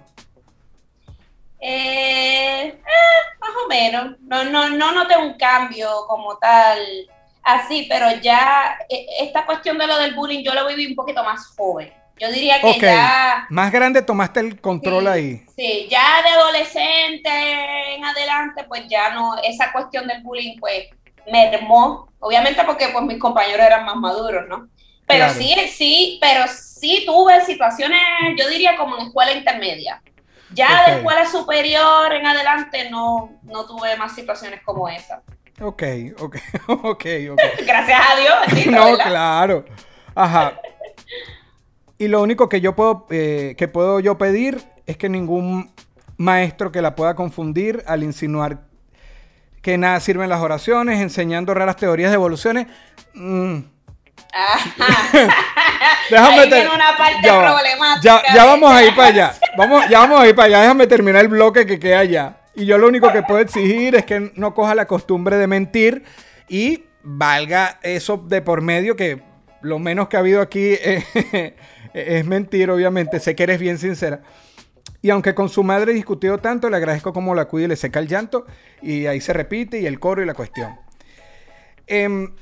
Eh, 1.60 2.66
eh, 2.68 2.78
más 3.40 3.50
o 3.64 3.68
menos. 3.68 4.16
No, 4.22 4.44
no, 4.44 4.68
no 4.70 4.92
noté 4.92 5.16
un 5.16 5.34
cambio 5.34 5.88
como 6.08 6.36
tal 6.38 6.78
así, 7.42 7.86
pero 7.88 8.20
ya 8.20 8.78
esta 9.20 9.46
cuestión 9.46 9.78
de 9.78 9.86
lo 9.86 9.98
del 9.98 10.14
bullying 10.14 10.44
yo 10.44 10.54
lo 10.54 10.66
viví 10.66 10.86
un 10.86 10.94
poquito 10.96 11.22
más 11.24 11.46
joven. 11.56 11.92
Yo 12.20 12.30
diría 12.32 12.60
que 12.60 12.78
ya... 12.80 13.46
Más 13.50 13.70
grande 13.72 14.02
tomaste 14.02 14.40
el 14.40 14.60
control 14.60 15.04
Sí, 15.04 15.08
ahí. 15.08 15.46
Sí, 15.56 15.88
ya 15.90 16.22
de 16.22 16.28
adolescente 16.30 17.94
en 17.94 18.04
adelante, 18.04 18.64
pues 18.64 18.82
ya 18.88 19.10
no, 19.10 19.36
esa 19.42 19.72
cuestión 19.72 20.06
del 20.06 20.22
bullying, 20.22 20.58
pues 20.58 20.86
mermó, 21.30 22.08
obviamente 22.20 22.62
porque 22.64 22.88
pues 22.88 23.04
mis 23.04 23.18
compañeros 23.18 23.64
eran 23.66 23.84
más 23.84 23.96
maduros, 23.96 24.48
¿no? 24.48 24.68
Pero 25.06 25.24
Claro. 25.24 25.34
sí, 25.40 25.54
sí, 25.72 26.18
pero 26.20 26.44
sí 26.48 27.04
tuve 27.06 27.40
situaciones, 27.44 28.00
yo 28.38 28.48
diría 28.48 28.76
como 28.76 28.96
en 28.98 29.06
escuela 29.06 29.32
intermedia. 29.32 30.02
Ya 30.52 30.84
de 30.86 30.96
escuela 30.96 31.26
superior 31.26 32.12
en 32.12 32.26
adelante 32.26 32.88
no, 32.90 33.30
no 33.42 33.66
tuve 33.66 33.96
más 33.96 34.14
situaciones 34.14 34.60
como 34.64 34.88
esa. 34.88 35.22
Ok, 35.60 35.82
ok, 36.20 36.36
ok, 36.68 36.84
ok. 37.32 37.40
Gracias 37.66 38.00
a 38.10 38.16
Dios, 38.16 38.34
bendito, 38.46 38.70
No, 38.70 38.84
¿verdad? 38.92 39.06
claro. 39.06 39.64
Ajá. 40.14 40.58
Y 41.98 42.08
lo 42.08 42.22
único 42.22 42.48
que 42.48 42.60
yo 42.60 42.74
puedo, 42.76 43.06
eh, 43.10 43.54
que 43.58 43.68
puedo 43.68 44.00
yo 44.00 44.18
pedir 44.18 44.62
es 44.86 44.96
que 44.96 45.08
ningún 45.08 45.70
maestro 46.16 46.70
que 46.72 46.80
la 46.82 46.94
pueda 46.94 47.14
confundir 47.14 47.82
al 47.86 48.02
insinuar 48.04 48.60
que 49.62 49.76
nada 49.78 49.98
sirven 50.00 50.28
las 50.28 50.40
oraciones, 50.40 51.00
enseñando 51.00 51.52
raras 51.54 51.76
teorías 51.76 52.10
de 52.10 52.14
evoluciones. 52.14 52.66
Mm. 53.14 53.58
Déjame 56.10 56.40
Ahí 56.40 56.50
ter- 56.50 56.60
viene 56.62 56.74
una 56.74 56.96
parte 56.96 57.16
ya 57.22 57.34
va. 57.36 57.54
problemática. 57.54 58.22
Ya, 58.26 58.34
ya 58.34 58.44
vamos 58.44 58.72
a 58.72 58.84
ir 58.84 58.94
para 58.94 59.08
allá. 59.08 59.34
Vamos, 59.56 59.88
ya 59.88 59.98
vamos 60.00 60.20
a 60.20 60.28
ir 60.28 60.34
para 60.34 60.46
allá. 60.46 60.60
Déjame 60.62 60.86
terminar 60.86 61.22
el 61.22 61.28
bloque 61.28 61.66
que 61.66 61.78
queda 61.78 62.00
allá. 62.00 62.36
Y 62.54 62.66
yo 62.66 62.78
lo 62.78 62.88
único 62.88 63.12
que 63.12 63.22
puedo 63.22 63.40
exigir 63.40 63.94
es 63.94 64.04
que 64.04 64.32
no 64.34 64.54
coja 64.54 64.74
la 64.74 64.86
costumbre 64.86 65.36
de 65.36 65.46
mentir 65.46 66.04
y 66.48 66.84
valga 67.02 67.78
eso 67.82 68.16
de 68.16 68.42
por 68.42 68.62
medio 68.62 68.96
que 68.96 69.22
lo 69.60 69.78
menos 69.78 70.08
que 70.08 70.16
ha 70.16 70.20
habido 70.20 70.40
aquí 70.40 70.60
eh, 70.80 71.54
es 71.94 72.26
mentir, 72.26 72.70
obviamente. 72.70 73.20
Sé 73.20 73.34
que 73.34 73.42
eres 73.44 73.58
bien 73.58 73.78
sincera. 73.78 74.22
Y 75.00 75.10
aunque 75.10 75.34
con 75.34 75.48
su 75.48 75.62
madre 75.62 75.92
he 75.92 75.94
discutido 75.94 76.38
tanto, 76.38 76.68
le 76.68 76.76
agradezco 76.76 77.12
cómo 77.12 77.34
la 77.34 77.46
cuida 77.46 77.66
y 77.66 77.68
le 77.68 77.76
seca 77.76 78.00
el 78.00 78.08
llanto. 78.08 78.46
Y 78.82 79.06
ahí 79.06 79.20
se 79.20 79.32
repite 79.32 79.80
y 79.80 79.86
el 79.86 80.00
coro 80.00 80.22
y 80.22 80.26
la 80.26 80.34
cuestión. 80.34 80.76
Em, 81.86 82.32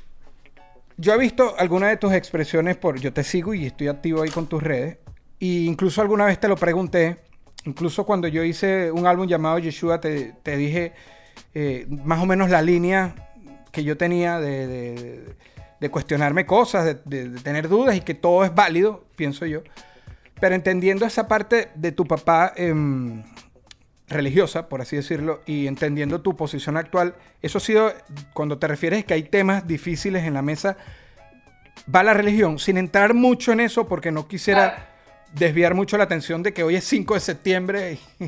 yo 0.97 1.13
he 1.13 1.17
visto 1.17 1.55
algunas 1.57 1.89
de 1.89 1.97
tus 1.97 2.13
expresiones 2.13 2.75
por. 2.77 2.99
Yo 2.99 3.13
te 3.13 3.23
sigo 3.23 3.53
y 3.53 3.65
estoy 3.65 3.87
activo 3.87 4.21
ahí 4.23 4.29
con 4.29 4.47
tus 4.47 4.63
redes. 4.63 4.97
Y 5.39 5.67
incluso 5.67 6.01
alguna 6.01 6.25
vez 6.25 6.39
te 6.39 6.47
lo 6.47 6.55
pregunté. 6.55 7.17
Incluso 7.65 8.05
cuando 8.05 8.27
yo 8.27 8.43
hice 8.43 8.91
un 8.91 9.05
álbum 9.05 9.27
llamado 9.27 9.59
Yeshua, 9.59 9.99
te, 9.99 10.33
dije 10.43 10.93
eh, 11.53 11.85
más 11.89 12.21
o 12.21 12.25
menos 12.25 12.49
la 12.49 12.61
línea 12.61 13.13
que 13.71 13.83
yo 13.83 13.97
tenía 13.97 14.39
de- 14.39 15.35
de 15.79 15.89
cuestionarme 15.89 16.45
cosas, 16.45 16.97
de, 17.05 17.29
tener 17.41 17.67
dudas 17.67 17.95
y 17.95 18.01
que 18.01 18.13
todo 18.13 18.43
es 18.43 18.53
válido, 18.53 19.05
pienso 19.15 19.45
yo. 19.45 19.61
Pero 20.39 20.55
entendiendo 20.55 21.05
esa 21.05 21.27
parte 21.27 21.69
de 21.75 21.91
tu 21.91 22.05
papá 22.05 22.53
em, 22.55 23.23
religiosa, 24.07 24.69
por 24.69 24.81
así 24.81 24.95
decirlo, 24.95 25.41
y 25.45 25.67
entendiendo 25.67 26.21
tu 26.21 26.35
posición 26.35 26.77
actual, 26.77 27.15
eso 27.41 27.57
ha 27.57 27.61
sido, 27.61 27.93
cuando 28.33 28.57
te 28.57 28.67
refieres 28.67 29.05
que 29.05 29.13
hay 29.13 29.23
temas 29.23 29.67
difíciles 29.67 30.23
en 30.23 30.33
la 30.33 30.41
mesa, 30.41 30.77
va 31.93 32.03
la 32.03 32.13
religión, 32.13 32.59
sin 32.59 32.77
entrar 32.77 33.13
mucho 33.13 33.51
en 33.51 33.59
eso, 33.59 33.87
porque 33.87 34.11
no 34.11 34.27
quisiera. 34.27 34.93
Desviar 35.33 35.73
mucho 35.73 35.97
la 35.97 36.05
atención 36.05 36.41
de 36.43 36.53
que 36.53 36.63
hoy 36.63 36.75
es 36.75 36.83
5 36.85 37.13
de 37.13 37.19
septiembre. 37.19 37.97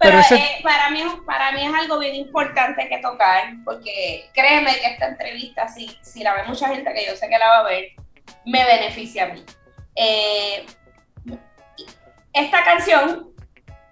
Pero, 0.00 0.18
ese- 0.18 0.36
eh, 0.36 0.60
para, 0.62 0.90
mí, 0.90 1.02
para 1.26 1.52
mí 1.52 1.66
es 1.66 1.72
algo 1.74 1.98
bien 1.98 2.14
importante 2.14 2.88
que 2.88 2.98
tocar, 2.98 3.54
porque 3.64 4.28
créeme 4.34 4.74
que 4.76 4.86
esta 4.86 5.08
entrevista, 5.08 5.68
si, 5.68 5.96
si 6.02 6.22
la 6.22 6.34
ve 6.34 6.44
mucha 6.44 6.68
gente, 6.68 6.92
que 6.92 7.06
yo 7.06 7.16
sé 7.16 7.28
que 7.28 7.38
la 7.38 7.48
va 7.48 7.58
a 7.58 7.62
ver, 7.64 7.88
me 8.44 8.64
beneficia 8.64 9.24
a 9.24 9.28
mí. 9.28 9.44
Eh, 9.96 10.66
esta 12.32 12.64
canción, 12.64 13.30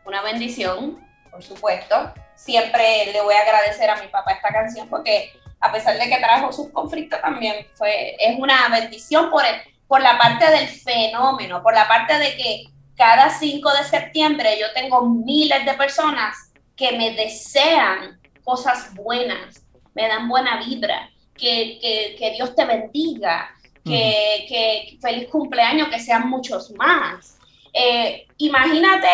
una 0.04 0.22
bendición, 0.22 1.00
por 1.30 1.42
supuesto, 1.42 2.12
siempre 2.34 3.06
le 3.12 3.20
voy 3.22 3.34
a 3.34 3.40
agradecer 3.40 3.90
a 3.90 4.00
mi 4.00 4.08
papá 4.08 4.32
esta 4.32 4.50
canción, 4.50 4.88
porque 4.88 5.32
a 5.60 5.72
pesar 5.72 5.98
de 5.98 6.08
que 6.08 6.18
trajo 6.18 6.52
sus 6.52 6.70
conflictos, 6.70 7.20
también 7.20 7.66
fue, 7.74 8.14
es 8.20 8.38
una 8.38 8.68
bendición 8.68 9.30
por, 9.30 9.44
el- 9.44 9.60
por 9.88 10.00
la 10.00 10.18
parte 10.18 10.50
del 10.50 10.68
fenómeno, 10.68 11.62
por 11.62 11.74
la 11.74 11.86
parte 11.88 12.18
de 12.18 12.36
que 12.36 12.64
cada 12.96 13.30
5 13.30 13.72
de 13.74 13.84
septiembre 13.84 14.58
yo 14.60 14.66
tengo 14.74 15.02
miles 15.02 15.64
de 15.64 15.74
personas 15.74 16.36
que 16.74 16.92
me 16.92 17.12
desean 17.12 18.18
cosas 18.44 18.94
buenas, 18.94 19.62
me 19.94 20.08
dan 20.08 20.28
buena 20.28 20.58
vibra, 20.64 21.08
que, 21.36 21.78
que- 21.80 22.16
que 22.18 22.30
Dios 22.32 22.54
te 22.54 22.64
bendiga, 22.64 23.50
que, 23.84 24.46
que 24.48 24.98
feliz 25.00 25.28
cumpleaños, 25.28 25.88
que 25.88 26.00
sean 26.00 26.28
muchos 26.28 26.70
más. 26.72 27.38
Eh, 27.72 28.26
imagínate 28.38 29.08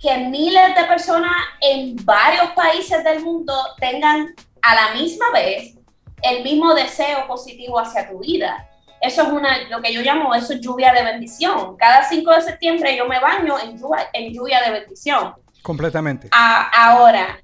que 0.00 0.16
miles 0.18 0.74
de 0.74 0.84
personas 0.84 1.32
en 1.60 1.96
varios 2.04 2.50
países 2.50 3.02
del 3.04 3.20
mundo 3.20 3.54
tengan 3.80 4.34
a 4.62 4.74
la 4.74 4.94
misma 4.94 5.30
vez 5.32 5.74
el 6.22 6.42
mismo 6.42 6.74
deseo 6.74 7.26
positivo 7.26 7.78
hacia 7.80 8.08
tu 8.10 8.18
vida. 8.18 8.67
Eso 9.00 9.22
es 9.22 9.28
una, 9.28 9.58
lo 9.68 9.80
que 9.80 9.92
yo 9.92 10.00
llamo 10.02 10.34
eso 10.34 10.52
es 10.54 10.60
lluvia 10.60 10.92
de 10.92 11.02
bendición. 11.04 11.76
Cada 11.76 12.02
5 12.04 12.30
de 12.34 12.42
septiembre 12.42 12.96
yo 12.96 13.06
me 13.06 13.20
baño 13.20 13.58
en 13.58 13.78
lluvia, 13.78 14.08
en 14.12 14.32
lluvia 14.32 14.60
de 14.62 14.70
bendición. 14.72 15.34
completamente. 15.62 16.28
A- 16.32 16.70
ahora, 16.90 17.40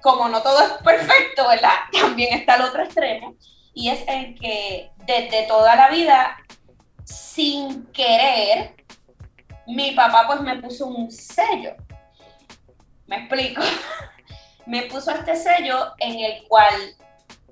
como 0.00 0.28
no 0.28 0.40
todo 0.42 0.60
es 0.62 0.72
perfecto, 0.84 1.48
¿verdad? 1.48 1.72
También 2.00 2.38
está 2.38 2.54
el 2.56 2.62
otro 2.62 2.82
extremo, 2.84 3.34
y 3.74 3.88
es 3.90 4.00
el 4.06 4.38
que 4.38 4.90
desde 5.06 5.46
toda 5.48 5.74
la 5.76 5.88
vida, 5.90 6.36
sin 7.04 7.86
querer, 7.86 8.74
mi 9.66 9.92
papá 9.92 10.24
pues 10.26 10.40
me 10.40 10.56
puso 10.56 10.86
un 10.86 11.10
sello. 11.10 11.74
Me 13.06 13.16
explico. 13.16 13.62
me 14.66 14.82
puso 14.82 15.10
este 15.10 15.34
sello 15.34 15.92
en 15.98 16.20
el 16.20 16.46
cual, 16.46 16.72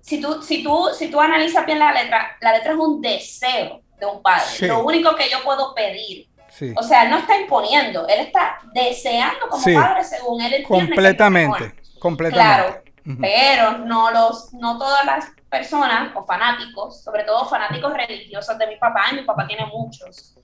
si 0.09 0.21
tú, 0.21 0.43
si 0.43 0.63
tú, 0.63 0.89
si 0.99 1.11
tú 1.11 1.21
analizas 1.21 1.67
bien 1.67 1.79
la 1.79 1.93
letra, 1.93 2.37
la 2.41 2.53
letra 2.53 2.73
es 2.73 2.79
un 2.79 3.01
deseo 3.01 3.83
de 4.01 4.07
un 4.07 4.23
padre. 4.23 4.47
Sí. 4.47 4.67
Lo 4.67 4.83
único 4.85 5.15
que 5.15 5.29
yo 5.29 5.43
puedo 5.45 5.75
pedir 5.75 6.27
Sí, 6.51 6.73
o 6.75 6.83
sea, 6.83 7.03
él 7.05 7.11
no 7.11 7.19
está 7.19 7.39
imponiendo, 7.39 8.09
él 8.09 8.21
está 8.21 8.59
deseando 8.73 9.49
como 9.49 9.63
Sí. 9.63 9.75
padre 9.75 10.03
según 10.03 10.41
él 10.41 10.55
entiende. 10.55 10.65
que 10.65 10.73
es 10.73 10.77
mejor. 10.79 10.95
completamente. 10.95 11.75
Completamente. 12.01 12.93
Ujú. 13.07 13.19
Pero 13.21 13.79
no 13.79 14.11
los, 14.11 14.53
no 14.55 14.79
todas 14.79 15.05
las 15.05 15.27
personas 15.51 16.11
o 16.17 16.25
fanáticos, 16.25 17.03
sobre 17.03 17.25
todo 17.25 17.45
fanáticos 17.47 17.93
religiosos 17.93 18.57
de 18.59 18.67
mi 18.67 18.77
papá, 18.77 19.05
y 19.13 19.17
mi 19.17 19.23
papá 19.23 19.47
tiene 19.47 19.67
muchos, 19.67 20.35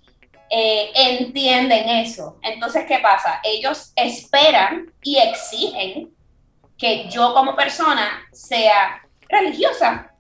eh, 0.51 0.91
entienden 0.95 1.89
eso. 1.89 2.39
Entonces, 2.43 2.85
¿qué 2.87 2.99
pasa? 2.99 3.41
Ellos 3.43 3.93
esperan 3.97 4.93
y 5.03 5.19
exigen 5.19 6.11
que 6.79 7.09
yo 7.09 7.33
como 7.35 7.57
persona 7.57 8.27
sea 8.33 9.01
religiosa, 9.41 10.11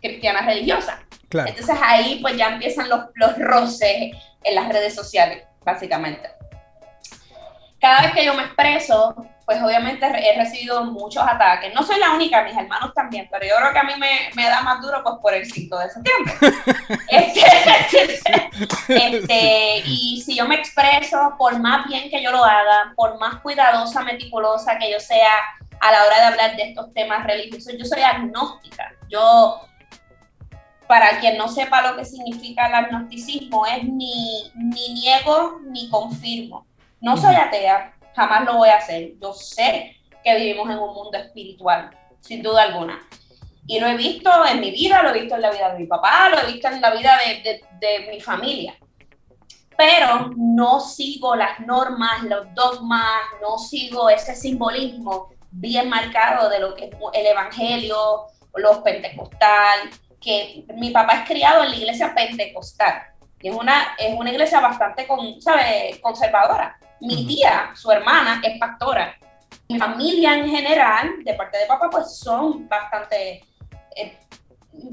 cristiana 0.00 0.42
religiosa. 0.42 1.00
Claro. 1.28 1.48
Entonces 1.48 1.76
ahí 1.82 2.18
pues 2.20 2.36
ya 2.36 2.48
empiezan 2.48 2.88
los, 2.88 3.06
los 3.14 3.38
roces 3.38 4.14
en 4.42 4.54
las 4.54 4.68
redes 4.68 4.94
sociales, 4.94 5.44
básicamente. 5.64 6.28
Cada 7.80 8.02
vez 8.02 8.12
que 8.12 8.24
yo 8.24 8.34
me 8.34 8.44
expreso, 8.44 9.14
pues 9.44 9.60
obviamente 9.60 10.06
he 10.06 10.38
recibido 10.38 10.84
muchos 10.84 11.22
ataques. 11.22 11.74
No 11.74 11.82
soy 11.82 11.98
la 11.98 12.12
única, 12.12 12.42
mis 12.42 12.56
hermanos 12.56 12.92
también, 12.94 13.28
pero 13.30 13.44
yo 13.44 13.56
creo 13.56 13.72
que 13.72 13.78
a 13.78 13.82
mí 13.82 13.92
me, 13.98 14.30
me 14.34 14.48
da 14.48 14.62
más 14.62 14.80
duro 14.80 15.02
pues 15.02 15.16
por 15.20 15.34
el 15.34 15.44
5 15.44 15.78
de 15.78 15.90
septiembre. 15.90 16.34
Este, 17.08 17.42
este, 18.88 19.78
y 19.84 20.22
si 20.24 20.36
yo 20.36 20.46
me 20.46 20.56
expreso, 20.56 21.34
por 21.38 21.58
más 21.58 21.86
bien 21.86 22.10
que 22.10 22.22
yo 22.22 22.30
lo 22.30 22.44
haga, 22.44 22.92
por 22.96 23.18
más 23.18 23.40
cuidadosa, 23.40 24.02
meticulosa 24.02 24.78
que 24.78 24.90
yo 24.90 25.00
sea 25.00 25.32
a 25.82 25.90
la 25.92 26.04
hora 26.04 26.16
de 26.16 26.22
hablar 26.26 26.56
de 26.56 26.62
estos 26.62 26.92
temas 26.94 27.26
religiosos, 27.26 27.74
yo 27.76 27.84
soy 27.84 28.02
agnóstica. 28.02 28.92
Yo 29.10 29.60
para 30.86 31.18
quien 31.20 31.36
no 31.38 31.48
sepa 31.48 31.82
lo 31.82 31.96
que 31.96 32.04
significa 32.04 32.66
el 32.68 32.74
agnosticismo, 32.74 33.66
es 33.66 33.82
ni, 33.84 34.50
ni 34.54 34.94
niego 34.94 35.60
ni 35.64 35.88
confirmo. 35.90 36.66
No 37.00 37.16
soy 37.16 37.34
atea, 37.34 37.94
jamás 38.14 38.44
lo 38.44 38.56
voy 38.58 38.68
a 38.68 38.76
hacer. 38.76 39.12
Yo 39.20 39.32
sé 39.32 39.96
que 40.22 40.36
vivimos 40.36 40.70
en 40.70 40.78
un 40.78 40.94
mundo 40.94 41.18
espiritual, 41.18 41.90
sin 42.20 42.42
duda 42.42 42.62
alguna. 42.62 43.00
Y 43.66 43.80
lo 43.80 43.86
he 43.88 43.96
visto 43.96 44.30
en 44.46 44.60
mi 44.60 44.70
vida, 44.70 45.02
lo 45.02 45.10
he 45.10 45.20
visto 45.20 45.34
en 45.34 45.42
la 45.42 45.50
vida 45.50 45.72
de 45.72 45.78
mi 45.78 45.86
papá, 45.86 46.28
lo 46.28 46.38
he 46.40 46.52
visto 46.52 46.68
en 46.68 46.80
la 46.80 46.90
vida 46.90 47.18
de, 47.26 47.42
de- 47.42 47.64
de 47.80 48.10
mi 48.10 48.20
familia. 48.20 48.76
Pero 49.76 50.30
no 50.36 50.78
sigo 50.80 51.34
las 51.34 51.58
normas, 51.60 52.22
los 52.24 52.52
dogmas, 52.54 53.16
no 53.40 53.56
sigo 53.58 54.10
ese 54.10 54.36
simbolismo 54.36 55.30
bien 55.52 55.88
marcado 55.88 56.48
de 56.48 56.58
lo 56.58 56.74
que 56.74 56.86
es 56.86 56.90
el 57.12 57.26
evangelio, 57.26 58.26
los 58.56 58.78
pentecostal, 58.78 59.90
que 60.20 60.64
mi 60.74 60.90
papá 60.90 61.18
es 61.20 61.28
criado 61.28 61.62
en 61.64 61.70
la 61.70 61.76
iglesia 61.76 62.14
pentecostal. 62.14 63.02
Y 63.40 63.48
es 63.48 63.54
una, 63.54 63.94
es 63.98 64.14
una 64.16 64.30
iglesia 64.30 64.60
bastante 64.60 65.06
con, 65.06 65.40
¿sabe? 65.40 65.98
conservadora. 66.00 66.76
Mi 67.00 67.26
tía, 67.26 67.70
su 67.74 67.90
hermana, 67.90 68.40
es 68.44 68.58
pastora. 68.58 69.16
Mi 69.68 69.78
familia 69.78 70.34
en 70.34 70.48
general, 70.48 71.10
de 71.24 71.34
parte 71.34 71.58
de 71.58 71.66
papá, 71.66 71.88
pues 71.90 72.16
son 72.18 72.68
bastante, 72.68 73.44
eh, 73.96 74.18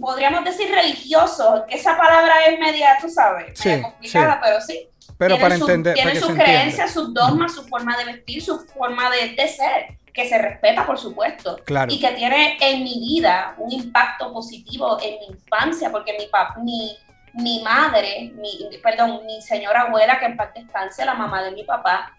podríamos 0.01 0.43
decir 0.43 0.69
religiosos, 0.71 1.63
que 1.67 1.75
esa 1.75 1.95
palabra 1.97 2.45
es 2.47 2.59
media, 2.59 2.97
tú 2.99 3.09
sabes, 3.09 3.47
media 3.63 3.77
Sí, 3.77 3.81
complicada, 3.83 4.39
pero 4.43 4.61
sí. 4.61 4.87
Pero 5.17 5.35
Tienen 5.35 5.41
para 5.41 5.55
su- 5.57 5.63
entender, 5.65 5.93
Tienen 5.95 6.19
sus 6.19 6.31
creencias, 6.31 6.91
sus 6.91 7.13
dogmas, 7.13 7.53
su 7.53 7.67
forma 7.67 7.95
de 7.97 8.05
vestir, 8.05 8.41
su 8.41 8.59
forma 8.67 9.09
de, 9.11 9.35
de 9.35 9.47
ser, 9.47 9.97
que 10.21 10.27
se 10.29 10.37
respeta, 10.37 10.85
por 10.85 10.97
supuesto 10.97 11.57
Claro. 11.65 11.91
y 11.93 11.99
que 11.99 12.09
tiene 12.11 12.57
en 12.59 12.83
mi 12.83 12.99
vida 12.99 13.55
un 13.57 13.71
impacto 13.71 14.31
positivo 14.33 14.97
en 15.01 15.19
mi 15.19 15.25
infancia, 15.35 15.91
porque 15.91 16.13
mi, 16.17 16.27
pap 16.27 16.57
mi, 16.57 16.97
mi 17.33 17.61
madre, 17.63 18.31
mi, 18.35 18.69
perdón, 18.83 19.25
mi 19.25 19.41
señora 19.41 19.81
abuela, 19.83 20.19
que 20.19 20.25
en 20.25 20.35
paz 20.37 20.49
descanse, 20.53 21.05
la 21.05 21.13
mamá 21.13 21.41
de 21.43 21.51
mi 21.51 21.63
papá, 21.63 22.13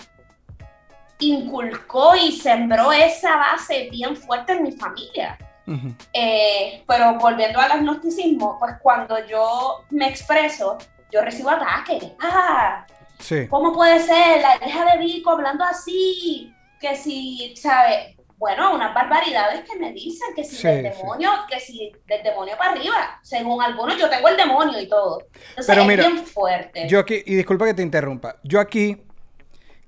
inculcó 1.18 2.14
y 2.16 2.32
sembró 2.32 2.92
esa 2.92 3.36
base 3.36 3.88
bien 3.90 4.16
fuerte 4.16 4.52
en 4.52 4.62
mi 4.62 4.72
familia. 4.72 5.36
Ujú. 5.66 5.94
Eh, 6.12 6.82
pero 6.88 7.14
volviendo 7.18 7.60
al 7.60 7.70
agnosticismo, 7.72 8.58
pues 8.58 8.74
cuando 8.82 9.24
yo 9.26 9.84
me 9.90 10.08
expreso, 10.08 10.78
yo 11.12 11.20
recibo 11.22 11.50
ataques. 11.50 12.04
Ah, 12.22 12.84
Sí. 13.18 13.46
¿Cómo 13.48 13.74
puede 13.74 14.00
ser 14.00 14.40
la 14.40 14.66
hija 14.66 14.82
de 14.92 14.96
Vico 14.98 15.30
hablando 15.32 15.62
así? 15.62 16.54
Que 16.80 16.96
si, 16.96 17.54
¿sabe? 17.56 18.16
Bueno, 18.38 18.74
unas 18.74 18.94
barbaridades 18.94 19.68
que 19.68 19.78
me 19.78 19.92
dicen, 19.92 20.28
que 20.34 20.44
si 20.44 20.56
Sí, 20.56 20.66
del 20.68 20.76
sí. 20.94 20.98
demonio, 20.98 21.30
que 21.50 21.60
si 21.60 21.92
del 22.06 22.22
demonio 22.22 22.56
para 22.56 22.72
arriba. 22.72 23.20
Según 23.22 23.62
algunos, 23.62 23.98
yo 23.98 24.08
tengo 24.08 24.28
el 24.28 24.36
demonio 24.36 24.80
y 24.80 24.88
todo. 24.88 25.18
Entonces 25.50 25.66
Pero 25.66 25.82
es 25.82 25.88
mira, 25.88 26.08
bien 26.08 26.24
fuerte. 26.26 26.88
Yo 26.88 26.98
aquí, 27.00 27.22
y 27.26 27.34
disculpa 27.34 27.66
que 27.66 27.74
te 27.74 27.82
interrumpa, 27.82 28.36
yo 28.42 28.58
aquí, 28.60 28.96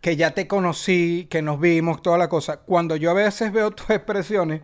que 0.00 0.16
ya 0.16 0.32
te 0.32 0.46
conocí, 0.48 1.26
que 1.30 1.42
nos 1.42 1.60
vimos, 1.60 2.02
toda 2.02 2.18
la 2.18 2.28
cosa, 2.28 2.58
cuando 2.58 2.96
yo 2.96 3.10
a 3.10 3.14
veces 3.14 3.52
veo 3.52 3.70
tus 3.70 3.88
expresiones, 3.90 4.62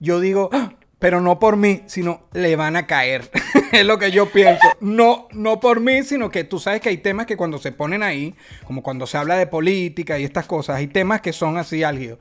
yo 0.00 0.20
digo, 0.20 0.50
"Ah, 0.52 0.72
pero 1.02 1.20
no 1.20 1.38
por 1.38 1.56
mí, 1.56 1.82
sino 1.86 2.22
le 2.32 2.54
van 2.56 2.76
a 2.76 2.86
caer. 2.86 3.30
es 3.72 3.84
lo 3.84 3.98
que 3.98 4.10
yo 4.12 4.30
pienso. 4.30 4.66
No, 4.80 5.26
no 5.32 5.58
por 5.60 5.80
mí, 5.80 6.02
sino 6.04 6.30
que 6.30 6.44
tú 6.44 6.58
sabes 6.60 6.80
que 6.80 6.88
hay 6.90 6.98
temas 6.98 7.26
que 7.26 7.36
cuando 7.36 7.58
se 7.58 7.72
ponen 7.72 8.02
ahí, 8.02 8.34
como 8.64 8.82
cuando 8.82 9.06
se 9.06 9.18
habla 9.18 9.36
de 9.36 9.46
política 9.48 10.18
y 10.18 10.24
estas 10.24 10.46
cosas, 10.46 10.76
hay 10.76 10.86
temas 10.86 11.20
que 11.20 11.32
son 11.32 11.58
así 11.58 11.82
álgidos. 11.82 12.18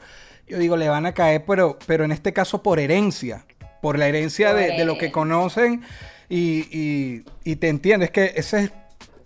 Yo 0.48 0.58
digo, 0.58 0.76
le 0.76 0.90
van 0.90 1.06
a 1.06 1.14
caer, 1.14 1.46
pero, 1.46 1.78
pero 1.86 2.04
en 2.04 2.12
este 2.12 2.34
caso 2.34 2.62
por 2.64 2.80
herencia. 2.80 3.46
por 3.82 3.98
la 4.00 4.08
herencia 4.08 4.54
de, 4.54 4.72
de 4.78 4.84
lo 4.86 4.98
que 4.98 5.12
conocen 5.12 5.84
y, 6.28 6.66
y- 6.76 7.24
y 7.44 7.56
te 7.58 7.70
entiendes 7.70 8.10
que 8.12 8.34
ese 8.36 8.64
es 8.66 8.72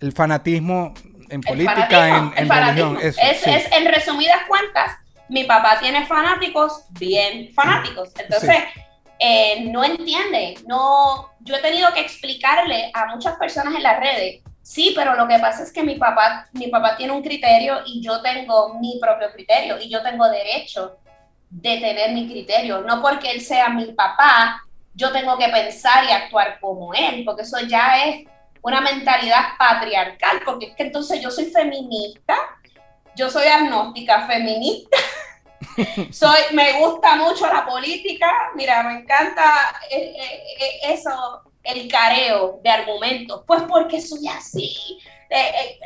el 0.00 0.12
fanatismo 0.12 0.92
en 1.30 1.40
política, 1.40 2.08
en, 2.18 2.32
el 2.36 2.42
en 2.44 2.48
religión. 2.50 2.98
eso, 3.02 3.20
es, 3.22 3.40
sí. 3.40 3.50
es, 3.50 3.72
en 3.72 3.86
resumidas 3.86 4.38
cuentas, 4.48 4.92
mi 5.28 5.44
papá 5.44 5.78
tiene 5.80 6.06
fanáticos 6.06 6.84
bien 7.00 7.52
fanáticos. 7.54 8.10
Entonces, 8.18 8.56
eh, 9.18 9.64
no 9.70 9.84
entiende. 9.84 10.54
No, 10.66 11.30
yo 11.40 11.56
he 11.56 11.60
tenido 11.60 11.92
que 11.94 12.00
explicarle 12.00 12.90
a 12.94 13.06
muchas 13.06 13.36
personas 13.36 13.74
en 13.74 13.82
las 13.82 13.98
redes. 13.98 14.42
Sí, 14.62 14.92
pero 14.96 15.14
lo 15.14 15.28
que 15.28 15.38
pasa 15.38 15.62
es 15.62 15.72
que 15.72 15.84
mi 15.84 15.94
papá, 15.94 16.48
mi 16.52 16.66
papá 16.68 16.96
tiene 16.96 17.12
un 17.12 17.22
criterio 17.22 17.82
y 17.86 18.02
yo 18.02 18.20
tengo 18.20 18.74
mi 18.80 18.98
propio 19.00 19.30
criterio 19.32 19.80
y 19.80 19.88
yo 19.88 20.02
tengo 20.02 20.28
derecho 20.28 20.98
de 21.50 21.78
tener 21.78 22.12
mi 22.12 22.28
criterio. 22.28 22.80
No 22.80 23.00
porque 23.00 23.30
él 23.30 23.40
sea 23.40 23.68
mi 23.68 23.92
papá, 23.92 24.60
yo 24.94 25.12
tengo 25.12 25.38
que 25.38 25.48
pensar 25.48 26.04
y 26.04 26.10
actuar 26.10 26.58
como 26.60 26.92
él, 26.94 27.22
porque 27.24 27.42
eso 27.42 27.60
ya 27.60 28.06
es 28.06 28.26
una 28.62 28.80
mentalidad 28.80 29.56
patriarcal, 29.58 30.40
porque 30.44 30.66
es 30.66 30.74
que 30.74 30.82
entonces 30.82 31.20
yo 31.20 31.30
soy 31.30 31.44
feminista, 31.46 32.36
yo 33.14 33.30
soy 33.30 33.46
agnóstica 33.46 34.26
feminista, 34.26 34.96
soy, 36.12 36.38
me 36.52 36.80
gusta 36.80 37.16
mucho 37.16 37.46
la 37.46 37.64
política, 37.66 38.26
mira, 38.54 38.82
me 38.82 39.00
encanta 39.00 39.44
eh, 39.90 40.14
eh, 40.16 40.42
eh, 40.60 40.92
eso, 40.92 41.42
el 41.62 41.88
careo 41.90 42.60
de 42.62 42.70
argumentos, 42.70 43.42
pues 43.46 43.62
porque 43.62 44.00
soy 44.00 44.28
así. 44.28 44.98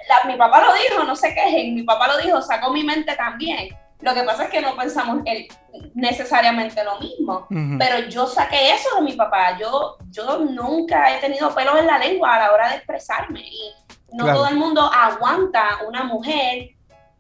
La- 0.09 0.31
mi 0.31 0.37
papá 0.37 0.65
lo 0.65 0.75
dijo, 0.75 1.05
no 1.05 1.17
sé 1.17 1.35
qué, 1.35 1.71
mi 1.73 1.83
papá 1.83 2.09
lo 2.09 2.19
dijo, 2.19 2.43
sacó 2.43 2.71
mi 2.71 2.85
mente 2.85 3.15
también. 3.17 3.69
Lo 4.01 4.15
que 4.15 4.23
pasa 4.23 4.45
es 4.45 4.51
que 4.51 4.61
no 4.63 4.77
pensamos 4.77 5.21
el- 5.27 5.47
necesariamente 5.95 6.83
lo 6.85 6.99
mismo. 7.01 7.47
Pero 7.79 8.09
yo 8.09 8.27
saqué 8.27 8.73
eso 8.73 8.97
de 8.97 9.03
mi 9.03 9.13
papá. 9.13 9.59
Yo, 9.59 9.97
yo 10.11 10.39
nunca 10.39 11.15
he 11.15 11.21
tenido 11.21 11.55
pelos 11.55 11.79
en 11.79 11.87
la 11.87 11.99
lengua 11.99 12.35
a 12.35 12.39
la 12.41 12.53
hora 12.53 12.69
de 12.71 12.77
expresarme. 12.77 13.41
Y 13.41 13.73
no 14.13 14.25
Claro. 14.25 14.39
todo 14.39 14.49
el 14.49 14.57
mundo 14.57 14.91
aguanta 14.93 15.81
una 15.87 16.05
mujer 16.05 16.71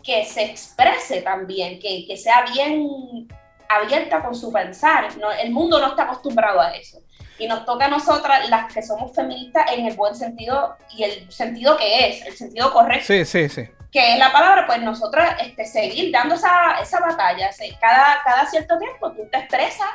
que 0.03 0.25
se 0.25 0.45
exprese 0.45 1.23
también, 1.23 1.79
que, 1.81 2.05
que 2.07 2.17
sea 2.17 2.45
bien 2.53 3.29
abierta 3.69 4.23
con 4.23 4.35
su 4.35 4.53
pensar. 4.53 5.17
No, 5.19 5.31
el 5.33 5.51
mundo 5.51 5.79
no 5.81 5.89
está 5.89 6.05
acostumbrado 6.05 6.61
a 6.61 6.71
eso. 6.75 6.99
Y 7.39 7.47
nos 7.47 7.65
toca 7.65 7.87
a 7.87 7.89
nosotras, 7.89 8.49
las 8.51 8.73
que 8.73 8.83
somos 8.83 9.15
feministas, 9.15 9.73
en 9.73 9.87
el 9.87 9.95
buen 9.95 10.15
sentido 10.15 10.77
y 10.95 11.05
el 11.05 11.31
sentido 11.33 11.77
que 11.77 12.09
es, 12.09 12.27
el 12.27 12.37
sentido 12.37 12.71
correcto 12.73 13.07
Sí, 13.07 13.25
sí, 13.25 13.49
sí. 13.49 13.63
que 13.91 14.13
es 14.13 14.19
la 14.19 14.31
palabra, 14.31 14.67
pues 14.67 14.83
nosotros 14.83 15.25
este, 15.43 15.65
seguir 15.65 16.13
dando 16.13 16.35
esa, 16.35 16.79
esa 16.83 17.01
batalla. 17.01 17.51
Cada, 17.81 18.23
cada 18.25 18.47
cierto 18.47 18.79
tiempo 18.79 19.11
tú 19.13 19.23
te 19.33 19.39
expresas 19.39 19.89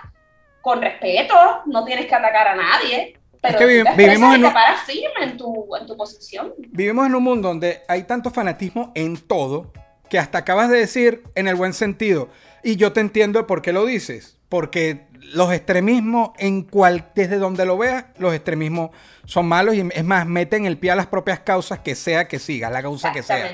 con 0.62 0.82
respeto, 0.82 1.36
no 1.68 1.86
tienes 1.86 2.08
que 2.08 2.16
atacar 2.16 2.48
a 2.48 2.56
nadie, 2.56 3.20
pero 3.40 3.60
que 3.60 3.64
tú 3.66 3.70
vi- 3.70 3.84
te 3.84 3.92
vivimos 4.08 4.34
en 4.36 4.46
un- 4.46 4.54
firme 4.88 5.24
en 5.26 5.38
tu, 5.38 5.76
en 5.76 5.86
tu 5.86 5.96
posición. 5.96 6.52
Vivimos 6.58 7.06
en 7.06 7.14
un 7.14 7.22
mundo 7.24 7.50
donde 7.50 7.84
hay 7.88 8.02
tanto 8.04 8.32
fanatismo 8.32 8.92
en 8.96 9.18
todo 9.28 9.72
que 10.10 10.20
hasta 10.20 10.40
acabas 10.40 10.70
de 10.70 10.78
decir 10.78 11.24
en 11.36 11.48
el 11.48 11.56
buen 11.56 11.74
sentido. 11.74 12.30
Y 12.64 12.76
yo 12.76 12.94
te 12.94 13.02
entiendo 13.02 13.40
de 13.40 13.46
por 13.46 13.62
qué 13.62 13.74
lo 13.74 13.86
dices. 13.86 14.38
Porque 14.50 15.08
los 15.34 15.52
extremismos, 15.52 16.32
en 16.38 16.64
cual, 16.64 17.10
desde 17.16 17.38
donde 17.38 17.66
lo 17.66 17.78
veas, 17.78 18.06
los 18.18 18.34
extremismos 18.34 18.92
son 19.26 19.48
malos 19.48 19.76
y 19.76 19.88
es 19.92 20.04
más, 20.04 20.28
meten 20.28 20.66
el 20.66 20.78
pie 20.78 20.92
a 20.92 20.96
las 20.96 21.08
propias 21.08 21.40
causas 21.40 21.80
que 21.80 21.96
sea 21.96 22.28
que 22.28 22.40
siga, 22.40 22.70
la 22.70 22.82
causa 22.82 23.12
que 23.12 23.24
sea. 23.24 23.54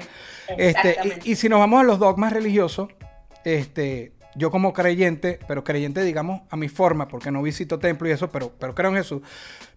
Este, 0.57 0.97
y, 1.23 1.31
y 1.31 1.35
si 1.35 1.47
nos 1.47 1.59
vamos 1.59 1.79
a 1.79 1.83
los 1.83 1.97
dogmas 1.97 2.33
religiosos, 2.33 2.89
este, 3.45 4.11
yo 4.35 4.51
como 4.51 4.73
creyente, 4.73 5.39
pero 5.47 5.63
creyente 5.63 6.03
digamos 6.03 6.41
a 6.49 6.57
mi 6.57 6.69
forma, 6.69 7.07
porque 7.07 7.31
no 7.31 7.41
visito 7.41 7.79
templo 7.79 8.07
y 8.07 8.11
eso, 8.11 8.29
pero, 8.29 8.51
pero 8.59 8.75
creo 8.75 8.89
en 8.89 8.97
Jesús, 8.97 9.21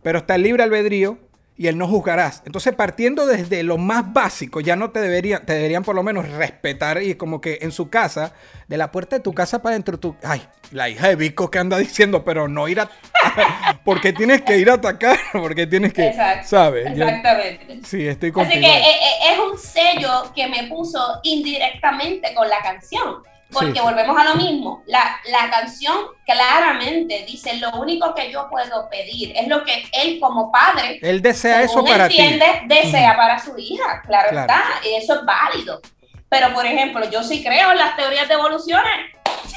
pero 0.02 0.18
está 0.18 0.34
el 0.34 0.42
libre 0.42 0.62
albedrío 0.62 1.18
y 1.56 1.68
él 1.68 1.78
no 1.78 1.86
juzgarás. 1.86 2.42
Entonces 2.46 2.74
partiendo 2.74 3.26
desde 3.26 3.62
lo 3.62 3.78
más 3.78 4.12
básico, 4.12 4.60
ya 4.60 4.74
no 4.76 4.90
te 4.90 5.00
deberían, 5.00 5.46
te 5.46 5.52
deberían 5.54 5.84
por 5.84 5.94
lo 5.94 6.02
menos 6.02 6.28
respetar 6.28 7.02
y 7.02 7.14
como 7.14 7.40
que 7.40 7.58
en 7.62 7.70
su 7.70 7.90
casa, 7.90 8.32
de 8.66 8.76
la 8.76 8.90
puerta 8.90 9.16
de 9.16 9.22
tu 9.22 9.32
casa 9.34 9.62
para 9.62 9.74
adentro, 9.74 9.98
tú, 9.98 10.16
ay, 10.24 10.42
la 10.72 10.88
hija 10.88 11.08
de 11.08 11.16
Vico 11.16 11.50
que 11.50 11.58
anda 11.58 11.78
diciendo, 11.78 12.24
pero 12.24 12.48
no 12.48 12.66
ir 12.66 12.80
a... 12.80 12.90
porque 13.84 14.12
tienes 14.12 14.42
que 14.42 14.58
ir 14.58 14.68
a 14.70 14.74
atacar, 14.74 15.16
porque 15.32 15.66
tienes 15.66 15.92
que, 15.92 16.08
Exacto. 16.08 16.48
¿sabes? 16.48 16.86
Yo- 16.96 17.04
Exactamente. 17.04 17.80
sí, 17.84 18.06
estoy 18.06 18.30
Así 18.30 18.32
contigo. 18.32 18.60
que 18.60 18.66
eh, 18.66 18.80
eh, 18.82 19.32
es 19.32 19.38
un 19.38 19.58
sello 19.58 20.32
que 20.34 20.48
me 20.48 20.64
puso 20.68 21.20
indirectamente 21.22 22.34
con 22.34 22.48
la 22.48 22.60
canción. 22.62 23.22
Porque 23.54 23.72
Sí, 23.72 23.80
volvemos 23.80 24.18
a 24.18 24.24
lo 24.24 24.34
mismo. 24.34 24.82
La, 24.86 25.18
la 25.30 25.48
canción 25.50 25.96
claramente 26.26 27.24
dice: 27.26 27.54
Lo 27.58 27.70
único 27.76 28.14
que 28.14 28.30
yo 28.30 28.48
puedo 28.50 28.88
pedir 28.90 29.32
es 29.36 29.48
lo 29.48 29.64
que 29.64 29.88
él, 29.92 30.18
como 30.20 30.52
padre, 30.52 30.98
Él 31.02 31.22
desea 31.22 31.62
eso 31.62 31.82
para 31.84 32.06
entiende, 32.06 32.44
ti. 32.68 32.74
desea 32.74 33.16
para 33.16 33.38
su 33.38 33.56
hija. 33.56 34.02
Claro, 34.06 34.28
Claro. 34.30 34.52
está. 34.52 34.86
Y 34.88 34.94
eso 34.94 35.14
es 35.14 35.24
válido. 35.24 35.80
Pero, 36.28 36.52
por 36.52 36.66
ejemplo, 36.66 37.08
yo 37.08 37.22
sí 37.22 37.42
creo 37.44 37.70
en 37.72 37.78
las 37.78 37.96
teorías 37.96 38.28
de 38.28 38.34
evoluciones. 38.34 39.12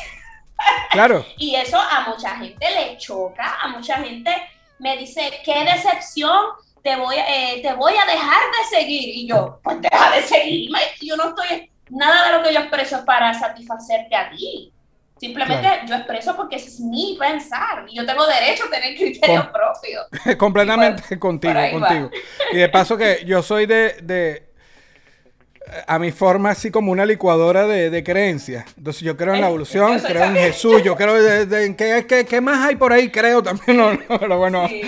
Claro. 0.91 1.25
Y 1.37 1.55
eso 1.55 1.79
a 1.79 2.01
mucha 2.09 2.35
gente 2.37 2.65
le 2.71 2.97
choca, 2.97 3.57
a 3.61 3.67
mucha 3.69 3.97
gente 3.97 4.31
me 4.79 4.97
dice, 4.97 5.41
qué 5.45 5.63
decepción, 5.63 6.35
te 6.83 6.95
voy, 6.95 7.15
eh, 7.17 7.59
te 7.61 7.73
voy 7.73 7.93
a 7.93 8.05
dejar 8.05 8.41
de 8.57 8.77
seguir. 8.77 9.09
Y 9.15 9.27
yo, 9.27 9.59
pues 9.63 9.81
deja 9.81 10.11
de 10.11 10.21
seguirme, 10.23 10.79
yo 11.01 11.15
no 11.15 11.29
estoy, 11.29 11.71
nada 11.89 12.31
de 12.31 12.38
lo 12.38 12.43
que 12.43 12.53
yo 12.53 12.59
expreso 12.61 12.97
es 12.97 13.01
para 13.03 13.33
satisfacerte 13.33 14.15
a 14.15 14.29
ti. 14.29 14.73
Simplemente 15.19 15.61
Claro. 15.67 15.88
yo 15.88 15.95
expreso 15.95 16.35
porque 16.35 16.57
ese 16.57 16.67
es 16.67 16.79
mi 16.79 17.17
pensar 17.19 17.85
y 17.89 17.95
yo 17.97 18.05
tengo 18.05 18.25
derecho 18.27 18.65
a 18.65 18.69
tener 18.69 18.95
criterios 18.95 19.47
propios. 19.47 20.05
Completamente 20.38 21.01
por- 21.09 21.19
contigo, 21.19 21.53
por 21.71 21.83
va. 21.83 22.09
Y 22.51 22.57
de 22.57 22.69
paso 22.69 22.95
que 22.97 23.23
yo 23.25 23.41
soy 23.41 23.65
de, 23.65 23.95
de- 24.03 24.43
a 25.85 25.99
mi 25.99 26.11
forma 26.11 26.51
así 26.51 26.71
como 26.71 26.91
una 26.91 27.05
licuadora 27.05 27.67
de, 27.67 27.89
de 27.89 28.03
creencias. 28.03 28.65
Entonces 28.77 29.01
yo 29.01 29.17
creo 29.17 29.33
en 29.33 29.41
la 29.41 29.47
Eh, 29.47 29.49
evolución, 29.49 29.99
creo 29.99 30.23
en. 30.23 30.35
Jesús, 30.35 30.81
yo 30.83 30.95
creo 30.95 31.15
de, 31.21 31.45
de- 31.45 31.65
en 31.65 31.75
qué, 31.75 32.05
qué- 32.07 32.25
qué 32.25 32.39
más 32.39 32.65
hay 32.65 32.75
por 32.77 32.93
ahí, 32.93 33.09
creo 33.09 33.41
también, 33.43 33.75
no, 33.77 33.93
no, 33.93 34.19
pero 34.19 34.38
bueno. 34.38 34.67
Sí, 34.69 34.81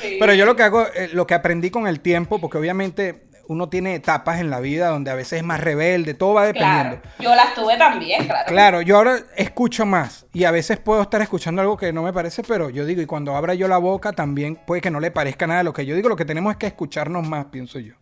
sí. 0.00 0.16
Pero 0.20 0.32
yo 0.34 0.46
lo 0.46 0.54
que 0.56 0.62
hago, 0.62 0.86
eh, 0.94 1.10
lo 1.12 1.26
que 1.26 1.34
aprendí 1.34 1.70
con 1.70 1.86
el 1.88 2.00
tiempo, 2.00 2.38
porque 2.40 2.56
obviamente 2.58 3.24
uno 3.48 3.68
tiene 3.68 3.94
etapas 3.94 4.40
en 4.40 4.50
la 4.50 4.60
vida 4.60 4.88
donde 4.88 5.10
a 5.10 5.14
veces 5.14 5.38
es 5.38 5.44
más 5.44 5.60
rebelde, 5.60 6.14
todo 6.14 6.34
va 6.34 6.46
dependiendo. 6.46 7.00
Claro, 7.00 7.14
yo 7.18 7.34
las 7.34 7.54
tuve 7.54 7.76
también, 7.76 8.26
claro. 8.26 8.46
Claro, 8.46 8.80
yo 8.82 8.96
ahora 8.96 9.18
escucho 9.36 9.86
más 9.86 10.26
y 10.32 10.44
a 10.44 10.50
veces 10.50 10.78
puedo 10.78 11.02
estar 11.02 11.22
escuchando 11.22 11.62
algo 11.62 11.76
que 11.76 11.92
no 11.92 12.02
me 12.02 12.12
parece, 12.12 12.42
pero 12.42 12.70
yo 12.70 12.84
digo, 12.84 13.02
y 13.02 13.06
cuando 13.06 13.36
abra 13.36 13.54
yo 13.54 13.68
la 13.68 13.78
boca 13.78 14.12
también 14.12 14.56
puede 14.56 14.80
que 14.80 14.90
no 14.90 15.00
le 15.00 15.10
parezca 15.10 15.46
nada 15.46 15.58
de 15.58 15.64
lo 15.64 15.72
que 15.72 15.86
yo 15.86 15.94
digo, 15.94 16.08
lo 16.08 16.16
que 16.16 16.24
tenemos 16.24 16.52
es 16.52 16.58
que 16.58 16.66
escucharnos 16.66 17.26
más, 17.26 17.46
pienso 17.46 17.78
yo. 17.78 17.94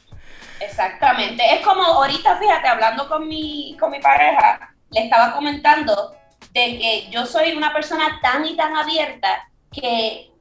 Exactamente. 0.60 1.42
Es 1.54 1.64
como 1.64 1.82
ahorita, 1.82 2.36
fíjate, 2.36 2.68
hablando 2.68 3.08
con 3.08 3.28
mi, 3.28 3.76
con 3.78 3.90
mi 3.90 4.00
pareja, 4.00 4.74
le 4.90 5.04
estaba 5.04 5.34
comentando 5.34 6.14
de 6.52 6.78
que 6.78 7.08
yo 7.10 7.26
soy 7.26 7.52
una 7.52 7.72
persona 7.72 8.18
tan 8.22 8.44
y 8.44 8.56
tan 8.56 8.76
abierta 8.76 9.48
que 9.72 10.31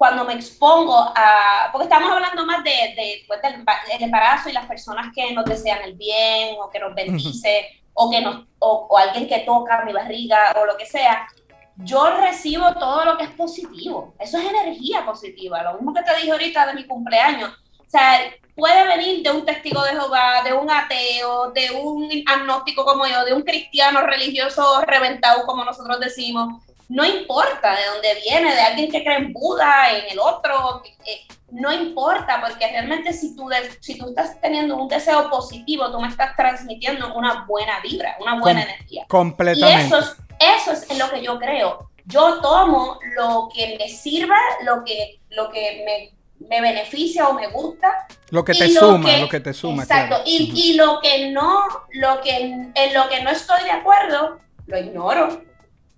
cuando 0.00 0.24
me 0.24 0.32
expongo 0.32 0.96
a, 0.96 1.68
porque 1.72 1.84
estamos 1.84 2.10
hablando 2.10 2.46
más 2.46 2.64
de, 2.64 2.70
de, 2.70 3.22
pues, 3.26 3.42
del, 3.42 3.62
del 3.62 4.02
embarazo 4.02 4.48
y 4.48 4.52
las 4.54 4.64
personas 4.64 5.12
que 5.14 5.34
nos 5.34 5.44
desean 5.44 5.82
el 5.82 5.92
bien 5.92 6.56
o 6.58 6.70
que 6.70 6.78
nos 6.78 6.94
bendice 6.94 7.82
o 7.92 8.10
que 8.10 8.22
nos, 8.22 8.46
o, 8.60 8.86
o 8.88 8.96
alguien 8.96 9.28
que 9.28 9.40
toca 9.40 9.84
mi 9.84 9.92
barriga 9.92 10.54
o 10.58 10.64
lo 10.64 10.74
que 10.78 10.86
sea, 10.86 11.28
yo 11.76 12.16
recibo 12.16 12.72
todo 12.76 13.04
lo 13.04 13.18
que 13.18 13.24
es 13.24 13.30
positivo. 13.32 14.14
Eso 14.18 14.38
es 14.38 14.46
energía 14.46 15.04
positiva. 15.04 15.62
Lo 15.64 15.74
mismo 15.74 15.92
que 15.92 16.02
te 16.02 16.16
dije 16.16 16.32
ahorita 16.32 16.68
de 16.68 16.74
mi 16.76 16.86
cumpleaños. 16.86 17.50
O 17.78 17.90
sea, 17.90 18.20
puede 18.56 18.86
venir 18.86 19.22
de 19.22 19.32
un 19.32 19.44
testigo 19.44 19.82
de 19.82 19.90
Jehová, 19.90 20.40
de 20.42 20.54
un 20.54 20.70
ateo, 20.70 21.50
de 21.50 21.72
un 21.72 22.08
agnóstico 22.24 22.86
como 22.86 23.06
yo, 23.06 23.22
de 23.26 23.34
un 23.34 23.42
cristiano 23.42 24.00
religioso 24.00 24.80
reventado 24.80 25.44
como 25.44 25.62
nosotros 25.62 26.00
decimos. 26.00 26.64
No 26.90 27.04
importa 27.04 27.70
de 27.76 27.82
dónde 27.92 28.20
viene, 28.28 28.52
de 28.52 28.60
alguien 28.60 28.90
que 28.90 29.02
cree 29.04 29.16
en 29.18 29.32
Buda, 29.32 29.90
en 29.96 30.10
el 30.10 30.18
otro, 30.18 30.82
eh, 31.06 31.20
no 31.52 31.72
importa, 31.72 32.40
porque 32.40 32.66
realmente 32.68 33.12
si 33.12 33.36
tú, 33.36 33.48
si 33.80 33.96
tú 33.96 34.08
estás 34.08 34.40
teniendo 34.40 34.76
un 34.76 34.88
deseo 34.88 35.30
positivo, 35.30 35.90
tú 35.92 36.00
me 36.00 36.08
estás 36.08 36.34
transmitiendo 36.36 37.14
una 37.14 37.44
buena 37.46 37.78
vibra, 37.80 38.16
una 38.20 38.40
buena 38.40 38.62
Com- 38.62 38.70
energía. 38.70 39.02
Y 39.04 39.06
Completamente. 39.08 39.86
eso 39.86 39.98
es, 40.00 40.16
eso 40.40 40.72
es 40.72 40.90
en 40.90 40.98
lo 40.98 41.08
que 41.10 41.22
yo 41.22 41.38
creo. 41.38 41.90
Yo 42.06 42.40
tomo 42.40 42.98
lo 43.16 43.48
que 43.54 43.76
me 43.78 43.88
sirva, 43.88 44.36
lo 44.64 44.82
que, 44.84 45.20
lo 45.30 45.48
que 45.50 45.84
me, 45.86 46.48
me 46.48 46.60
beneficia 46.60 47.28
o 47.28 47.34
me 47.34 47.46
gusta. 47.48 48.06
lo 48.30 48.44
que 48.44 48.52
y 48.52 48.58
te 48.58 48.68
lo 48.68 48.80
suma, 48.80 49.10
que- 49.10 49.18
lo 49.18 49.28
que 49.28 49.38
te 49.40 49.52
suma. 49.54 49.82
Exacto. 49.84 50.08
claro. 50.16 50.24
Y, 50.26 50.52
y 50.56 50.72
lo 50.74 51.00
que 51.00 51.30
no, 51.30 51.62
lo 51.92 52.20
que, 52.20 52.36
en 52.40 52.94
lo 52.94 53.08
que 53.08 53.22
no 53.22 53.30
estoy 53.30 53.62
de 53.62 53.70
acuerdo, 53.70 54.40
lo 54.66 54.76
ignoro. 54.78 55.42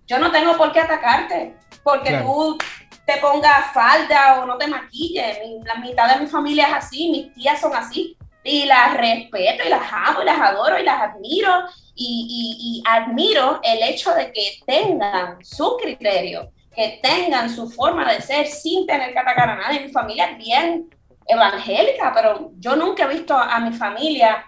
Yo 0.06 0.18
no 0.18 0.30
tengo 0.30 0.56
por 0.56 0.72
qué 0.72 0.80
atacarte, 0.80 1.56
porque 1.82 2.10
Claro. 2.10 2.24
tú 2.26 2.58
te 3.06 3.16
pongas 3.18 3.72
falda 3.72 4.40
o 4.40 4.46
no 4.46 4.56
te 4.58 4.66
maquilles. 4.66 5.38
La 5.64 5.76
mitad 5.76 6.14
de 6.14 6.20
mi 6.20 6.26
familia 6.26 6.66
es 6.68 6.74
así, 6.74 7.10
mis 7.10 7.32
tías 7.34 7.60
son 7.60 7.74
así. 7.74 8.16
Y 8.44 8.64
las 8.66 8.96
respeto 8.96 9.62
y 9.64 9.68
las 9.70 9.82
amo 9.92 10.22
y 10.22 10.24
las 10.24 10.40
adoro 10.40 10.78
y 10.78 10.84
las 10.84 11.00
admiro. 11.00 11.52
Y, 11.94 12.26
y- 12.28 12.78
y 12.80 12.82
admiro 12.88 13.60
el 13.62 13.82
hecho 13.84 14.12
de 14.14 14.32
que 14.32 14.58
tengan 14.66 15.38
su 15.44 15.76
criterio. 15.76 16.50
que 16.74 17.00
tengan 17.02 17.50
su 17.50 17.68
forma 17.70 18.10
de 18.10 18.22
ser 18.22 18.46
sin 18.46 18.86
tener 18.86 19.12
que 19.12 19.18
atacar 19.18 19.46
a 19.50 19.56
nadie. 19.56 19.80
Mi 19.80 19.92
familia 19.92 20.24
es 20.30 20.38
bien 20.38 20.88
evangélica, 21.26 22.12
pero 22.14 22.50
yo 22.58 22.76
nunca 22.76 23.04
he 23.04 23.08
visto 23.08 23.36
a 23.36 23.60
mi 23.60 23.76
familia 23.76 24.42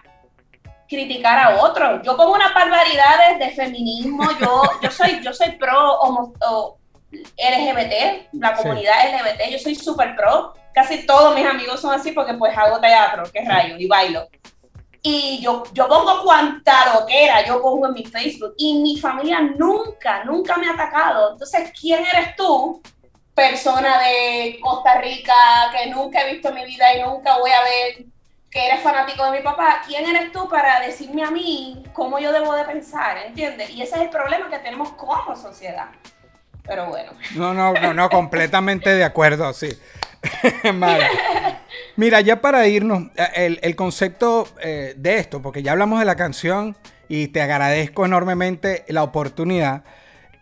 criticar 0.87 1.39
a 1.39 1.63
otros. 1.63 2.01
Yo 2.03 2.15
pongo 2.15 2.33
unas 2.33 2.53
barbaridades 2.53 3.39
de 3.39 3.51
feminismo, 3.51 4.27
yo, 4.39 4.61
yo 4.81 4.91
soy, 4.91 5.21
yo 5.23 5.33
soy 5.33 5.51
pro 5.53 5.99
homo, 5.99 6.33
LGBT, 7.11 8.33
la 8.33 8.55
comunidad 8.55 8.95
LGBT, 9.09 9.51
yo 9.51 9.59
soy 9.59 9.75
súper 9.75 10.15
pro. 10.15 10.53
Casi 10.73 11.05
todos 11.05 11.33
mis 11.35 11.45
amigos 11.45 11.79
son 11.79 11.93
así 11.93 12.11
porque 12.11 12.33
pues 12.33 12.55
hago 12.57 12.79
teatro, 12.79 13.23
que 13.31 13.45
rayo, 13.45 13.75
y 13.77 13.87
bailo. 13.87 14.27
Y 15.01 15.39
yo, 15.39 15.63
yo 15.71 15.87
pongo 15.87 16.23
cuanta 16.23 16.95
loquera, 16.95 17.45
yo 17.45 17.61
pongo 17.61 17.87
en 17.87 17.93
mi 17.93 18.03
Facebook. 18.03 18.55
Y 18.57 18.79
mi 18.79 18.97
familia 18.97 19.39
nunca, 19.39 20.23
nunca 20.23 20.57
me 20.57 20.67
ha 20.67 20.73
atacado. 20.73 21.33
Entonces, 21.33 21.71
¿quién 21.79 22.03
eres 22.03 22.35
tú, 22.35 22.81
persona 23.35 23.99
de 23.99 24.57
Costa 24.61 24.99
Rica, 24.99 25.33
que 25.71 25.91
nunca 25.91 26.21
he 26.21 26.33
visto 26.33 26.49
en 26.49 26.55
mi 26.55 26.65
vida 26.65 26.95
y 26.95 27.03
nunca 27.03 27.37
voy 27.37 27.51
a 27.51 27.61
ver 27.61 28.05
que 28.55 28.65
eres 28.65 28.81
fanático 28.81 29.25
de 29.25 29.39
mi 29.39 29.43
papá, 29.43 29.81
¿quién 29.85 30.05
eres 30.05 30.31
tú 30.31 30.47
para 30.47 30.79
decirme 30.79 31.25
a 31.25 31.29
mí 31.29 31.83
cómo 31.91 32.19
yo 32.19 32.31
debo 32.31 32.53
de 32.53 32.63
pensar? 32.63 33.17
¿Entiendes? 33.17 33.69
Y 33.71 33.81
ese 33.81 33.95
es 33.97 34.01
el 34.03 34.09
problema 34.09 34.49
que 34.49 34.59
tenemos 34.59 34.93
como 34.93 35.35
sociedad. 35.35 35.87
Pero 36.65 36.87
bueno. 36.87 37.11
No, 37.35 37.53
no, 37.53 37.73
no, 37.73 37.93
no, 37.93 38.09
completamente 38.09 38.95
de 38.95 39.03
acuerdo, 39.03 39.51
sí. 39.51 39.77
Mira, 41.97 42.21
ya 42.21 42.39
para 42.39 42.65
irnos, 42.65 43.11
eh, 43.17 43.59
el, 43.61 43.75
concepto 43.75 44.47
eh, 44.61 44.93
de 44.95 45.17
esto, 45.17 45.41
porque 45.41 45.61
ya 45.61 45.73
hablamos 45.73 45.99
de 45.99 46.05
la 46.05 46.15
canción 46.15 46.77
y 47.09 47.27
te 47.27 47.41
agradezco 47.41 48.05
enormemente 48.05 48.85
la 48.87 49.03
oportunidad. 49.03 49.83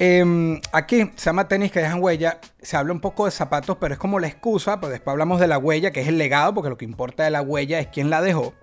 Em, 0.05 0.59
aquí 0.73 1.09
se 1.15 1.25
llama 1.27 1.47
tenis 1.47 1.71
que 1.71 1.79
dejan 1.79 2.03
huella. 2.03 2.41
Se 2.61 2.75
habla 2.75 2.91
un 2.91 2.99
poco 2.99 3.23
de 3.23 3.31
zapatos, 3.31 3.77
pero 3.79 3.93
es 3.93 3.99
como 3.99 4.19
la 4.19 4.27
excusa. 4.27 4.81
Pues 4.81 4.91
después 4.91 5.13
hablamos 5.13 5.39
de 5.39 5.47
la 5.47 5.57
huella, 5.57 5.91
que 5.91 6.01
es 6.01 6.09
el 6.09 6.17
legado, 6.17 6.53
porque 6.53 6.69
lo 6.69 6.77
que 6.77 6.83
importa 6.83 7.23
de 7.23 7.31
la 7.31 7.41
huella 7.41 7.79
es 7.79 7.87
quién 7.87 8.09
la 8.09 8.21
dejó. 8.21 8.53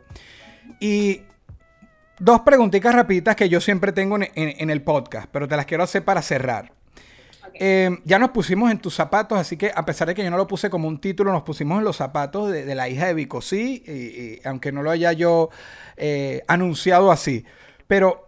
Y 0.80 1.22
dos 2.18 2.40
preguntitas 2.40 2.94
rapiditas 2.94 3.36
que 3.36 3.48
yo 3.48 3.62
siempre 3.62 3.92
tengo 3.92 4.18
en 4.34 4.70
el 4.70 4.82
podcast, 4.82 5.30
pero 5.32 5.48
te 5.48 5.56
las 5.56 5.64
quiero 5.64 5.82
hacer 5.82 6.04
para 6.04 6.20
cerrar. 6.20 6.72
Em, 7.54 8.00
ya 8.04 8.18
nos 8.18 8.30
pusimos 8.30 8.70
en 8.70 8.78
tus 8.78 8.94
zapatos, 8.94 9.38
así 9.38 9.56
que 9.56 9.72
a 9.74 9.86
pesar 9.86 10.08
de 10.08 10.14
que 10.14 10.22
yo 10.22 10.30
no 10.30 10.36
lo 10.36 10.46
puse 10.46 10.68
como 10.68 10.88
un 10.88 11.00
título, 11.00 11.32
nos 11.32 11.42
pusimos 11.42 11.78
en 11.78 11.84
los 11.84 11.96
zapatos 11.96 12.52
de, 12.52 12.74
la 12.74 12.90
hija 12.90 13.06
de 13.06 13.14
Vico, 13.14 13.40
sí, 13.40 13.82
y, 13.86 14.46
aunque 14.46 14.72
no 14.72 14.82
lo 14.82 14.90
haya 14.90 15.12
yo 15.12 15.48
eh, 15.96 16.42
anunciado 16.48 17.10
así. 17.10 17.46
Pero 17.86 18.26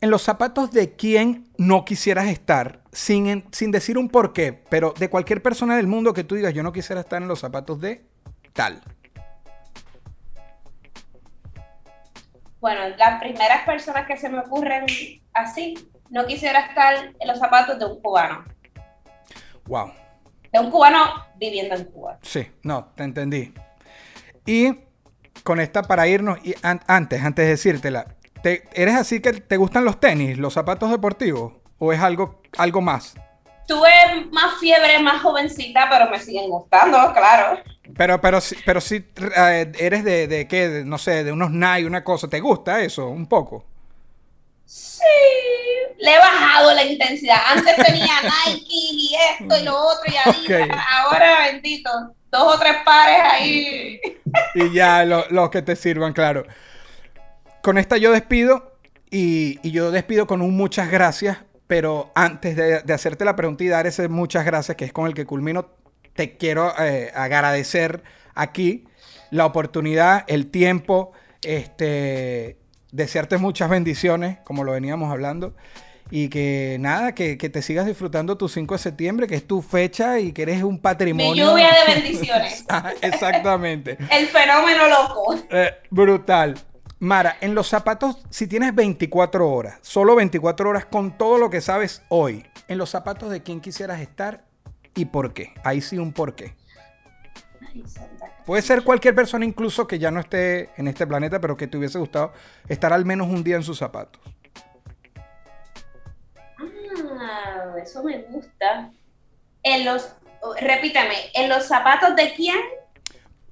en 0.00 0.10
los 0.10 0.22
zapatos 0.22 0.70
de 0.72 0.94
quién 0.94 1.48
no 1.56 1.84
quisieras 1.84 2.26
estar, 2.26 2.80
sin, 2.92 3.44
sin 3.52 3.70
decir 3.70 3.98
un 3.98 4.08
porqué, 4.08 4.52
pero 4.52 4.92
de 4.98 5.08
cualquier 5.08 5.42
persona 5.42 5.76
del 5.76 5.86
mundo 5.86 6.12
que 6.12 6.24
tú 6.24 6.34
digas, 6.34 6.54
yo 6.54 6.62
no 6.62 6.72
quisiera 6.72 7.00
estar 7.00 7.20
en 7.20 7.28
los 7.28 7.40
zapatos 7.40 7.80
de 7.80 8.04
tal. 8.52 8.80
Bueno, 12.60 12.80
las 12.96 13.20
primeras 13.20 13.64
personas 13.64 14.06
que 14.06 14.16
se 14.16 14.28
me 14.28 14.40
ocurren 14.40 14.86
así, 15.32 15.88
no 16.10 16.26
quisiera 16.26 16.60
estar 16.60 17.12
en 17.18 17.28
los 17.28 17.38
zapatos 17.38 17.78
de 17.78 17.84
un 17.84 18.00
cubano. 18.00 18.44
Wow. 19.66 19.92
Es 20.52 20.60
un 20.60 20.70
cubano 20.70 21.26
viviendo 21.36 21.74
en 21.74 21.84
Cuba. 21.84 22.18
Sí, 22.22 22.46
no, 22.62 22.86
te 22.94 23.04
entendí. 23.04 23.52
Y 24.46 24.78
con 25.42 25.60
esta 25.60 25.82
para 25.82 26.06
irnos, 26.08 26.38
y 26.44 26.54
antes, 26.62 27.22
antes 27.22 27.44
de 27.44 27.50
decírtela, 27.50 28.15
¿te, 28.46 28.62
¿eres 28.74 28.94
así 28.94 29.18
que 29.18 29.32
te 29.32 29.56
gustan 29.56 29.84
los 29.84 29.98
tenis, 29.98 30.38
los 30.38 30.54
zapatos 30.54 30.88
deportivos? 30.88 31.54
¿O 31.78 31.92
es 31.92 31.98
algo, 31.98 32.42
algo 32.56 32.80
más? 32.80 33.14
Tuve 33.66 33.90
más 34.30 34.60
fiebre, 34.60 35.00
más 35.00 35.20
jovencita, 35.20 35.88
pero 35.90 36.08
me 36.08 36.20
siguen 36.20 36.48
gustando, 36.48 37.12
claro. 37.12 37.58
Pero, 37.96 38.20
pero, 38.20 38.38
pero 38.64 38.80
sí, 38.80 39.04
eh, 39.36 39.72
eres 39.80 40.04
de, 40.04 40.28
de 40.28 40.46
qué, 40.46 40.84
no 40.86 40.96
sé, 40.96 41.24
de 41.24 41.32
unos 41.32 41.50
Nike, 41.50 41.86
una 41.86 42.04
cosa, 42.04 42.28
¿te 42.28 42.38
gusta 42.38 42.80
eso 42.82 43.08
un 43.08 43.26
poco? 43.26 43.64
Sí, 44.64 45.02
le 45.98 46.14
he 46.14 46.18
bajado 46.18 46.72
la 46.72 46.84
intensidad. 46.84 47.38
Antes 47.48 47.74
tenía 47.84 48.14
Nike 48.46 48.64
y 48.68 49.16
esto 49.40 49.56
y 49.58 49.64
lo 49.64 49.76
otro 49.76 50.04
y 50.06 50.16
ahí, 50.16 50.68
ahora 50.92 51.48
bendito, 51.50 51.90
dos 52.30 52.54
o 52.54 52.58
tres 52.60 52.76
pares 52.84 53.18
ahí. 53.28 54.00
Y 54.54 54.72
ya 54.72 55.04
los 55.04 55.50
que 55.50 55.62
te 55.62 55.74
sirvan, 55.74 56.12
claro. 56.12 56.46
Con 57.66 57.78
esta 57.78 57.96
yo 57.96 58.12
despido 58.12 58.78
y, 59.10 59.58
yo 59.68 59.90
despido 59.90 60.28
con 60.28 60.40
un 60.40 60.56
muchas 60.56 60.88
gracias, 60.88 61.38
pero 61.66 62.12
antes 62.14 62.54
de, 62.54 62.94
hacerte 62.94 63.24
la 63.24 63.34
pregunta 63.34 63.64
y 63.64 63.66
dar 63.66 63.88
ese 63.88 64.06
muchas 64.06 64.44
gracias, 64.44 64.76
que 64.76 64.84
es 64.84 64.92
con 64.92 65.08
el 65.08 65.14
que 65.14 65.26
culmino, 65.26 65.66
te 66.14 66.36
quiero 66.36 66.72
eh, 66.78 67.10
agradecer 67.12 68.04
aquí 68.36 68.84
la 69.32 69.46
oportunidad, 69.46 70.22
el 70.28 70.46
tiempo, 70.46 71.10
este 71.42 72.56
desearte 72.92 73.36
muchas 73.36 73.68
bendiciones, 73.68 74.38
como 74.44 74.62
lo 74.62 74.70
veníamos 74.70 75.10
hablando. 75.10 75.56
Y 76.08 76.28
que 76.28 76.76
nada, 76.78 77.16
que, 77.16 77.34
te 77.36 77.62
sigas 77.62 77.84
disfrutando 77.84 78.38
tu 78.38 78.48
5 78.48 78.74
de 78.74 78.78
septiembre, 78.78 79.26
que 79.26 79.34
es 79.34 79.44
tu 79.44 79.60
fecha 79.60 80.20
y 80.20 80.30
que 80.30 80.42
eres 80.42 80.62
un 80.62 80.78
patrimonio. 80.78 81.32
Mi 81.32 81.50
lluvia 81.50 81.70
de 81.84 81.94
bendiciones. 81.94 82.64
Ah, 82.68 82.92
exactamente. 83.02 83.98
El 84.12 84.28
fenómeno 84.28 84.86
loco. 84.88 85.34
Eh, 85.50 85.74
brutal. 85.90 86.54
Mara, 87.06 87.36
en 87.40 87.54
los 87.54 87.68
zapatos, 87.68 88.18
si 88.30 88.48
tienes 88.48 88.74
24 88.74 89.48
horas, 89.48 89.78
solo 89.80 90.16
24 90.16 90.68
horas 90.68 90.86
con 90.86 91.16
todo 91.16 91.38
lo 91.38 91.50
que 91.50 91.60
sabes 91.60 92.02
hoy, 92.08 92.44
en 92.66 92.78
los 92.78 92.90
zapatos 92.90 93.30
de 93.30 93.44
quién 93.44 93.60
quisieras 93.60 94.00
estar 94.00 94.42
y 94.96 95.04
por 95.04 95.32
qué. 95.32 95.54
Ahí 95.62 95.80
sí 95.80 95.98
un 95.98 96.12
por 96.12 96.34
qué. 96.34 96.56
Puede 98.44 98.60
ser 98.60 98.82
cualquier 98.82 99.14
persona 99.14 99.44
incluso 99.44 99.86
que 99.86 100.00
ya 100.00 100.10
no 100.10 100.18
esté 100.18 100.70
en 100.76 100.88
este 100.88 101.06
planeta, 101.06 101.40
pero 101.40 101.56
que 101.56 101.68
te 101.68 101.78
hubiese 101.78 101.96
gustado 102.00 102.32
estar 102.66 102.92
al 102.92 103.04
menos 103.04 103.28
un 103.28 103.44
día 103.44 103.54
en 103.54 103.62
sus 103.62 103.78
zapatos. 103.78 104.20
Ah, 107.20 107.72
eso 107.80 108.02
me 108.02 108.18
gusta. 108.22 108.90
En 109.62 109.84
los, 109.84 110.12
repítame, 110.60 111.14
¿en 111.34 111.48
los 111.48 111.66
zapatos 111.66 112.16
de 112.16 112.34
quién? 112.34 112.58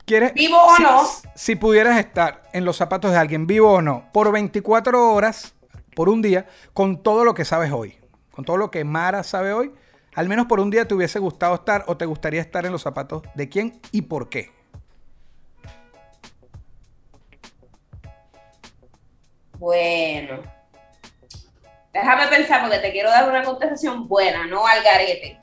¿Quieres, 0.05 0.35
¿Vivo 0.35 0.59
o 0.59 0.79
no? 0.79 1.03
Si 1.35 1.57
pudieras 1.57 1.99
estar 1.99 2.43
en 2.53 2.67
los 2.67 2.77
zapatos 2.77 3.11
de 3.13 3.17
alguien, 3.17 3.47
vivo 3.47 3.73
o 3.73 3.83
no, 3.83 4.11
por 4.13 4.31
24 4.31 5.13
horas, 5.13 5.55
por 5.97 6.11
un 6.11 6.21
día, 6.21 6.47
con 6.75 7.03
todo 7.03 7.25
lo 7.25 7.33
que 7.33 7.47
sabes 7.47 7.73
hoy, 7.73 7.99
con 8.31 8.45
todo 8.45 8.59
lo 8.59 8.71
que 8.71 8.85
Mara 8.85 9.23
sabe 9.23 9.55
hoy, 9.55 9.73
al 10.15 10.29
menos 10.29 10.47
por 10.47 10.61
un 10.61 10.71
día 10.71 10.87
te 10.87 10.95
hubiese 10.95 11.19
gustado 11.19 11.55
estar 11.55 11.85
o 11.87 11.97
te 11.97 12.05
gustaría 12.05 12.43
estar 12.43 12.67
en 12.67 12.73
los 12.73 12.83
zapatos 12.83 13.23
de 13.35 13.49
quién 13.49 13.81
y 13.93 14.03
por 14.03 14.29
qué. 14.29 14.53
Bueno. 19.59 20.43
Déjame 21.95 22.27
pensar 22.27 22.61
porque 22.61 22.79
te 22.79 22.93
quiero 22.93 23.09
dar 23.09 23.27
una 23.27 23.43
contestación 23.43 24.07
buena, 24.07 24.47
no 24.47 24.67
al 24.67 24.83
garete. 24.83 25.41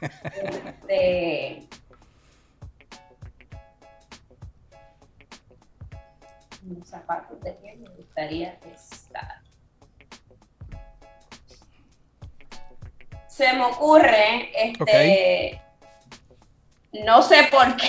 este... 0.24 1.68
Mis 6.74 6.88
zapatos 6.88 7.40
de 7.40 7.56
qué 7.62 7.76
me 7.76 7.88
gustaría 7.90 8.58
estar. 8.74 9.40
Se 13.28 13.52
me 13.52 13.64
ocurre, 13.64 14.50
este, 14.54 15.60
no 16.92 17.22
sé 17.22 17.48
por 17.50 17.76
qué. 17.76 17.88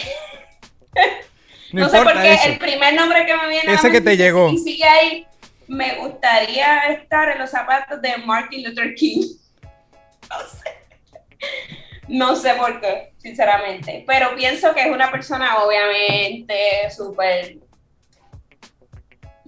No, 1.73 1.89
sé 1.89 2.01
por 2.03 2.13
qué 2.21 2.37
el 2.45 2.59
primer 2.59 2.93
nombre 2.93 3.25
que 3.25 3.35
me 3.35 3.47
viene 3.47 3.73
ese 3.73 3.87
a 3.87 3.91
que 3.91 4.01
te 4.01 4.15
llegó. 4.15 4.49
Y 4.51 4.59
sigue 4.59 4.83
ahí. 4.83 5.27
Me 5.67 5.95
gustaría 5.95 6.85
estar 6.93 7.29
en 7.29 7.39
los 7.39 7.49
zapatos 7.49 8.01
de 8.01 8.17
Martin 8.17 8.63
Luther 8.63 8.93
King. 8.95 9.23
No 10.29 10.47
sé. 10.47 10.83
No 12.07 12.35
sé 12.35 12.53
por 12.53 12.79
qué, 12.79 13.13
sinceramente. 13.17 14.03
Pero 14.05 14.35
pienso 14.35 14.73
que 14.73 14.81
es 14.81 14.91
una 14.91 15.09
persona, 15.09 15.63
obviamente, 15.63 16.91
súper 16.95 17.57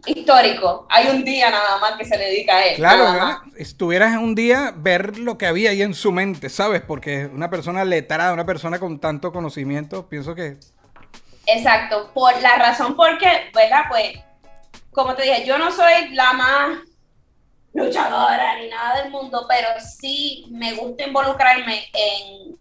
histórico. 0.06 0.88
Hay 0.90 1.08
un 1.08 1.24
día 1.24 1.50
nada 1.50 1.78
más 1.80 1.94
que 1.98 2.06
se 2.06 2.18
dedica 2.18 2.58
a 2.58 2.64
él. 2.64 2.76
Claro, 2.76 3.42
estuvieras 3.58 4.18
un 4.18 4.36
día 4.36 4.74
ver 4.76 5.18
lo 5.18 5.38
que 5.38 5.48
había 5.48 5.72
ahí 5.72 5.82
en 5.82 5.94
su 5.94 6.12
mente, 6.12 6.50
¿sabes? 6.50 6.82
Porque 6.82 7.26
una 7.26 7.50
persona 7.50 7.86
letrada, 7.86 8.34
una 8.34 8.46
persona 8.46 8.80
con 8.80 9.00
tanto 9.00 9.32
conocimiento, 9.32 10.08
pienso 10.08 10.36
que 10.36 10.58
Exacto, 11.48 12.12
por 12.14 12.40
la 12.42 12.58
razón 12.58 12.96
por 12.96 13.18
qué, 13.18 13.52
¿verdad? 13.54 13.84
Pues, 13.90 14.18
como 14.92 15.14
te 15.16 15.24
dije, 15.24 15.46
yo 15.46 15.58
no 15.58 15.72
soy 15.72 16.10
la 16.14 16.34
más 16.34 16.80
luchadora 17.74 18.58
ni 18.60 18.70
nada 18.70 19.02
del 19.02 19.12
mundo, 19.12 19.46
pero 19.48 19.68
sí 19.80 20.46
me 20.50 20.74
gusta 20.74 21.04
involucrarme 21.06 21.90
en, 21.94 22.58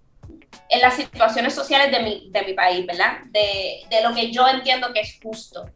en 0.68 0.80
las 0.80 0.94
situaciones 0.94 1.54
sociales 1.54 1.90
de 1.90 2.02
mi, 2.02 2.30
de 2.30 2.42
mi 2.42 2.52
país, 2.52 2.84
¿verdad? 2.84 3.20
De, 3.30 3.82
de, 3.88 4.02
lo 4.02 4.14
que 4.14 4.30
yo 4.30 4.46
entiendo 4.48 4.92
que 4.92 5.00
es 5.00 5.18
justo. 5.22 5.70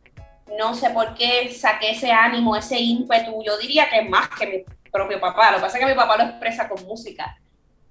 No 0.57 0.75
sé 0.75 0.91
por 0.91 1.15
qué 1.15 1.53
saqué 1.53 1.91
ese 1.91 2.11
ánimo, 2.11 2.57
ese 2.57 2.79
ímpetu. 2.79 3.43
Yo 3.45 3.59
diría 3.59 3.89
que 3.91 4.03
más 4.03 4.29
que 4.29 4.47
mi 4.47 4.91
propio 4.91 5.21
papá. 5.21 5.51
Lo 5.51 5.57
que 5.57 5.63
pasa 5.63 5.79
es 5.79 5.85
que 5.85 5.91
mi 5.91 5.97
papá 5.97 6.17
lo 6.17 6.25
expresa 6.25 6.69
con 6.69 6.85
música 6.87 7.37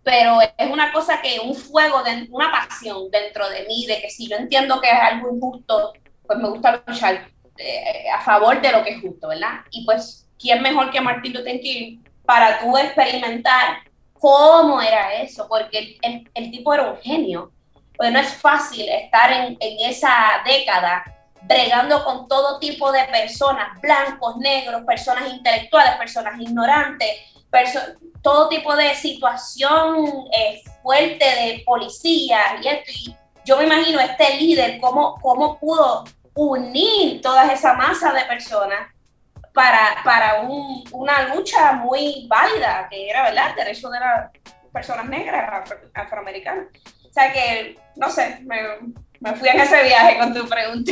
pero 0.07 0.39
es 0.41 0.71
una 0.71 0.93
cosa 0.93 1.21
que 1.21 1.37
un 1.41 1.53
fuego, 1.53 2.01
una 2.29 2.49
pasión 2.49 3.11
dentro 3.11 3.49
de 3.49 3.65
mí, 3.67 3.85
de 3.85 3.99
que 3.99 4.09
si 4.09 4.25
yo 4.29 4.37
entiendo 4.37 4.79
que 4.79 4.87
es 4.87 4.93
algo 4.93 5.35
injusto, 5.35 5.91
pues 6.25 6.39
me 6.39 6.47
gusta 6.47 6.81
luchar 6.87 7.27
eh, 7.57 8.05
a 8.15 8.21
favor 8.21 8.61
de 8.61 8.71
lo 8.71 8.85
que 8.85 8.91
es 8.91 9.01
justo, 9.01 9.27
¿verdad? 9.27 9.65
Y 9.69 9.83
pues, 9.83 10.25
¿quién 10.39 10.61
mejor 10.61 10.91
que 10.91 11.01
Martin 11.01 11.33
Luther 11.33 11.59
King 11.59 11.99
para 12.25 12.57
tú 12.61 12.77
experimentar 12.77 13.79
cómo 14.13 14.81
era 14.81 15.13
eso? 15.15 15.45
Porque 15.49 15.97
el, 16.01 16.51
tipo 16.51 16.73
era 16.73 16.89
un 16.89 16.97
genio. 16.99 17.51
Pues 17.97 18.09
no 18.09 18.19
es 18.19 18.33
fácil 18.33 18.87
estar 18.87 19.29
en 19.33 19.57
esa 19.59 20.41
década 20.45 21.03
bregando 21.43 22.03
con 22.03 22.27
todo 22.27 22.59
tipo 22.59 22.91
de 22.91 23.03
personas, 23.05 23.79
blancos, 23.81 24.37
negros, 24.37 24.83
personas 24.85 25.31
intelectuales, 25.31 25.95
personas 25.95 26.39
ignorantes, 26.39 27.07
todo 28.21 28.49
tipo 28.49 28.75
de 28.75 28.93
situación 28.95 30.05
eh, 30.31 30.61
fuerte 30.83 31.25
de 31.25 31.63
policía 31.65 32.39
y 32.61 32.67
esto. 32.67 32.91
Y 32.91 33.15
yo 33.45 33.57
me 33.57 33.65
imagino 33.65 33.99
este 33.99 34.35
líder, 34.35 34.79
cómo, 34.79 35.15
cómo 35.21 35.57
pudo 35.59 36.03
unir 36.33 37.21
toda 37.21 37.51
esa 37.51 37.73
masa 37.73 38.13
de 38.13 38.25
personas 38.25 38.91
para, 39.53 40.03
para 40.03 40.41
una 40.91 41.33
lucha 41.33 41.73
muy 41.73 42.27
válida, 42.29 42.87
que 42.89 43.09
era, 43.09 43.23
¿verdad?, 43.23 43.49
el 43.49 43.55
derecho 43.55 43.89
de 43.89 43.99
las 43.99 44.31
personas 44.71 45.05
negras, 45.05 45.71
afroamericanas. 45.95 46.67
O 47.09 47.13
sea 47.13 47.33
que, 47.33 47.79
no 47.95 48.11
sé, 48.11 48.39
me, 48.43 48.61
me 49.19 49.33
fui 49.33 49.49
en 49.49 49.59
ese 49.59 49.81
viaje 49.83 50.19
con 50.19 50.33
tu 50.33 50.47
pregunta. 50.47 50.91